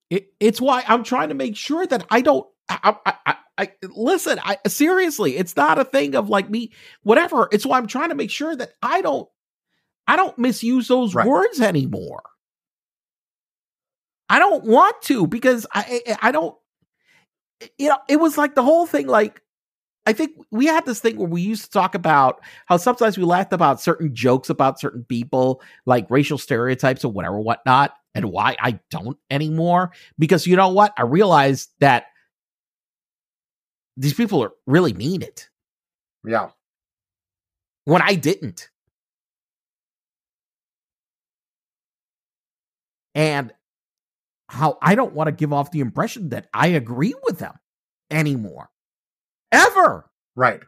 [0.09, 2.47] It, it's why I'm trying to make sure that I don't.
[2.69, 4.39] I, I, I, I listen.
[4.43, 6.71] I seriously, it's not a thing of like me,
[7.03, 7.49] whatever.
[7.51, 9.27] It's why I'm trying to make sure that I don't.
[10.07, 11.27] I don't misuse those Right.
[11.27, 12.21] words anymore.
[14.29, 16.55] I don't want to because I I I don't
[17.77, 19.41] you know it was like the whole thing like
[20.07, 23.25] I think we had this thing where we used to talk about how sometimes we
[23.25, 28.55] laughed about certain jokes about certain people like racial stereotypes or whatever whatnot and why
[28.61, 32.05] I don't anymore because you know what I realized that
[33.97, 35.49] these people are really mean it
[36.25, 36.51] Yeah.
[37.84, 38.69] when I didn't
[43.13, 43.51] and
[44.47, 47.55] how I don't want to give off the impression that I agree with them
[48.09, 48.69] anymore.
[49.51, 50.09] Ever.
[50.35, 50.61] Right.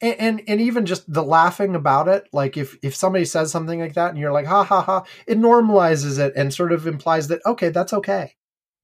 [0.00, 3.80] And, and and even just the laughing about it, like if if somebody says something
[3.80, 7.28] like that and you're like ha ha ha, it normalizes it and sort of implies
[7.28, 8.34] that okay, that's okay.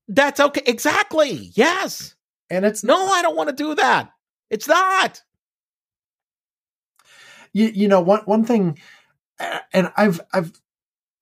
[0.09, 0.63] That's okay.
[0.67, 1.51] Exactly.
[1.55, 2.15] Yes.
[2.51, 4.11] And it's No, I don't want to do that.
[4.51, 5.23] It's not.
[7.53, 8.79] you, you know one one thing
[9.73, 10.53] and I've I've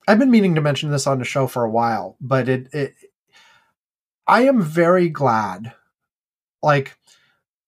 [0.09, 2.95] I've been meaning to mention this on the show for a while, but it, it
[4.27, 5.73] I am very glad
[6.63, 6.97] like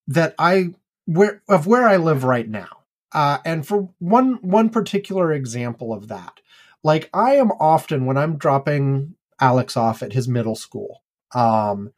[0.09, 0.75] that I
[1.07, 2.69] where of where I live right now.
[3.13, 6.41] Uh, and for one one particular example of that,
[6.83, 11.03] like I am often when I'm dropping Alex off at his middle school,
[11.35, 11.93] um,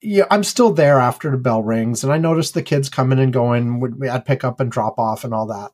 [0.00, 3.32] yeah, I'm still there after the bell rings, and I notice the kids coming and
[3.32, 4.08] going.
[4.08, 5.72] I'd pick up and drop off and all that,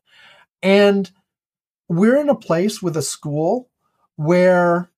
[0.62, 1.10] and
[1.88, 3.68] we're in a place with a school
[4.16, 4.90] where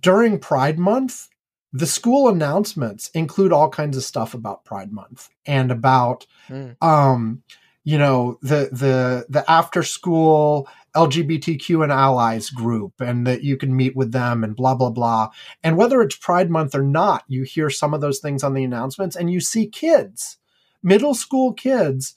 [0.00, 1.28] during Pride Month,
[1.72, 6.70] the school announcements include all kinds of stuff about Pride Month and about Hmm.
[6.80, 7.42] um
[7.84, 13.76] you know the the the after school LGBTQ and allies group and that you can
[13.76, 15.28] meet with them and blah blah blah
[15.62, 18.64] and whether it's Pride Month or not you hear some of those things on the
[18.64, 20.38] announcements and you see kids
[20.82, 22.14] middle school kids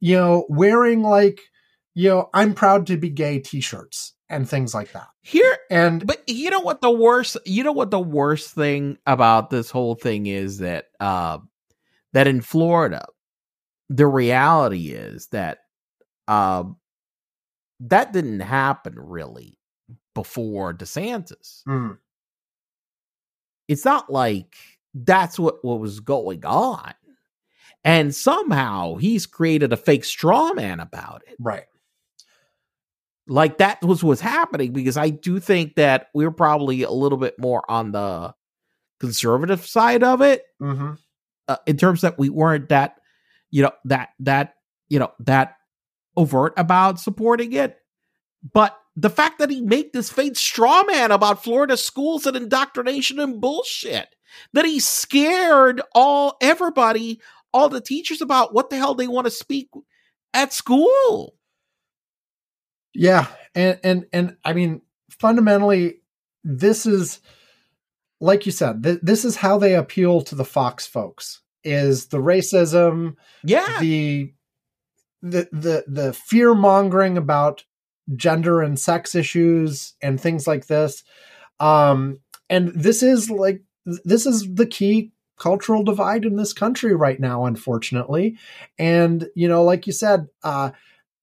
[0.00, 1.40] you know wearing like
[1.94, 6.22] you know I'm proud to be gay t-shirts and things like that Here and but
[6.28, 10.26] you know what the worst you know what the worst thing about this whole thing
[10.26, 11.38] is that uh
[12.12, 13.06] that in Florida
[13.88, 15.58] the reality is that
[16.28, 16.64] uh
[17.80, 19.58] that didn't happen really
[20.14, 21.62] before DeSantis.
[21.68, 21.98] mm,
[23.68, 24.54] It's not like
[24.94, 26.94] that's what, what was going on.
[27.82, 31.36] And somehow he's created a fake straw man about it.
[31.38, 31.64] right
[33.26, 37.38] Like that was what's happening because I do think that we're probably a little bit
[37.38, 38.34] more on the
[39.00, 40.92] conservative side of it hmm
[41.46, 42.96] uh, in terms that we weren't that
[43.50, 44.54] you know that that
[44.88, 45.56] you know that
[46.16, 47.76] overt about supporting it.
[48.52, 53.18] But the fact that he made this fake straw man about florida schools and indoctrination
[53.18, 54.08] and bullshit
[54.52, 57.20] that he scared all everybody
[57.52, 59.68] all the teachers about what the hell they want to speak
[60.32, 61.34] at school
[62.94, 66.00] Yeah, and and and I mean, fundamentally,
[66.42, 67.20] this is
[68.20, 68.82] like you said.
[68.82, 74.32] Th- this is how they appeal to the Fox folks: is the racism, yeah the
[75.22, 77.64] the the the fear mongering about
[78.14, 81.02] gender and sex issues and things like this.
[81.58, 87.18] Um, and this is like this is the key cultural divide in this country right
[87.18, 88.36] now, unfortunately.
[88.78, 90.70] And you know, like you said, uh,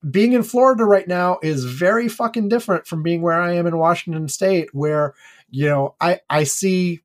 [0.09, 3.77] being in Florida right now is very fucking different from being where I am in
[3.77, 5.13] Washington State, where
[5.49, 7.01] you know I I see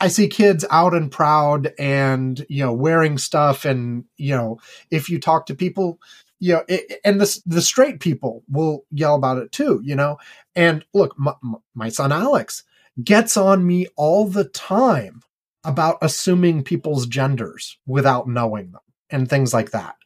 [0.00, 4.60] I see kids out and proud and you know wearing stuff, and you know
[4.90, 6.00] if you talk to people,
[6.38, 10.18] you know, it, and the the straight people will yell about it too, you know.
[10.56, 11.34] And look, my,
[11.74, 12.64] my son Alex
[13.02, 15.22] gets on me all the time
[15.64, 19.96] about assuming people's genders without knowing them and things like that.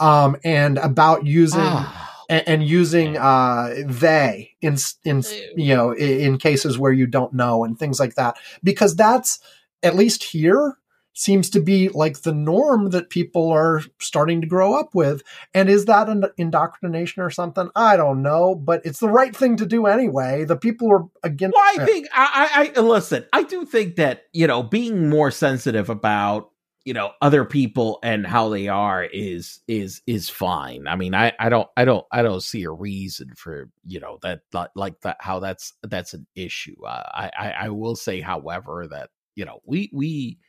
[0.00, 2.00] Um, and about using Ah,
[2.30, 5.22] and, and using uh, they in in
[5.56, 8.38] you know in, in cases where you don't know and things like that.
[8.62, 9.40] Because that's
[9.82, 10.76] at least here
[11.12, 15.22] seems to be like the norm that people are starting to grow up with.
[15.52, 17.68] And is that an indoctrination or something?
[17.74, 20.44] I don't know but it's the right thing to do anyway.
[20.44, 23.26] The people are against Well, I think I, I, I listen.
[23.32, 26.49] I do think that you know being more sensitive about
[26.90, 30.88] you know other people and how they are is is is fine.
[30.88, 34.18] I mean, I I don't I don't I don't see a reason for you know
[34.22, 34.40] that
[34.74, 36.74] like- that how that's that's an issue.
[36.84, 40.40] Uh, I, I I will say, however, that you know we we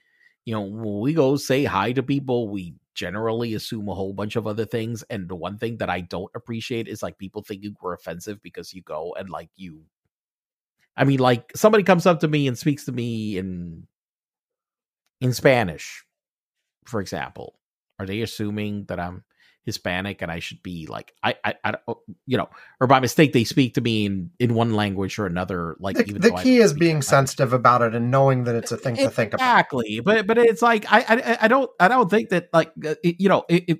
[0.45, 4.47] you know we go say hi to people, we generally assume a whole bunch of
[4.47, 5.03] other things.
[5.11, 8.73] And the one thing that I don't appreciate is like people thinking we're offensive because
[8.73, 9.83] you go and like you
[10.97, 13.85] I mean, like somebody comes up to me and speaks to me in
[15.21, 16.03] in Spanish,
[16.85, 17.55] for example.
[17.99, 19.23] Are they assuming that I'm
[19.63, 21.75] Hispanic and I should be like I I, I
[22.25, 22.49] you know,
[22.79, 25.75] or by mistake they speak to me in in one language or another?
[25.79, 28.77] Like the, even the key is being sensitive about it and knowing that it's a
[28.77, 32.09] thing to think about Exactly, but but it's like I I, I don't I don't
[32.09, 33.79] think that like uh, it, you know it,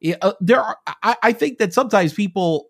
[0.00, 2.68] it, uh, there are I, I think that sometimes people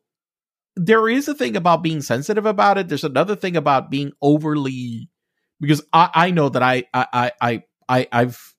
[0.77, 2.89] there is a thing about being sensitive about it.
[2.89, 5.11] There's another thing about being overly
[5.61, 8.52] because I I know that I I I, I I've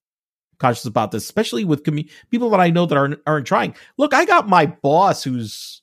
[0.60, 3.76] conscious about this, especially with commu- people that I know that aren't aren't trying.
[3.98, 5.82] Look, I got my boss who's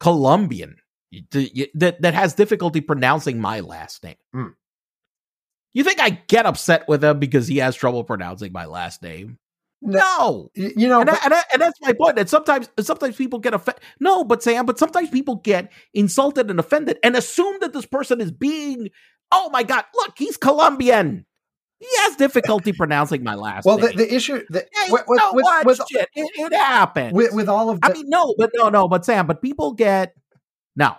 [0.00, 0.76] Colombian
[1.10, 4.16] that that has difficulty pronouncing my last name.
[4.32, 4.48] Hmm.
[5.72, 9.38] You think I get upset with him because he has trouble pronouncing my last name?
[9.80, 9.98] No.
[10.00, 10.50] No.
[10.54, 12.18] You know And, I, and, I, and that's my point.
[12.18, 13.82] And sometimes, sometimes people get offended.
[14.00, 18.20] No, but Sam, but sometimes people get insulted and offended and assume that this person
[18.20, 18.88] is being.
[19.30, 19.84] Oh my God!
[19.94, 21.26] Look, he's Colombian.
[21.80, 23.76] He has difficulty pronouncing my last name.
[23.76, 23.96] well the, name.
[23.96, 25.22] the issue the, Hey, with, with,
[25.64, 26.08] with, shit?
[26.14, 27.12] It, it happens.
[27.12, 29.72] with, with all of the, I mean, no, but no, no, but Sam, but people
[29.72, 30.14] get
[30.74, 30.94] no.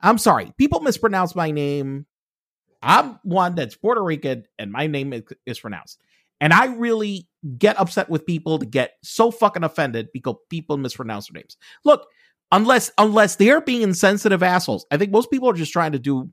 [0.00, 2.06] I'm sorry, people mispronounce my name.
[2.82, 6.02] I'm one that's Puerto Rican, and my name is, is pronounced,
[6.40, 7.28] and I really
[7.58, 11.56] get upset with people to get so fucking offended because people mispronounce their names.
[11.84, 12.08] Look,
[12.50, 16.30] unless unless they're being insensitive assholes, I think most people are just trying to do.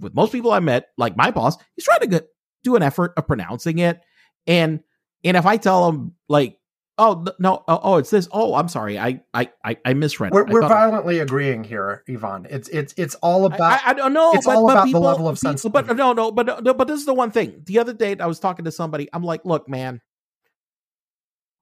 [0.00, 2.26] With most people I met, like my boss, he's trying to get,
[2.64, 4.00] do an effort of pronouncing it,
[4.46, 4.80] and
[5.22, 6.58] and if I tell them like
[6.96, 7.64] Oh no!
[7.66, 8.28] Oh, oh, it's this.
[8.30, 9.00] Oh, I'm sorry.
[9.00, 10.32] I I I, I misread.
[10.32, 14.12] we're, I we're violently agreeing here Ivan it's it's it's all about I, I don't
[14.12, 14.32] know.
[14.32, 15.88] it's but, all but about the people, level of sensitivity.
[15.88, 17.62] But no, no, but no, but this is the one thing.
[17.66, 19.08] The other day, I was talking to somebody.
[19.12, 20.02] I'm like, look, man,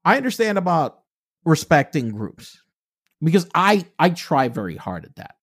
[0.05, 0.99] I understand about
[1.45, 2.61] respecting groups
[3.19, 5.33] because I I try very hard at that.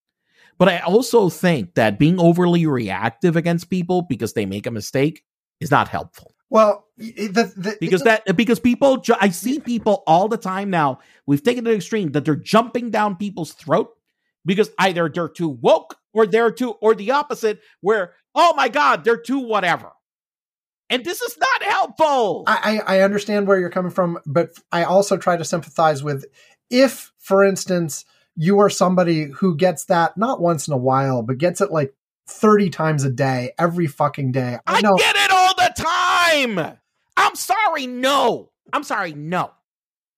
[0.56, 5.24] But I also think that being overly reactive against people because they make a mistake
[5.60, 6.34] is not helpful.
[6.50, 10.98] well the, the, because that because people ju- i see people all the time now
[11.26, 13.90] we've taken it to the extreme that they're jumping down people's throat
[14.44, 19.04] because either they're too woke or they're too or the opposite where oh my god
[19.04, 19.92] they're too whatever
[20.88, 24.82] and this is not helpful I, I I understand where you're coming from, but I
[24.84, 26.24] also try to sympathize with
[26.68, 28.04] if, for instance,
[28.36, 31.94] you are somebody who gets that not once in a while, but gets it like
[32.30, 34.58] 30 times a day, every fucking day.
[34.66, 36.78] I I get it all the time.
[37.16, 38.50] I'm sorry, no.
[38.72, 39.50] I'm sorry, no.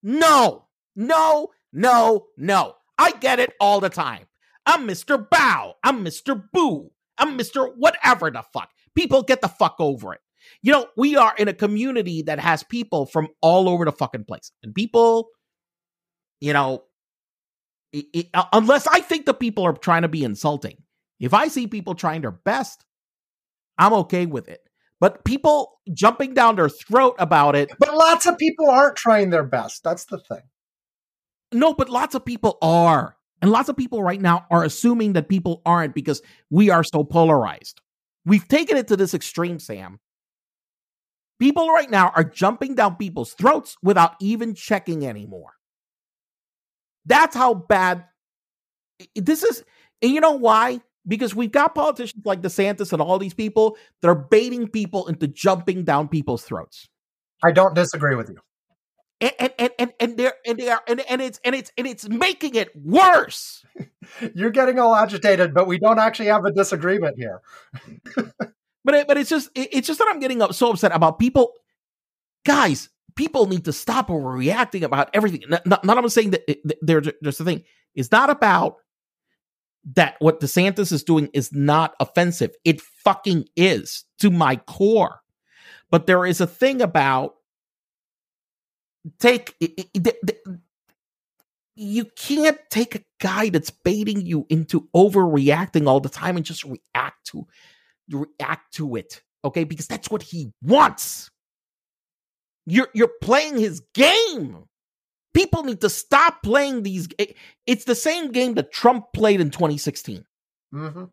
[0.03, 0.67] No.
[0.95, 2.75] No, no, no.
[2.99, 4.27] I get it all the time.
[4.67, 5.27] I'm Mr.
[5.29, 5.75] Bow.
[5.83, 6.41] I'm Mr.
[6.53, 6.91] Boo.
[7.19, 7.73] I'm Mr.
[7.77, 8.71] whatever the fuck.
[8.95, 10.21] People get the fuck over it.
[10.61, 14.25] You know, we are in a community that has people from all over the fucking
[14.25, 14.53] place.
[14.63, 15.29] And people,
[16.41, 16.85] you know,
[17.95, 20.82] i- i- uh, unless I think the people are trying to be insulting,
[21.23, 22.85] if I see people trying their best,
[23.79, 24.61] I'm okay with it.
[25.01, 29.45] But people jumping down their throat about it, But lots of people aren't trying their
[29.45, 29.83] best.
[29.85, 30.43] That's the thing.
[31.53, 33.17] no, but lots of people are.
[33.43, 37.05] And lots of people right now are assuming that people aren't because we are so
[37.05, 37.81] polarized.
[38.25, 39.99] We've taken it to this extreme, Sam.
[41.41, 45.55] People right now are jumping down people's throats without even checking anymore.
[47.05, 48.05] That's how bad
[49.17, 49.65] this is.
[50.01, 50.81] And you know why?
[51.07, 55.27] Because we've got politicians like DeSantis and all these people that are baiting people into
[55.27, 56.89] jumping down people's throats.
[57.45, 58.37] I don't disagree with you.
[59.21, 61.87] And and and and, and they're and they are and, and it's and it's and
[61.87, 63.65] it's making it worse.
[64.35, 67.41] You're getting all agitated, but we don't actually have a disagreement here.
[68.85, 71.21] But it, but it's just it- it's just that I'm getting up- so upset about
[71.21, 71.53] people.
[72.45, 75.43] Guys, people need to stop overreacting about everything.
[75.49, 77.63] Not, not, not I'm saying that it, that there's there's the thing.
[77.95, 78.79] It's not about
[79.95, 82.55] that what DeSantis is doing is not offensive.
[82.65, 85.21] It fucking is to my core.
[85.91, 87.35] But there is a thing about
[89.19, 89.55] take
[91.75, 96.65] you can't take a guy that's baiting you into overreacting all the time and just
[96.65, 97.47] react to
[98.11, 101.31] react to it okay because that's what he wants
[102.67, 104.65] you're you're playing his game
[105.35, 107.09] people need to stop playing these
[107.67, 110.25] it's the same game that trump played in 2016
[110.75, 111.05] mm-hmm.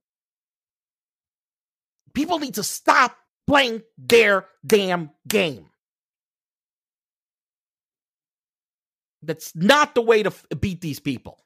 [2.14, 3.16] people need to stop
[3.48, 5.70] playing their damn game
[9.22, 11.40] That's not the way to f- beat these people.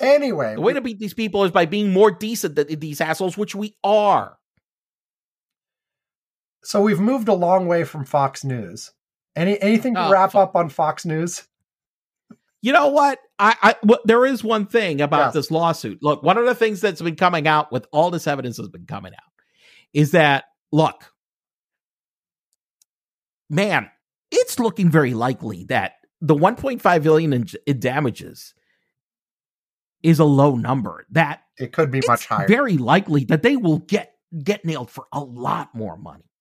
[0.00, 3.38] Anyway, the way to beat these people is by being more decent than these assholes,
[3.38, 4.38] which we are.
[6.64, 8.90] So we've moved a long way from Fox News.
[9.34, 11.46] Any anything to wrap up on Fox News?
[12.60, 13.18] You know what?
[13.38, 15.34] I, I well, there is one thing about yes.
[15.34, 15.98] this lawsuit.
[16.02, 18.86] Look, one of the things that's been coming out with all this evidence has been
[18.86, 19.32] coming out
[19.92, 21.12] is that look,
[23.50, 23.90] man,
[24.30, 28.54] it's looking very likely that the 1.5 billion in, in damages
[30.02, 31.04] is a low number.
[31.10, 32.46] That it could be much higher.
[32.46, 34.14] Very likely that they will get
[34.44, 36.31] get nailed for a lot more money.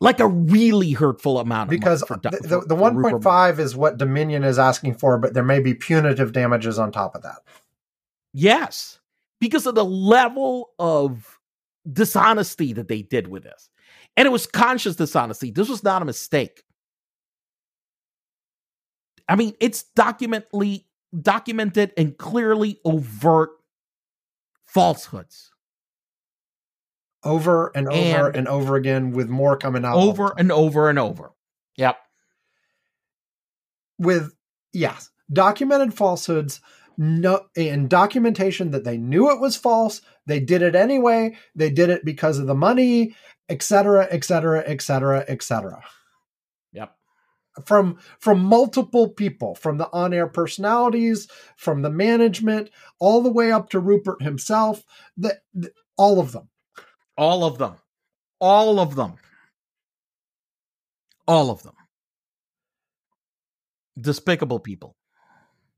[0.00, 4.58] Like a really hurtful amount because for, the, the, the 1.5 is what Dominion is
[4.58, 7.38] asking for, but there may be punitive damages on top of that.
[8.32, 8.98] Yes,
[9.40, 11.38] because of the level of
[11.90, 13.70] dishonesty that they did with this.
[14.16, 15.50] And it was conscious dishonesty.
[15.50, 16.64] This was not a mistake.
[19.28, 20.86] I mean, it's documently
[21.18, 23.50] documented and clearly overt
[24.64, 25.50] falsehoods.
[27.24, 29.96] Over and over and, and over again, with more coming out.
[29.96, 31.32] Over and over and over.
[31.76, 31.96] Yep.
[33.98, 34.34] With
[34.72, 36.60] yes, documented falsehoods,
[36.98, 40.02] no and documentation that they knew it was false.
[40.26, 41.36] They did it anyway.
[41.54, 43.14] They did it because of the money,
[43.48, 45.82] etc., etc., etc., etc
[46.74, 46.96] yep
[47.64, 52.68] from from multiple people from the on-air personalities from the management
[52.98, 54.84] all the way up to rupert himself
[55.16, 56.48] the, the, all of them
[57.16, 57.74] all of them.
[58.40, 59.14] All of them.
[61.26, 61.74] All of them.
[63.98, 64.96] Despicable people.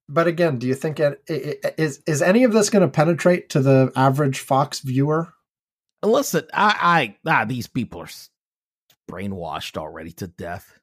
[0.09, 3.49] But again do you think it, it, is is any of this going to penetrate
[3.51, 5.33] to the average fox viewer?
[6.03, 8.09] Listen i i ah, these people are
[9.11, 10.79] brainwashed already to death.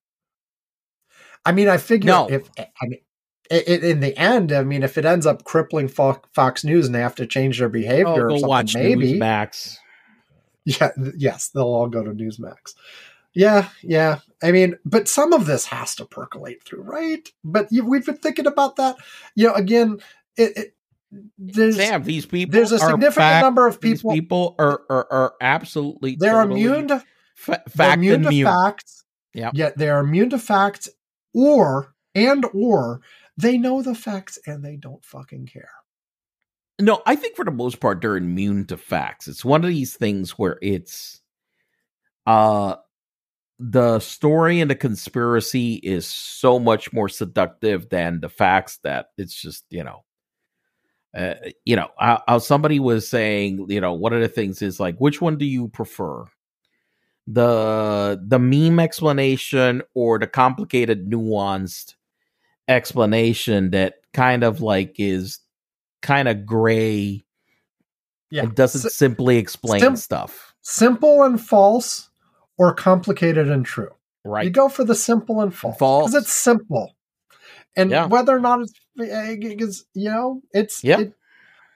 [1.45, 2.29] I mean, I figure no.
[2.29, 2.99] if I mean,
[3.49, 7.01] it, in the end, I mean, if it ends up crippling Fox News and they
[7.01, 9.19] have to change their behavior, oh, or something, maybe.
[9.19, 9.77] Newsmax.
[10.65, 12.73] Yeah, yes, they'll all go to Newsmax.
[13.33, 14.19] Yeah, yeah.
[14.41, 17.27] I mean, but some of this has to percolate through, right?
[17.43, 18.95] But you, we've been thinking about that.
[19.35, 19.99] You know, again,
[20.37, 20.75] it, it
[21.37, 22.53] there's Sam, these people.
[22.53, 24.11] There's a significant fact, number of people.
[24.13, 26.15] people are are, are absolutely.
[26.19, 27.03] They're totally immune to
[27.35, 29.03] fa- fact immune to facts.
[29.33, 29.51] Yeah.
[29.53, 30.89] Yet they are immune to facts
[31.33, 33.01] or and or
[33.37, 35.71] they know the facts and they don't fucking care.
[36.79, 39.27] No, I think for the most part they're immune to facts.
[39.27, 41.21] It's one of these things where it's
[42.25, 42.75] uh
[43.59, 49.33] the story and the conspiracy is so much more seductive than the facts that it's
[49.35, 50.03] just, you know,
[51.15, 51.35] uh,
[51.65, 55.21] you know, how, somebody was saying, you know, one of the things is like, which
[55.21, 56.25] one do you prefer?
[57.27, 61.95] the the meme explanation or the complicated nuanced
[62.67, 65.39] explanation that kind of like is
[66.03, 67.23] kind of gray
[68.29, 72.11] yeah it doesn't S- simply explain sim- stuff simple and false
[72.59, 73.89] or complicated and true
[74.23, 76.95] right you go for the simple and false because it's simple
[77.75, 78.05] and yeah.
[78.05, 81.13] whether or not it's, eh, it's you know it's yeah it,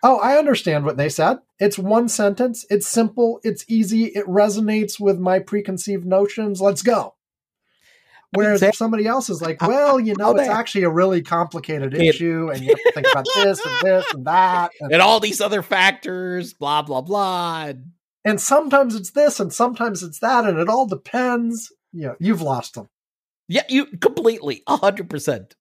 [0.03, 1.39] Oh, I understand what they said.
[1.59, 2.65] It's one sentence.
[2.69, 3.39] It's simple.
[3.43, 4.05] It's easy.
[4.05, 6.61] It resonates with my preconceived notions.
[6.61, 7.15] Let's go.
[8.31, 12.49] Whereas if somebody else is like, well, you know, it's actually a really complicated issue,
[12.51, 15.39] and you have to think about this and this and that, and, and all these
[15.39, 17.71] other factors, blah blah blah.
[18.25, 21.71] And sometimes it's this, and sometimes it's that, and it all depends.
[21.93, 22.89] Yeah, you've lost them.
[23.47, 25.55] Yeah, you completely, hundred percent.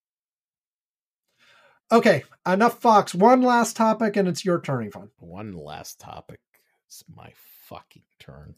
[1.92, 3.14] Okay, enough Fox.
[3.14, 5.10] One last topic, and it's your turn, Ivan.
[5.18, 6.40] One last topic.
[6.88, 7.30] It's my
[7.68, 8.56] fucking turn.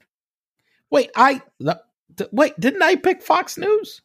[0.91, 1.43] Wait, I
[2.33, 2.59] wait.
[2.59, 4.03] Didn't I pick Fox News?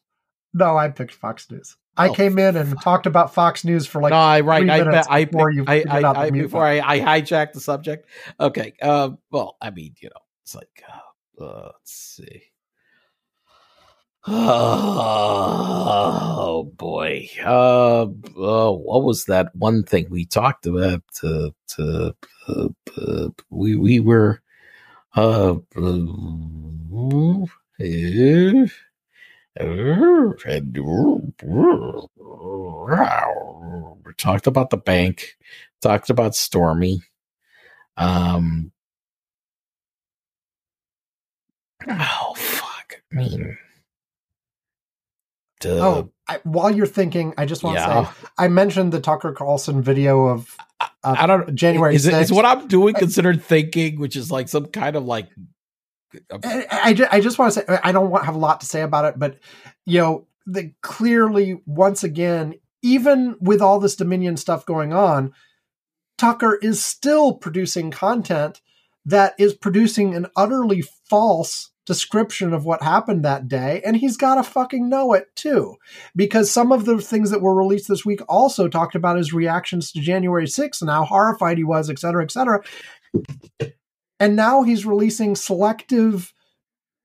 [0.53, 1.77] No, I picked Fox News.
[1.95, 2.83] I oh, came in and fuck.
[2.83, 4.67] talked about Fox News for like no, I right.
[4.67, 8.07] I bet I before you I, I, I before I, I hijacked the subject.
[8.39, 8.73] Okay.
[8.81, 10.83] Uh, well, I mean, you know, it's like
[11.39, 12.41] uh, let's see.
[14.25, 14.31] Oh
[16.77, 17.29] boy.
[17.43, 21.03] Uh, what was that one thing we talked about?
[21.21, 22.15] Uh, to,
[22.47, 24.41] uh, uh, we we were
[25.15, 25.97] uh, uh,
[34.17, 35.37] talked about the bank,
[35.81, 37.01] talked about Stormy.
[37.97, 38.71] Um,
[41.87, 43.01] oh fuck!
[43.11, 43.57] I mean,
[45.59, 45.79] duh.
[45.79, 48.11] Oh, I, while you're thinking, I just want to Yeah.
[48.11, 51.53] say I mentioned the Tucker Carlson video of uh, I don't.
[51.55, 55.03] January Is, it, is what I'm doing considered thinking, which is like some kind of
[55.05, 55.27] like.
[56.43, 58.65] I, I, ju- I just want to say I don't want have a lot to
[58.65, 59.39] say about it, but
[59.85, 65.33] you know, the clearly once again, even with all this Dominion stuff going on,
[66.17, 68.61] Tucker is still producing content
[69.05, 74.35] that is producing an utterly false description of what happened that day, and he's got
[74.35, 75.75] to fucking know it too,
[76.15, 79.91] because some of the things that were released this week also talked about his reactions
[79.91, 82.63] to January 6th and how horrified he was, et cetera, et cetera
[84.19, 86.33] and now he's releasing selective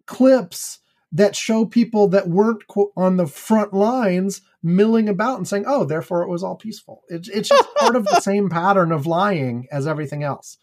[0.06, 0.80] clips
[1.12, 2.62] that show people that weren't
[2.96, 7.28] on the front lines milling about and saying, "Oh, therefore it was all peaceful." It's
[7.28, 10.58] it's just part of the same pattern of lying as everything else.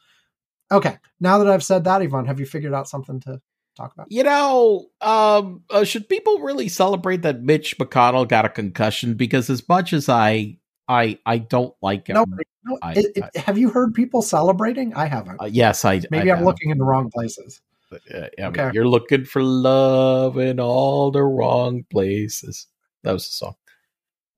[0.71, 3.39] Okay, now that I've said that, Ivan, have you figured out something to
[3.75, 4.07] talk about?
[4.09, 9.13] You know, um, uh, should people really celebrate that Mitch McConnell got a concussion?
[9.13, 12.15] Because as much as I, I, I don't like him.
[12.15, 12.25] No,
[12.65, 14.93] no I- it- it- have you heard people celebrating?
[14.93, 15.41] I haven't.
[15.41, 16.01] uh, yes, I.
[16.11, 16.45] Maybe I I'm have.
[16.45, 17.61] looking in the wrong places.
[17.89, 18.69] But, uh, I mean, Okay.
[18.73, 22.67] you're looking for love in all the wrong places.
[23.03, 23.55] That was the song,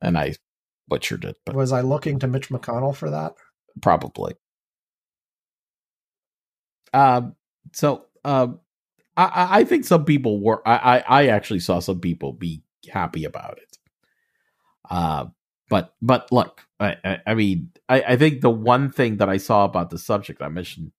[0.01, 0.35] and I
[0.89, 3.33] butchered it, but Was I looking to Mitch McConnell for that?
[3.81, 4.33] probably.
[6.93, 7.35] Um.
[7.73, 8.59] So, um,
[9.17, 10.65] I- I, I think some people were.
[10.67, 13.77] I, I, I actually saw some people be happy about it.
[14.89, 15.25] Uh,
[15.69, 19.37] but but look, I, I, I mean, I, I think the one thing that I
[19.37, 20.91] saw about the subject I mentioned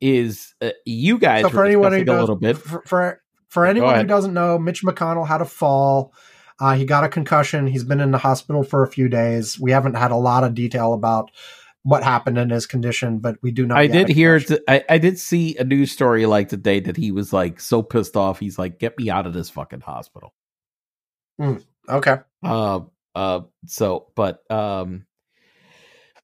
[0.00, 3.66] is uh, you guys so for anyone who discussing a little bit for for, for
[3.66, 6.12] anyone who doesn't know, Mitch McConnell had a fall.
[6.58, 7.66] Uh, he got a concussion.
[7.66, 9.58] He's been in the hospital for a few days.
[9.58, 11.30] We haven't had a lot of detail about
[11.82, 13.78] what happened in his condition, but we do not.
[13.78, 14.38] I did hear.
[14.38, 17.82] T- I, I did see a news story like today that he was like so
[17.82, 18.38] pissed off.
[18.38, 20.32] He's like, "Get me out of this fucking hospital."
[21.88, 22.16] Okay.
[22.42, 22.80] Uh,
[23.14, 23.40] uh.
[23.66, 25.06] So, but um,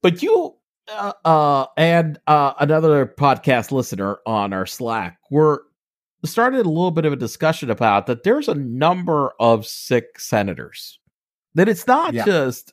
[0.02, 0.54] but you,
[0.92, 5.64] uh, uh and uh, another podcast listener on our Slack were
[6.24, 8.22] started a little bit of a discussion about that.
[8.24, 10.98] There's a number of sick senators.
[11.54, 12.24] That it's not Yeah.
[12.24, 12.72] just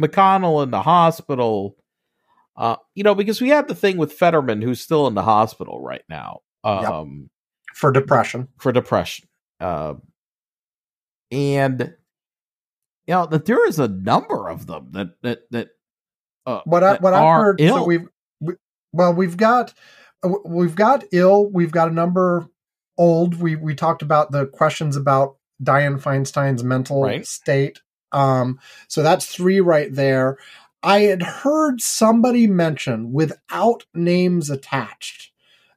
[0.00, 1.76] McConnell in the hospital.
[2.56, 5.80] Uh, you know, because we have the thing with Fetterman, who's still in the hospital
[5.82, 6.84] right now, Yep.
[6.84, 7.30] um,
[7.74, 8.48] For depression.
[8.58, 9.26] for depression.
[9.58, 9.94] Uh,
[11.30, 11.94] and
[13.06, 15.68] you know that there is a number of them that that that
[16.46, 17.60] uh, What I what I've heard.
[17.60, 17.76] ill.
[17.78, 18.08] So we've
[18.40, 18.54] we,
[18.92, 19.74] well we've got
[20.22, 21.50] uh, we've got ill.
[21.50, 22.48] We've got a number
[22.98, 23.40] old.
[23.40, 27.26] We we talked about the questions about Diane Feinstein's mental Right.
[27.26, 27.80] state.
[28.12, 30.36] Um, so that's three right there.
[30.82, 35.30] I had heard somebody mention without names attached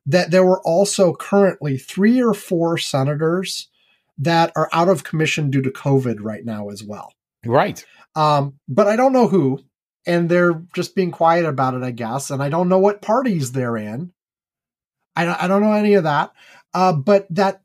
[0.06, 3.69] that there were also currently three or four senators
[4.20, 7.14] that are out of commission due to COVID right now as well.
[7.46, 7.84] right.
[8.16, 9.60] Um, but I don't know who,
[10.08, 12.32] and they're just being quiet about it, I guess.
[12.32, 14.14] And I don't know what parties they're in.
[15.18, 16.32] I don't, I don't know any of that.
[16.74, 17.62] Uh, but that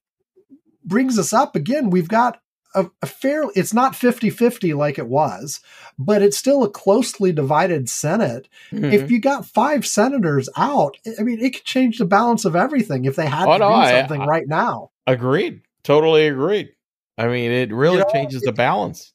[0.84, 1.90] brings us up again.
[1.90, 2.40] We've got
[2.74, 5.60] a, a fair, it's not 50 50 like it was,
[5.98, 8.48] but it's still a closely divided Senate.
[8.72, 8.92] Mhm.
[8.92, 13.04] If you got five senators out, I mean, it could change the balance of everything
[13.04, 14.90] if they had Oh, to no, do I- something I- right now.
[15.06, 16.70] agreed, totally agreed.
[17.18, 19.12] I mean, it really You know, changes the balance.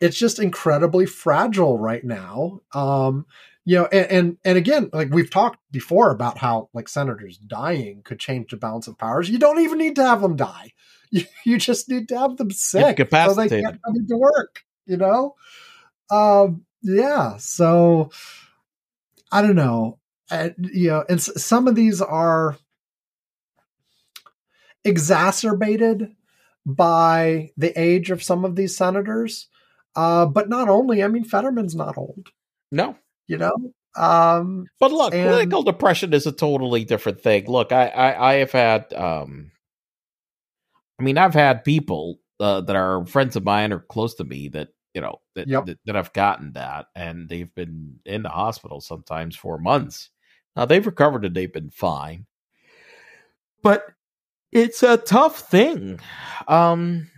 [0.00, 2.60] it's just incredibly fragile right now.
[2.74, 3.26] Um,
[3.64, 8.02] you know, and, and and again, like we've talked before about how like senators dying
[8.04, 9.28] could change the balance of powers.
[9.30, 10.72] You don't even need to have them die.
[11.12, 12.80] You, you just need to have them sick
[13.30, 14.64] so they can't come into work.
[14.86, 15.36] You know,
[16.10, 17.36] um, yeah.
[17.38, 18.10] So
[19.30, 19.98] I don't know.
[20.30, 22.56] Uh, you know, and s- some of these are
[24.86, 26.14] exacerbated
[26.64, 29.48] by the age of some of these senators.
[29.94, 32.28] Uh, but not only, I mean, Fetterman's not old,
[32.70, 32.96] No,
[33.26, 33.54] you know?
[33.96, 37.46] Um, But look, And- clinical depression is a totally different thing.
[37.46, 39.52] Look, I I, I have had um
[41.00, 44.48] I mean I've had people uh, that are friends of mine or close to me
[44.48, 45.64] that you know that, Yep.
[45.66, 50.10] that that have gotten that and they've been in the hospital sometimes for months.
[50.56, 52.26] Now they've recovered and they've been fine.
[53.62, 53.82] But
[54.52, 56.00] it's a tough thing.
[56.48, 57.10] Um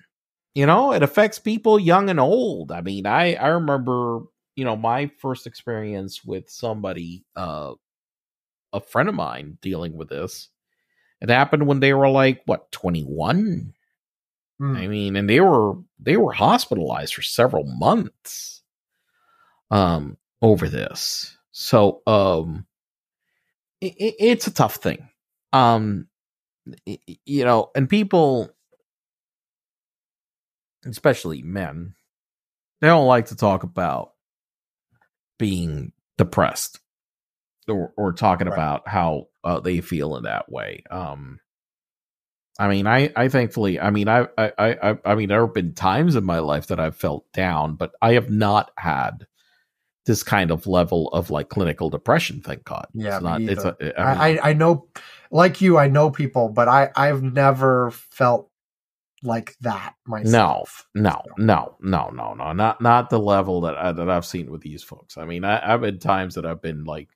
[0.55, 2.73] you know, it affects people young and old.
[2.73, 4.23] I mean, I I remember,
[4.57, 7.75] you know, my first experience with somebody, uh,
[8.73, 10.49] a friend of mine dealing with this.
[11.21, 13.73] It happened when they were like what twenty one.
[14.59, 14.77] Hmm.
[14.77, 18.63] I mean, and they were they were hospitalized for several months,
[19.71, 21.37] um, over this.
[21.53, 22.67] So, um,
[23.81, 25.09] it, it, it's a tough thing,
[25.53, 26.08] um,
[27.25, 28.51] you know, and people
[30.85, 31.95] especially men,
[32.81, 34.13] they don't like to talk about
[35.39, 36.81] being depressed
[37.69, 38.55] or, or talking Right.
[38.55, 40.85] about how uh, they feel in that way.
[40.91, 41.41] Um,
[42.59, 45.75] I mean, I, I thankfully, I mean, I, I, I, I mean, there have been
[45.75, 49.27] times in my life that I've felt down, but I have not had
[50.07, 52.41] this kind of level of like clinical depression.
[52.41, 52.87] Thank God.
[52.95, 53.43] Yeah, it's not.
[53.43, 54.89] It's a, I mean, I I know,
[55.31, 58.51] like you, I know people, but I I've never felt
[59.23, 60.87] like that myself.
[60.95, 64.51] No, no, no, no, no, no, not not the level that I, that I've seen
[64.51, 65.19] with these folks.
[65.19, 67.09] I mean, I, I've had times that I've been like,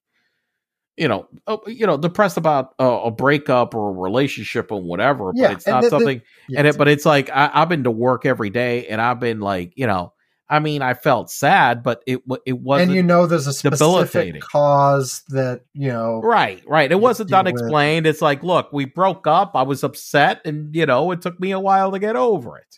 [0.96, 5.30] you know, oh, you know, depressed about a, a breakup or a relationship or whatever.
[5.34, 6.22] Yeah, but it's not the- the- something.
[6.56, 9.40] And it, but it's like I, I've been to work every day, and I've been
[9.40, 10.12] like, you know,
[10.52, 12.90] I mean, I felt sad, but it it wasn't.
[12.90, 16.20] and you know, there's a specific cause that you know.
[16.22, 16.92] Right, right.
[16.92, 17.54] It wasn't deal with.
[17.54, 18.06] unexplained.
[18.06, 19.52] It's like, look, we broke up.
[19.54, 22.76] I was upset, and you know, it took me a while to get over it.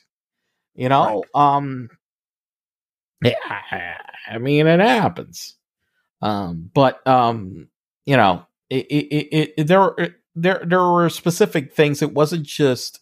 [0.76, 1.88] You know, um,
[3.24, 3.96] yeah.
[4.30, 5.56] I mean, it happens.
[6.22, 7.66] Um, but um,
[8.06, 12.02] you know, it, it, it, it there there there were specific things.
[12.02, 13.00] It wasn't just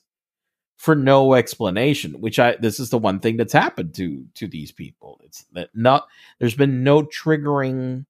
[0.82, 2.14] for no explanation.
[2.14, 5.20] Which I this is the one thing that's happened to to these people.
[5.22, 6.08] It's that not
[6.40, 8.04] there's been no triggering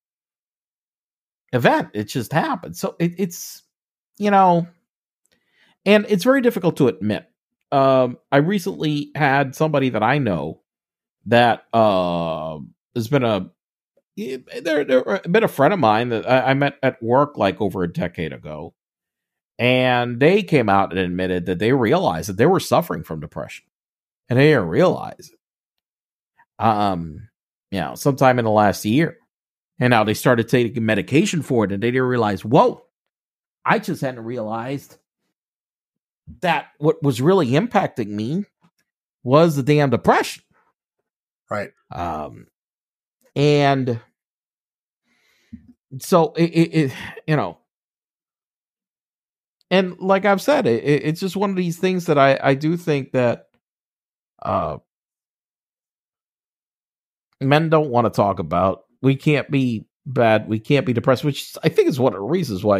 [1.53, 1.90] event.
[1.93, 2.74] It just happened.
[2.78, 3.62] So it, it's
[4.16, 4.66] you know,
[5.85, 7.27] and it's very difficult to admit.
[7.70, 10.62] Um, I recently had somebody that I know
[11.27, 12.59] that uh,
[12.94, 13.51] has been a
[14.16, 17.82] they're, they're been a friend of mine that I, I met at work like over
[17.82, 18.73] a decade ago,
[19.62, 23.64] and they came out and admitted that they realized that they were suffering from depression,
[24.28, 26.64] and they didn't realize it.
[26.64, 27.28] Um,
[27.70, 29.18] you know, sometime in the last year,
[29.78, 32.82] and now they started taking medication for it, and they didn't realize, whoa,
[33.64, 34.97] I just hadn't realized
[36.40, 38.47] that what was really impacting me
[39.22, 40.43] was the damn depression.
[41.48, 41.70] Right.
[41.93, 42.48] Um,
[43.36, 44.01] and
[46.01, 46.93] so it, it, it
[47.28, 47.59] you know,
[49.73, 52.55] and like I've said, it, it, it's just one of these things that I I
[52.55, 53.47] do think that
[54.43, 54.77] uh
[57.40, 58.82] men don't want to talk about.
[59.01, 60.47] We can't be bad.
[60.47, 62.78] We can't be depressed, which I think is one of the reasons why.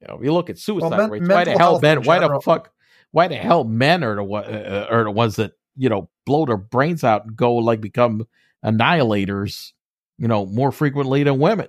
[0.00, 2.02] You know, if you look at suicide men- rates, why the hell men?
[2.02, 2.72] Why the fuck?
[3.10, 6.56] Why the hell men are the uh, are the ones that you know blow their
[6.56, 8.26] brains out and go like become
[8.64, 9.72] annihilators?
[10.16, 11.68] You know, more frequently than women.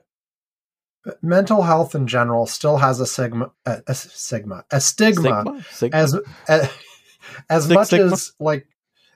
[1.21, 6.19] Mental health in general still has a sigma, a, a sigma, a stigma, Sigma, as
[6.47, 6.69] as,
[7.49, 8.13] as much Sigma?
[8.13, 8.67] as like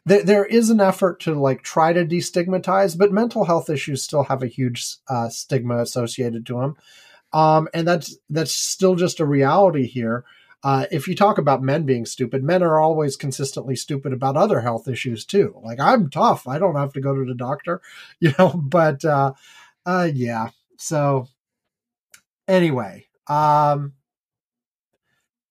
[0.06, 4.24] there, there is an effort to like try to destigmatize, but mental health issues still
[4.24, 6.76] have a huge uh, stigma associated to them,
[7.34, 10.26] um, and that's that's still just a reality here.
[10.62, 14.60] Uh, if you talk about men being stupid, men are always consistently stupid about other
[14.60, 15.56] health issues too.
[15.64, 17.82] Like I'm tough; I don't have to go to the doctor,
[18.20, 18.50] you know.
[18.50, 19.34] But uh,
[19.86, 21.28] uh, yeah, so
[22.50, 23.94] anyway, um,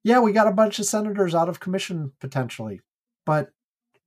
[0.02, 2.80] yeah, we got a bunch of senators out of commission potentially,
[3.24, 3.50] but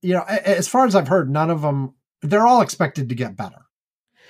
[0.02, 1.94] you know, as far as I've heard, none of them.
[2.22, 3.66] They're all expected to get better.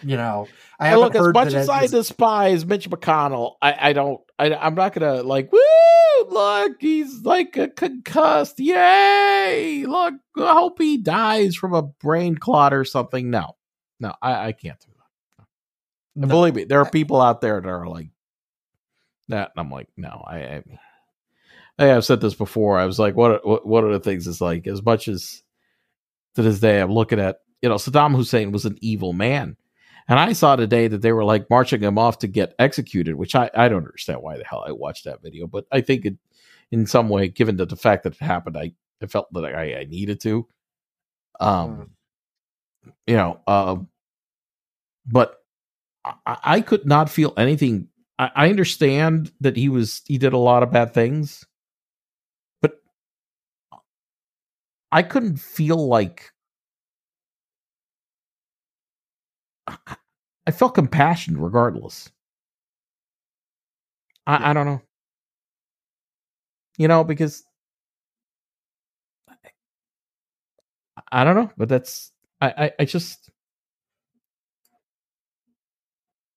[0.02, 0.48] You know,
[0.80, 4.20] I haven't look, as much as I is- despise Mitch McConnell, I, I don't.
[4.38, 5.52] I, I'm not gonna like.
[5.52, 5.58] Woo!
[6.28, 8.58] Look, he's like a concussed.
[8.58, 9.84] Yay!
[9.86, 13.30] Look, I hope he dies from a brain clot or something.
[13.30, 13.56] No,
[14.00, 15.46] no, I, I can't do that.
[16.14, 16.28] No.
[16.28, 18.08] believe me, there are people out there that are like
[19.28, 19.52] that.
[19.54, 20.62] And I'm like, no, I, I,
[21.78, 22.78] I have said this before.
[22.78, 24.26] I was like, what, what, what are the things?
[24.26, 25.42] Is like as much as
[26.34, 29.56] to this day, I'm looking at you know Saddam Hussein was an evil man,
[30.08, 33.34] and I saw today that they were like marching him off to get executed, which
[33.34, 36.16] I I don't understand why the hell I watched that video, but I think it
[36.72, 38.72] in some way, given the, the fact that it happened, I,
[39.02, 40.48] I felt that I, I needed to.
[41.38, 41.90] Um,
[43.06, 43.88] you know, um,
[45.06, 45.36] but
[46.04, 47.88] I, I could not feel anything.
[48.18, 51.44] I, I understand that he was he did a lot of bad things,
[52.62, 52.80] but
[54.92, 56.32] I couldn't feel like
[59.66, 59.96] I-
[60.46, 62.10] I felt compassion regardless.
[64.26, 64.82] I, I don't know.
[66.78, 67.44] You know, because
[71.10, 73.30] I don't know, but that's I I, I just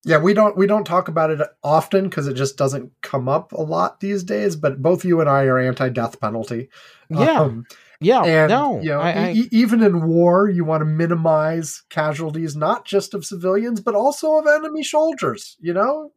[0.06, 3.52] Yeah, we don't we don't talk about it often because it just doesn't come up
[3.54, 4.56] a lot these days.
[4.56, 6.70] But both you and I are anti-death penalty.
[7.10, 7.66] yeah Um,
[8.00, 10.86] yeah and no you know, I, I, e- e- even in war, you want to
[10.86, 15.58] minimize casualties, not just of civilians, but also of enemy soldiers.
[15.60, 16.12] You know,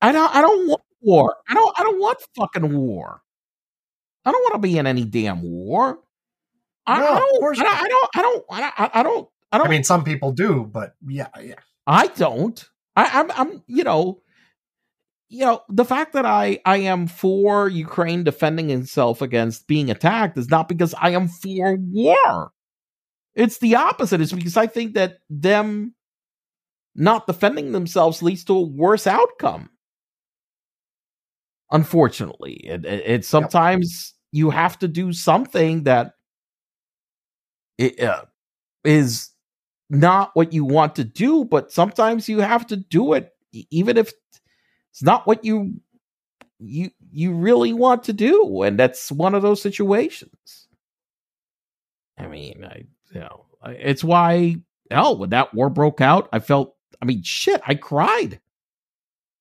[0.00, 1.36] I don't I don't want war.
[1.48, 3.22] I don't I don't want fucking war.
[4.24, 5.98] I don't want to be in any damn war.
[6.86, 9.66] I, No, I I don't, I don't I don't I don't I don't I don't
[9.66, 11.54] I mean, some people do, but yeah, yeah.
[11.86, 12.64] I don't.
[12.96, 14.20] I, I'm, I'm, you know,
[15.28, 20.38] you know, the fact that I, I am for Ukraine defending itself against being attacked
[20.38, 22.52] is not because I am for war.
[23.34, 24.20] It's the opposite.
[24.20, 25.94] It's because I think that them
[26.94, 29.70] not defending themselves leads to a worse outcome.
[31.72, 36.12] Unfortunately, it, it, it sometimes you have to do something that
[37.78, 38.22] it, uh,
[38.84, 39.30] is
[39.90, 43.32] not what you want to do, but sometimes you have to do it,
[43.70, 44.12] even if
[44.90, 45.80] it's not what you
[46.58, 50.68] you you really want to do, and that's one of those situations.
[52.18, 54.56] I mean, I you know, it's why
[54.90, 56.74] hell when that war broke out, I felt.
[57.02, 58.40] I mean, shit, I cried.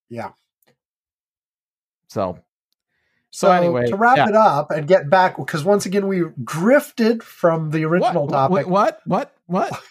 [0.10, 0.32] Yeah.
[2.10, 2.40] So
[3.36, 4.30] So, anyway, to wrap yeah.
[4.30, 8.68] it up and get back, because once again we drifted from the original what, topic.
[8.68, 9.00] What?
[9.08, 9.34] What?
[9.48, 9.72] What?
[9.72, 9.84] What?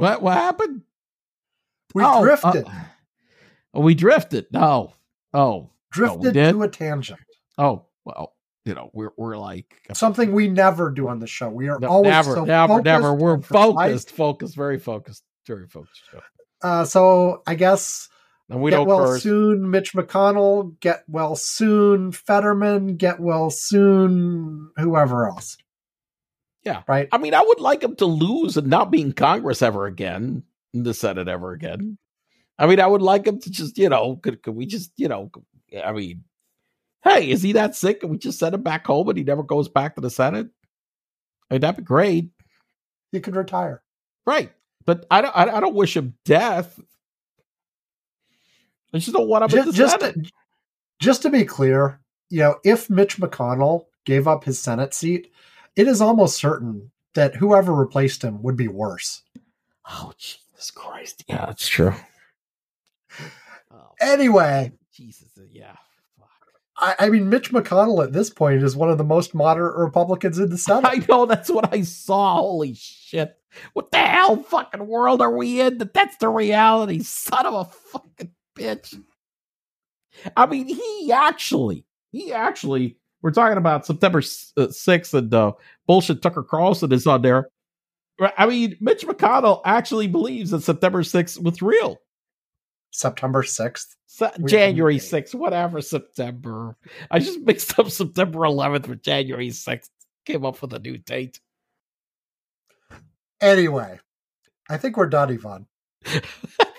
[0.00, 0.22] What?
[0.22, 0.82] What happened?
[1.94, 2.66] We Oh, uh, drifted,
[3.74, 4.46] oh, we drifted.
[4.52, 4.94] No.
[5.34, 5.70] Oh.
[5.92, 6.52] drifted did?
[6.52, 7.20] to a tangent.
[7.58, 7.86] Oh.
[8.04, 8.34] Well.
[8.66, 11.48] You know, we're we're like Something we never do on the show.
[11.48, 13.14] We are No, always never, so never, never.
[13.14, 16.02] We're focused, focused, very focused, very focused.
[16.62, 18.10] Uh, so I guess
[18.50, 19.22] And we get don't well curse.
[19.22, 20.78] soon, Mitch McConnell.
[20.80, 22.96] Get well soon, Fetterman.
[22.96, 25.56] Get well soon, whoever else.
[26.64, 26.82] Yeah.
[26.86, 27.08] Right.
[27.12, 30.42] I mean, I would like him to lose and not be in Congress ever again,
[30.74, 31.96] in the Senate ever again.
[32.58, 35.08] I mean, I would like him to just, you know, could could we just, you
[35.08, 35.30] know,
[35.82, 36.24] I mean,
[37.02, 38.00] hey, is he that sick?
[38.00, 40.48] Can we just send him back home and he never goes back to the Senate?
[41.50, 42.30] I mean, that'd be great,
[43.12, 43.82] You could retire.
[44.26, 44.52] right?
[44.84, 46.78] But I don't, I, don't wish him death.
[48.92, 50.24] I just don't want him in the Just, just, Senate.
[50.24, 50.30] to,
[51.00, 55.30] just to be clear, you know, if Mitch McConnell gave up his Senate seat,
[55.76, 59.22] it is almost certain that whoever replaced him would be worse.
[59.88, 61.24] Oh Jesus Christ!
[61.28, 61.94] Yeah, that's true.
[63.72, 65.76] Oh, Anyway, Jesus, uh, yeah.
[66.76, 70.38] I, I mean, Mitch McConnell at this point is one of the most moderate Republicans
[70.38, 70.86] in the Senate.
[70.86, 72.36] I know that's what I saw.
[72.36, 73.36] Holy shit!
[73.72, 75.78] What the hell, fucking world are we in?
[75.78, 77.00] That that's the reality.
[77.02, 79.00] Son of a fucking bitch.
[80.36, 82.96] I mean, he actually, he actually.
[83.22, 84.22] We're talking about September
[84.56, 85.52] uh, sixth, and uh,
[85.86, 86.22] bullshit.
[86.22, 87.48] Tucker Carlson is on there.
[88.36, 91.98] I mean, Mitch McConnell actually believes that September sixth was real.
[92.90, 93.96] September 6th.
[94.06, 96.76] Se- January 6th, whatever, September.
[97.10, 99.88] I just mixed up September 11th with January 6th.
[100.26, 101.40] Came up with a new date.
[103.40, 103.98] Anyway,
[104.68, 105.66] I think we're done, Ivan.
[106.06, 106.20] I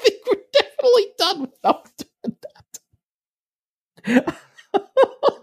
[0.04, 2.38] think we're definitely done without doing
[4.06, 4.38] that.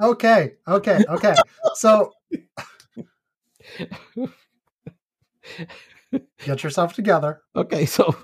[0.00, 1.34] Okay, okay, okay.
[1.74, 2.12] So
[6.44, 7.42] get yourself together.
[7.56, 8.14] okay, so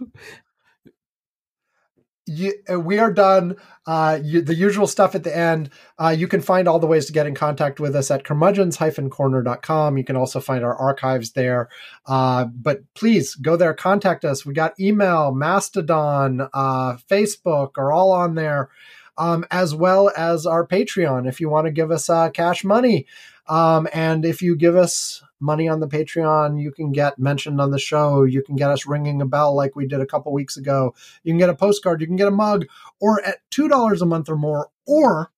[2.27, 3.57] You, uh, we are done.
[3.87, 5.69] Uh, you, the usual stuff at the end.
[5.99, 9.99] Uh, you can find all the ways to get in contact with us at curmudgeons-corner.com.
[9.99, 11.69] You can also find our archives there.
[12.07, 14.47] Uh, but please go there, contact us.
[14.47, 18.71] We got email, Mastodon, uh, Facebook are all on there,
[19.17, 23.07] um, as well as our Patreon if you want to give us uh, cash money.
[23.47, 27.71] Um, and if you give us money on the Patreon, you can get mentioned on
[27.71, 28.25] the show.
[28.25, 30.95] You can get us ringing a bell like we did a couple weeks ago.
[31.23, 32.67] You can get a postcard, you can get a mug,
[33.01, 35.31] or at $2 a month or more, or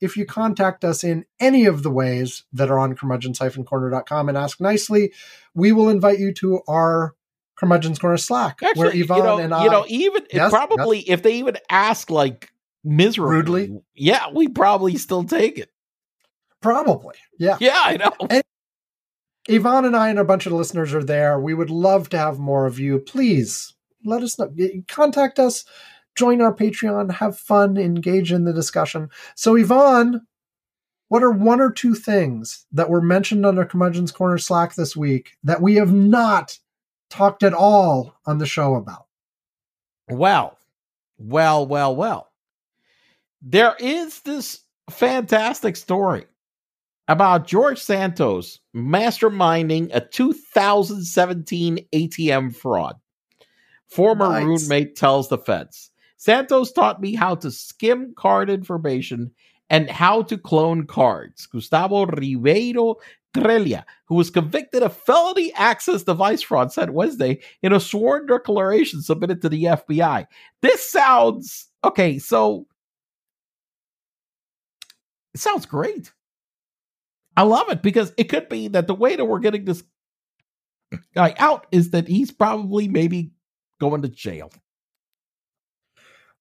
[0.00, 4.60] if you contact us in any of the ways that are on curmudgeons-corner.com and ask
[4.60, 5.12] nicely,
[5.54, 7.14] we will invite you to our
[7.60, 9.64] Curmudgeons Corner Slack, actually, where Ivan you know, and I.
[9.64, 12.50] you know, even Yes, probably if they even ask like
[12.84, 13.82] miserably, Rudely?
[13.94, 15.70] yeah, we probably still take it.
[16.60, 17.56] probably, yeah.
[17.60, 18.40] Yeah, I know.
[19.48, 21.40] Ivan and I and a bunch of listeners are there.
[21.40, 22.98] We would love to have more of you.
[22.98, 23.74] Please
[24.04, 24.52] let us know.
[24.86, 25.64] Contact us,
[26.14, 29.08] join our Patreon, have fun, engage in the discussion.
[29.34, 30.26] So, Ivan,
[31.08, 34.96] what are one or two things that were mentioned on our Curmudgeon's Corner Slack this
[34.96, 36.58] week that we have not
[37.08, 39.06] talked at all on the show about?
[40.08, 40.58] Well,
[41.18, 42.29] well, well, well.
[43.42, 44.60] There is this
[44.90, 46.26] fantastic story
[47.08, 52.96] about George Santos masterminding a 2017 ATM fraud.
[53.88, 54.44] Former Nice.
[54.44, 59.30] roommate tells the feds Santos taught me how to skim card information
[59.70, 61.46] and how to clone cards.
[61.46, 62.96] Gustavo Ribeiro
[63.34, 69.00] Trelha, who was convicted of felony access device fraud, said Wednesday in a sworn declaration
[69.00, 70.26] submitted to the FBI.
[70.60, 72.66] This sounds okay, so
[75.34, 76.12] it sounds great.
[77.36, 79.82] I love it because it could be that the way that we're getting this
[81.14, 83.32] guy out is that he's probably maybe
[83.80, 84.50] going to jail.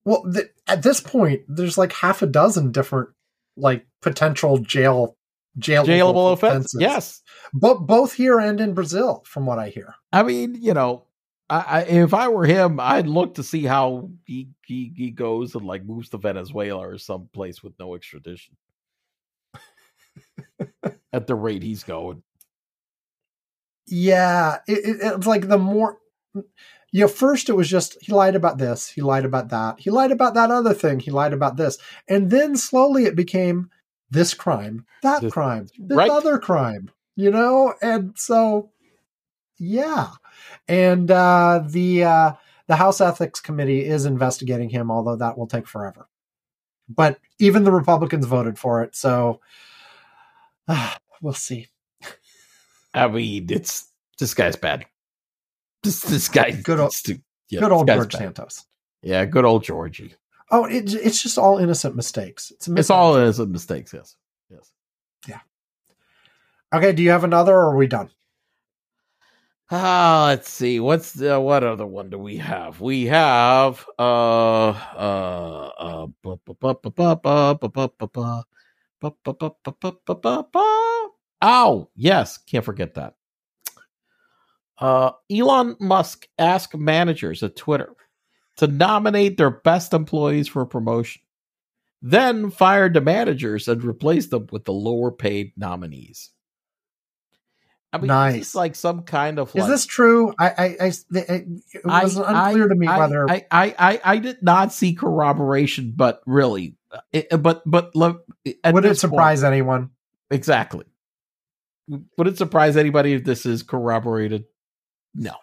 [0.03, 3.09] Well, th- at this point, there's like half a dozen different
[3.55, 5.15] like potential jail
[5.57, 6.73] jailable, Jailable offense.
[6.77, 7.21] Yes.
[7.53, 9.95] but both here and in Brazil, from what I hear.
[10.11, 11.05] I mean, you know,
[11.49, 15.55] I, I, if I were him, I'd look to see how he, he he goes
[15.55, 18.55] and like moves to Venezuela or someplace with no extradition.
[21.13, 22.23] At the rate he's going,
[23.87, 25.97] Yeah, it, it, it's like the more
[26.91, 29.89] you know, first it was just he lied about this, he lied about that, he
[29.89, 31.77] lied about that other thing, he lied about this,
[32.07, 33.69] and then slowly it became
[34.09, 36.09] this crime, that This- crime, this right.
[36.09, 38.71] other crime, you know, and so
[39.59, 40.11] yeah,
[40.67, 42.31] and uh, the uh,
[42.67, 46.07] the House Ethics Committee is investigating him, although that will take forever.
[46.87, 49.41] But even the Republicans voted for it, so
[51.21, 51.67] we'll see.
[52.93, 53.87] I mean, it's
[54.17, 54.85] this guy's bad.
[55.83, 56.93] This this guy, Good old-
[57.49, 58.19] yeah, Good old George bad.
[58.19, 58.65] Santos.
[59.01, 60.13] Yeah, good old Georgie.
[60.51, 62.51] Oh, it, it's just all innocent mistakes.
[62.51, 63.93] It's, a It's all innocent mistakes.
[63.93, 64.17] Yes,
[64.49, 64.71] yes.
[65.27, 65.39] Yeah.
[66.73, 66.91] Okay.
[66.91, 68.09] Do you have another, or are we done?
[69.71, 70.79] Ah, let's see.
[70.79, 72.81] What's the what other one do we have?
[72.81, 76.07] We have uh uh uh
[81.41, 81.89] Ow!
[81.95, 83.15] Yes, can't forget that.
[84.77, 87.95] Uh, Elon Musk asked managers at Twitter
[88.57, 91.21] to nominate their best employees for promotion,
[92.01, 96.31] then fired the managers and replaced them with the lower paid nominees.
[97.91, 98.49] I mean, nice.
[98.49, 99.53] Is like some kind of.
[99.55, 100.33] Like, is this true?
[100.37, 104.17] I, I, I it was I, unclear I, to me whether I, I, I, I
[104.17, 106.77] did not see corroboration, but really,
[107.11, 108.21] it, but but lo-
[108.63, 109.91] at would it this point- surprise anyone?
[110.31, 110.85] exactly?
[112.17, 114.45] Would it surprise anybody if this is corroborated?
[115.15, 115.33] No.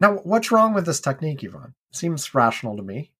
[0.00, 1.74] Now, what's wrong with this technique, Ivan?
[1.90, 3.12] Seems rational to me.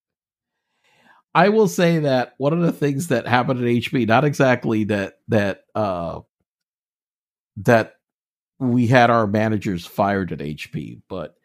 [1.33, 5.19] I will say that one of the things that happened at HP, not exactly that
[5.27, 6.21] that uh
[7.57, 7.95] that
[8.59, 11.35] we had our managers fired at HP, but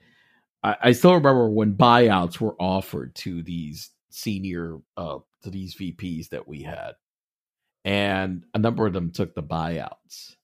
[0.62, 6.31] I, I still remember when buyouts were offered to these senior uh to these VPs
[6.31, 6.95] that we had.
[7.85, 10.37] And a number of them took the buyouts.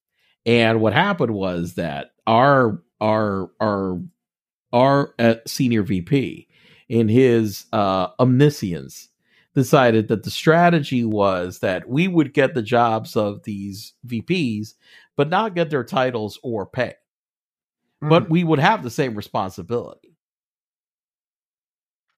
[0.47, 4.01] And what happened was that our our our
[4.73, 6.49] our uh, senior VP
[6.89, 9.09] in his uh omniscience
[9.55, 14.75] decided that the strategy was that we would get the jobs of these VPs,
[15.17, 16.95] but not get their titles or pay.
[18.03, 18.31] But Mm.
[18.31, 20.10] we would have the same responsibility.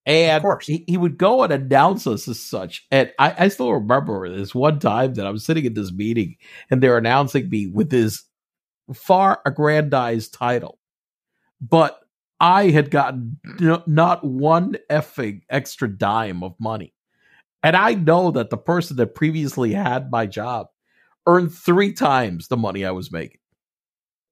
[0.04, 0.66] And course.
[0.66, 2.86] He, he would go and announce us as such.
[2.90, 6.36] And I, I still remember this one time that I was sitting in this meeting
[6.70, 8.24] and they're announcing me with this
[8.94, 10.78] far aggrandized title.
[11.60, 12.00] But
[12.40, 16.92] I had gotten n- not one effing extra dime of money.
[17.62, 20.66] And I know that the person that previously had my job
[21.28, 23.38] earned three times the money I was making.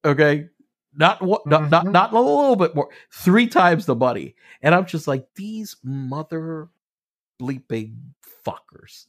[0.03, 0.47] Okay.
[0.93, 1.91] Not what, not, not, Mhm.
[1.91, 4.35] not a little bit more, three times the money.
[4.61, 6.69] And I'm just like, these mother
[7.41, 7.97] bleeping
[8.45, 9.05] fuckers.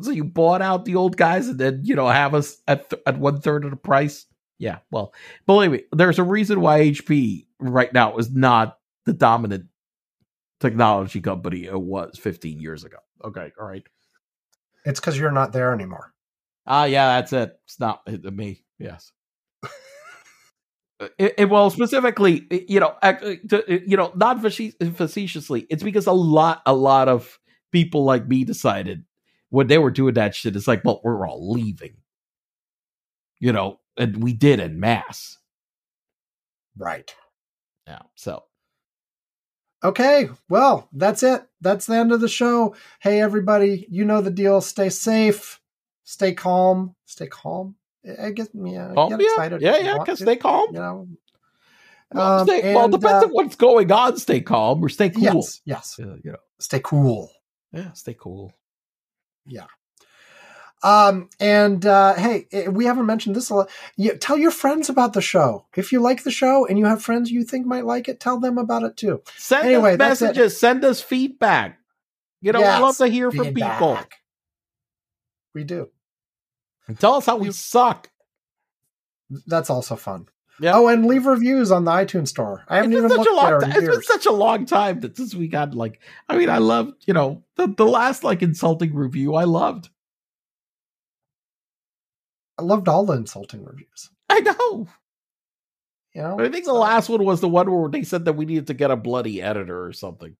[0.00, 3.02] So you bought out the old guys and then, you know, have us at, th-
[3.06, 4.26] at one third of the price?
[4.58, 4.78] Yeah.
[4.90, 5.14] Well,
[5.46, 9.66] believe me, there's a reason why HP right now is not the dominant
[10.60, 12.98] technology company it was 15 years ago.
[13.24, 13.52] Okay.
[13.60, 13.86] All right.
[14.84, 16.12] It's because you're not there anymore.
[16.66, 17.56] Ah, yeah, that's it.
[17.64, 18.64] It's not uh, me.
[18.78, 19.12] Yes.
[21.18, 22.94] It, it- well, specifically, you know,
[23.68, 27.38] you know, not facetiously, it's because a lot, a lot of
[27.72, 29.04] people like me decided
[29.50, 30.56] when they were doing that shit.
[30.56, 31.96] It's like, well, we're all leaving,
[33.38, 35.38] you know, and we did in mass.
[36.76, 37.14] Right.
[37.86, 38.02] Yeah.
[38.14, 38.44] So
[39.84, 40.28] Okay.
[40.48, 41.42] Well, that's it.
[41.60, 42.74] That's the end of the show.
[43.00, 44.60] Hey, everybody, you know the deal.
[44.60, 45.60] Stay safe.
[46.04, 46.94] Stay calm.
[47.04, 47.74] Stay calm.
[48.20, 48.92] I guess, yeah.
[48.94, 49.62] calm, get yeah, excited.
[49.62, 50.04] yeah, yeah.
[50.04, 50.68] to, stay calm.
[50.72, 51.08] You know.
[52.12, 54.16] Well, Um, stay, well, and, depends uh, on what's going on.
[54.18, 55.22] Stay calm or stay cool.
[55.22, 55.60] Yes.
[55.64, 55.96] Yes.
[56.00, 57.30] Uh, you know, Stay cool.
[57.72, 58.52] yeah, stay cool.
[59.46, 59.66] Yeah.
[60.84, 63.70] Um, and uh, hey, eh, we haven't mentioned this a lot.
[63.96, 65.66] You, tell your friends about the show.
[65.76, 68.40] If you like the show and you have friends you think might like it, tell
[68.40, 69.22] them about it too.
[69.36, 70.58] Send Anyway, us messages.
[70.58, 71.78] Send us feedback.
[72.40, 73.72] You know, Yes, we love to hear from Feedback.
[73.78, 73.98] people.
[75.54, 75.90] We do.
[76.88, 78.10] And tell us how we suck.
[79.46, 80.26] That's also fun.
[80.60, 80.72] Yeah.
[80.74, 82.64] Oh, and leave reviews on the iTunes store.
[82.68, 83.70] I haven't It's been, even such a looked there long time.
[83.84, 87.04] It's been such a long time that since we got like, I mean, I loved,
[87.06, 89.88] you know, the, the last like insulting review I loved.
[92.58, 94.10] I loved all the insulting reviews.
[94.28, 94.88] I know.
[96.14, 98.34] You know, But I think the last one was the one where they said that
[98.34, 100.36] we needed to get a bloody editor or something.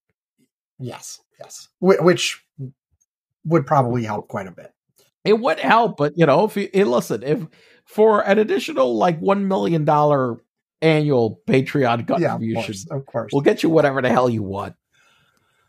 [0.79, 2.45] yes, yes, Wh- which
[3.45, 4.73] would probably help quite a bit.
[5.25, 7.47] It would help, but you know, if you hey, listen, if
[7.85, 10.39] for an additional like one million dollar
[10.81, 13.31] annual Patreon yeah, of contribution, course, of course.
[13.33, 14.75] we'll get you whatever the hell you want.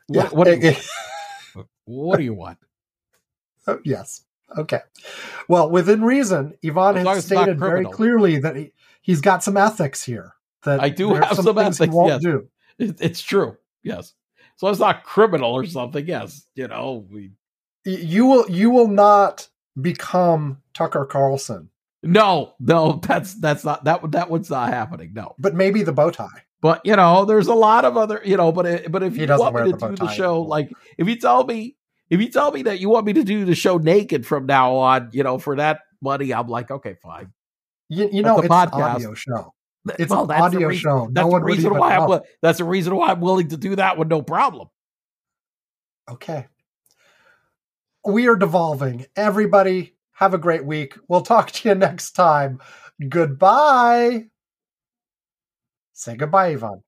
[0.09, 2.57] yeah, What, what, do, you, what do you want?
[3.67, 4.25] oh, yes.
[4.57, 4.81] Okay.
[5.47, 8.71] Well, within reason, Ivan has as it's not stated very clearly that he,
[9.01, 10.34] he's got some ethics here.
[10.63, 12.21] That I do have some he ethics, won't yes.
[12.21, 12.47] do.
[12.80, 13.57] It's true.
[13.84, 14.13] Yes.
[14.57, 16.07] So it's not criminal or something.
[16.07, 16.45] Yes.
[16.55, 17.31] You know, we
[17.85, 18.49] You will.
[18.49, 19.47] You will not
[19.81, 21.69] become Tucker Carlson,
[22.03, 25.11] no, no, that's that's not that that one's not happening.
[25.14, 25.35] No.
[25.39, 26.27] but maybe the bow tie.
[26.61, 29.22] But you know, there's a lot of other, you know, but it, but if He
[29.26, 30.47] you want me to the do the show, anymore.
[30.47, 31.76] like if you tell me,
[32.10, 34.76] if you tell me that you want me to do the show naked from now
[34.76, 37.34] on, you know, for that money, I'm like, okay, fine.
[37.89, 38.76] You, you know, it's podcast.
[38.76, 39.53] an audio show.
[39.99, 41.10] It's Well, an audio reason- show.
[41.11, 42.22] That's no the one reason why I'm.
[42.41, 44.69] That's the reason why I'm willing to do that with no problem.
[46.10, 46.47] Okay.
[48.05, 49.05] We are devolving.
[49.15, 50.97] Everybody, have a great week.
[51.07, 52.59] We'll talk to you next time.
[53.09, 54.25] Goodbye.
[55.93, 56.84] Say goodbye, Ivan.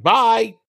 [0.00, 0.61] Bye.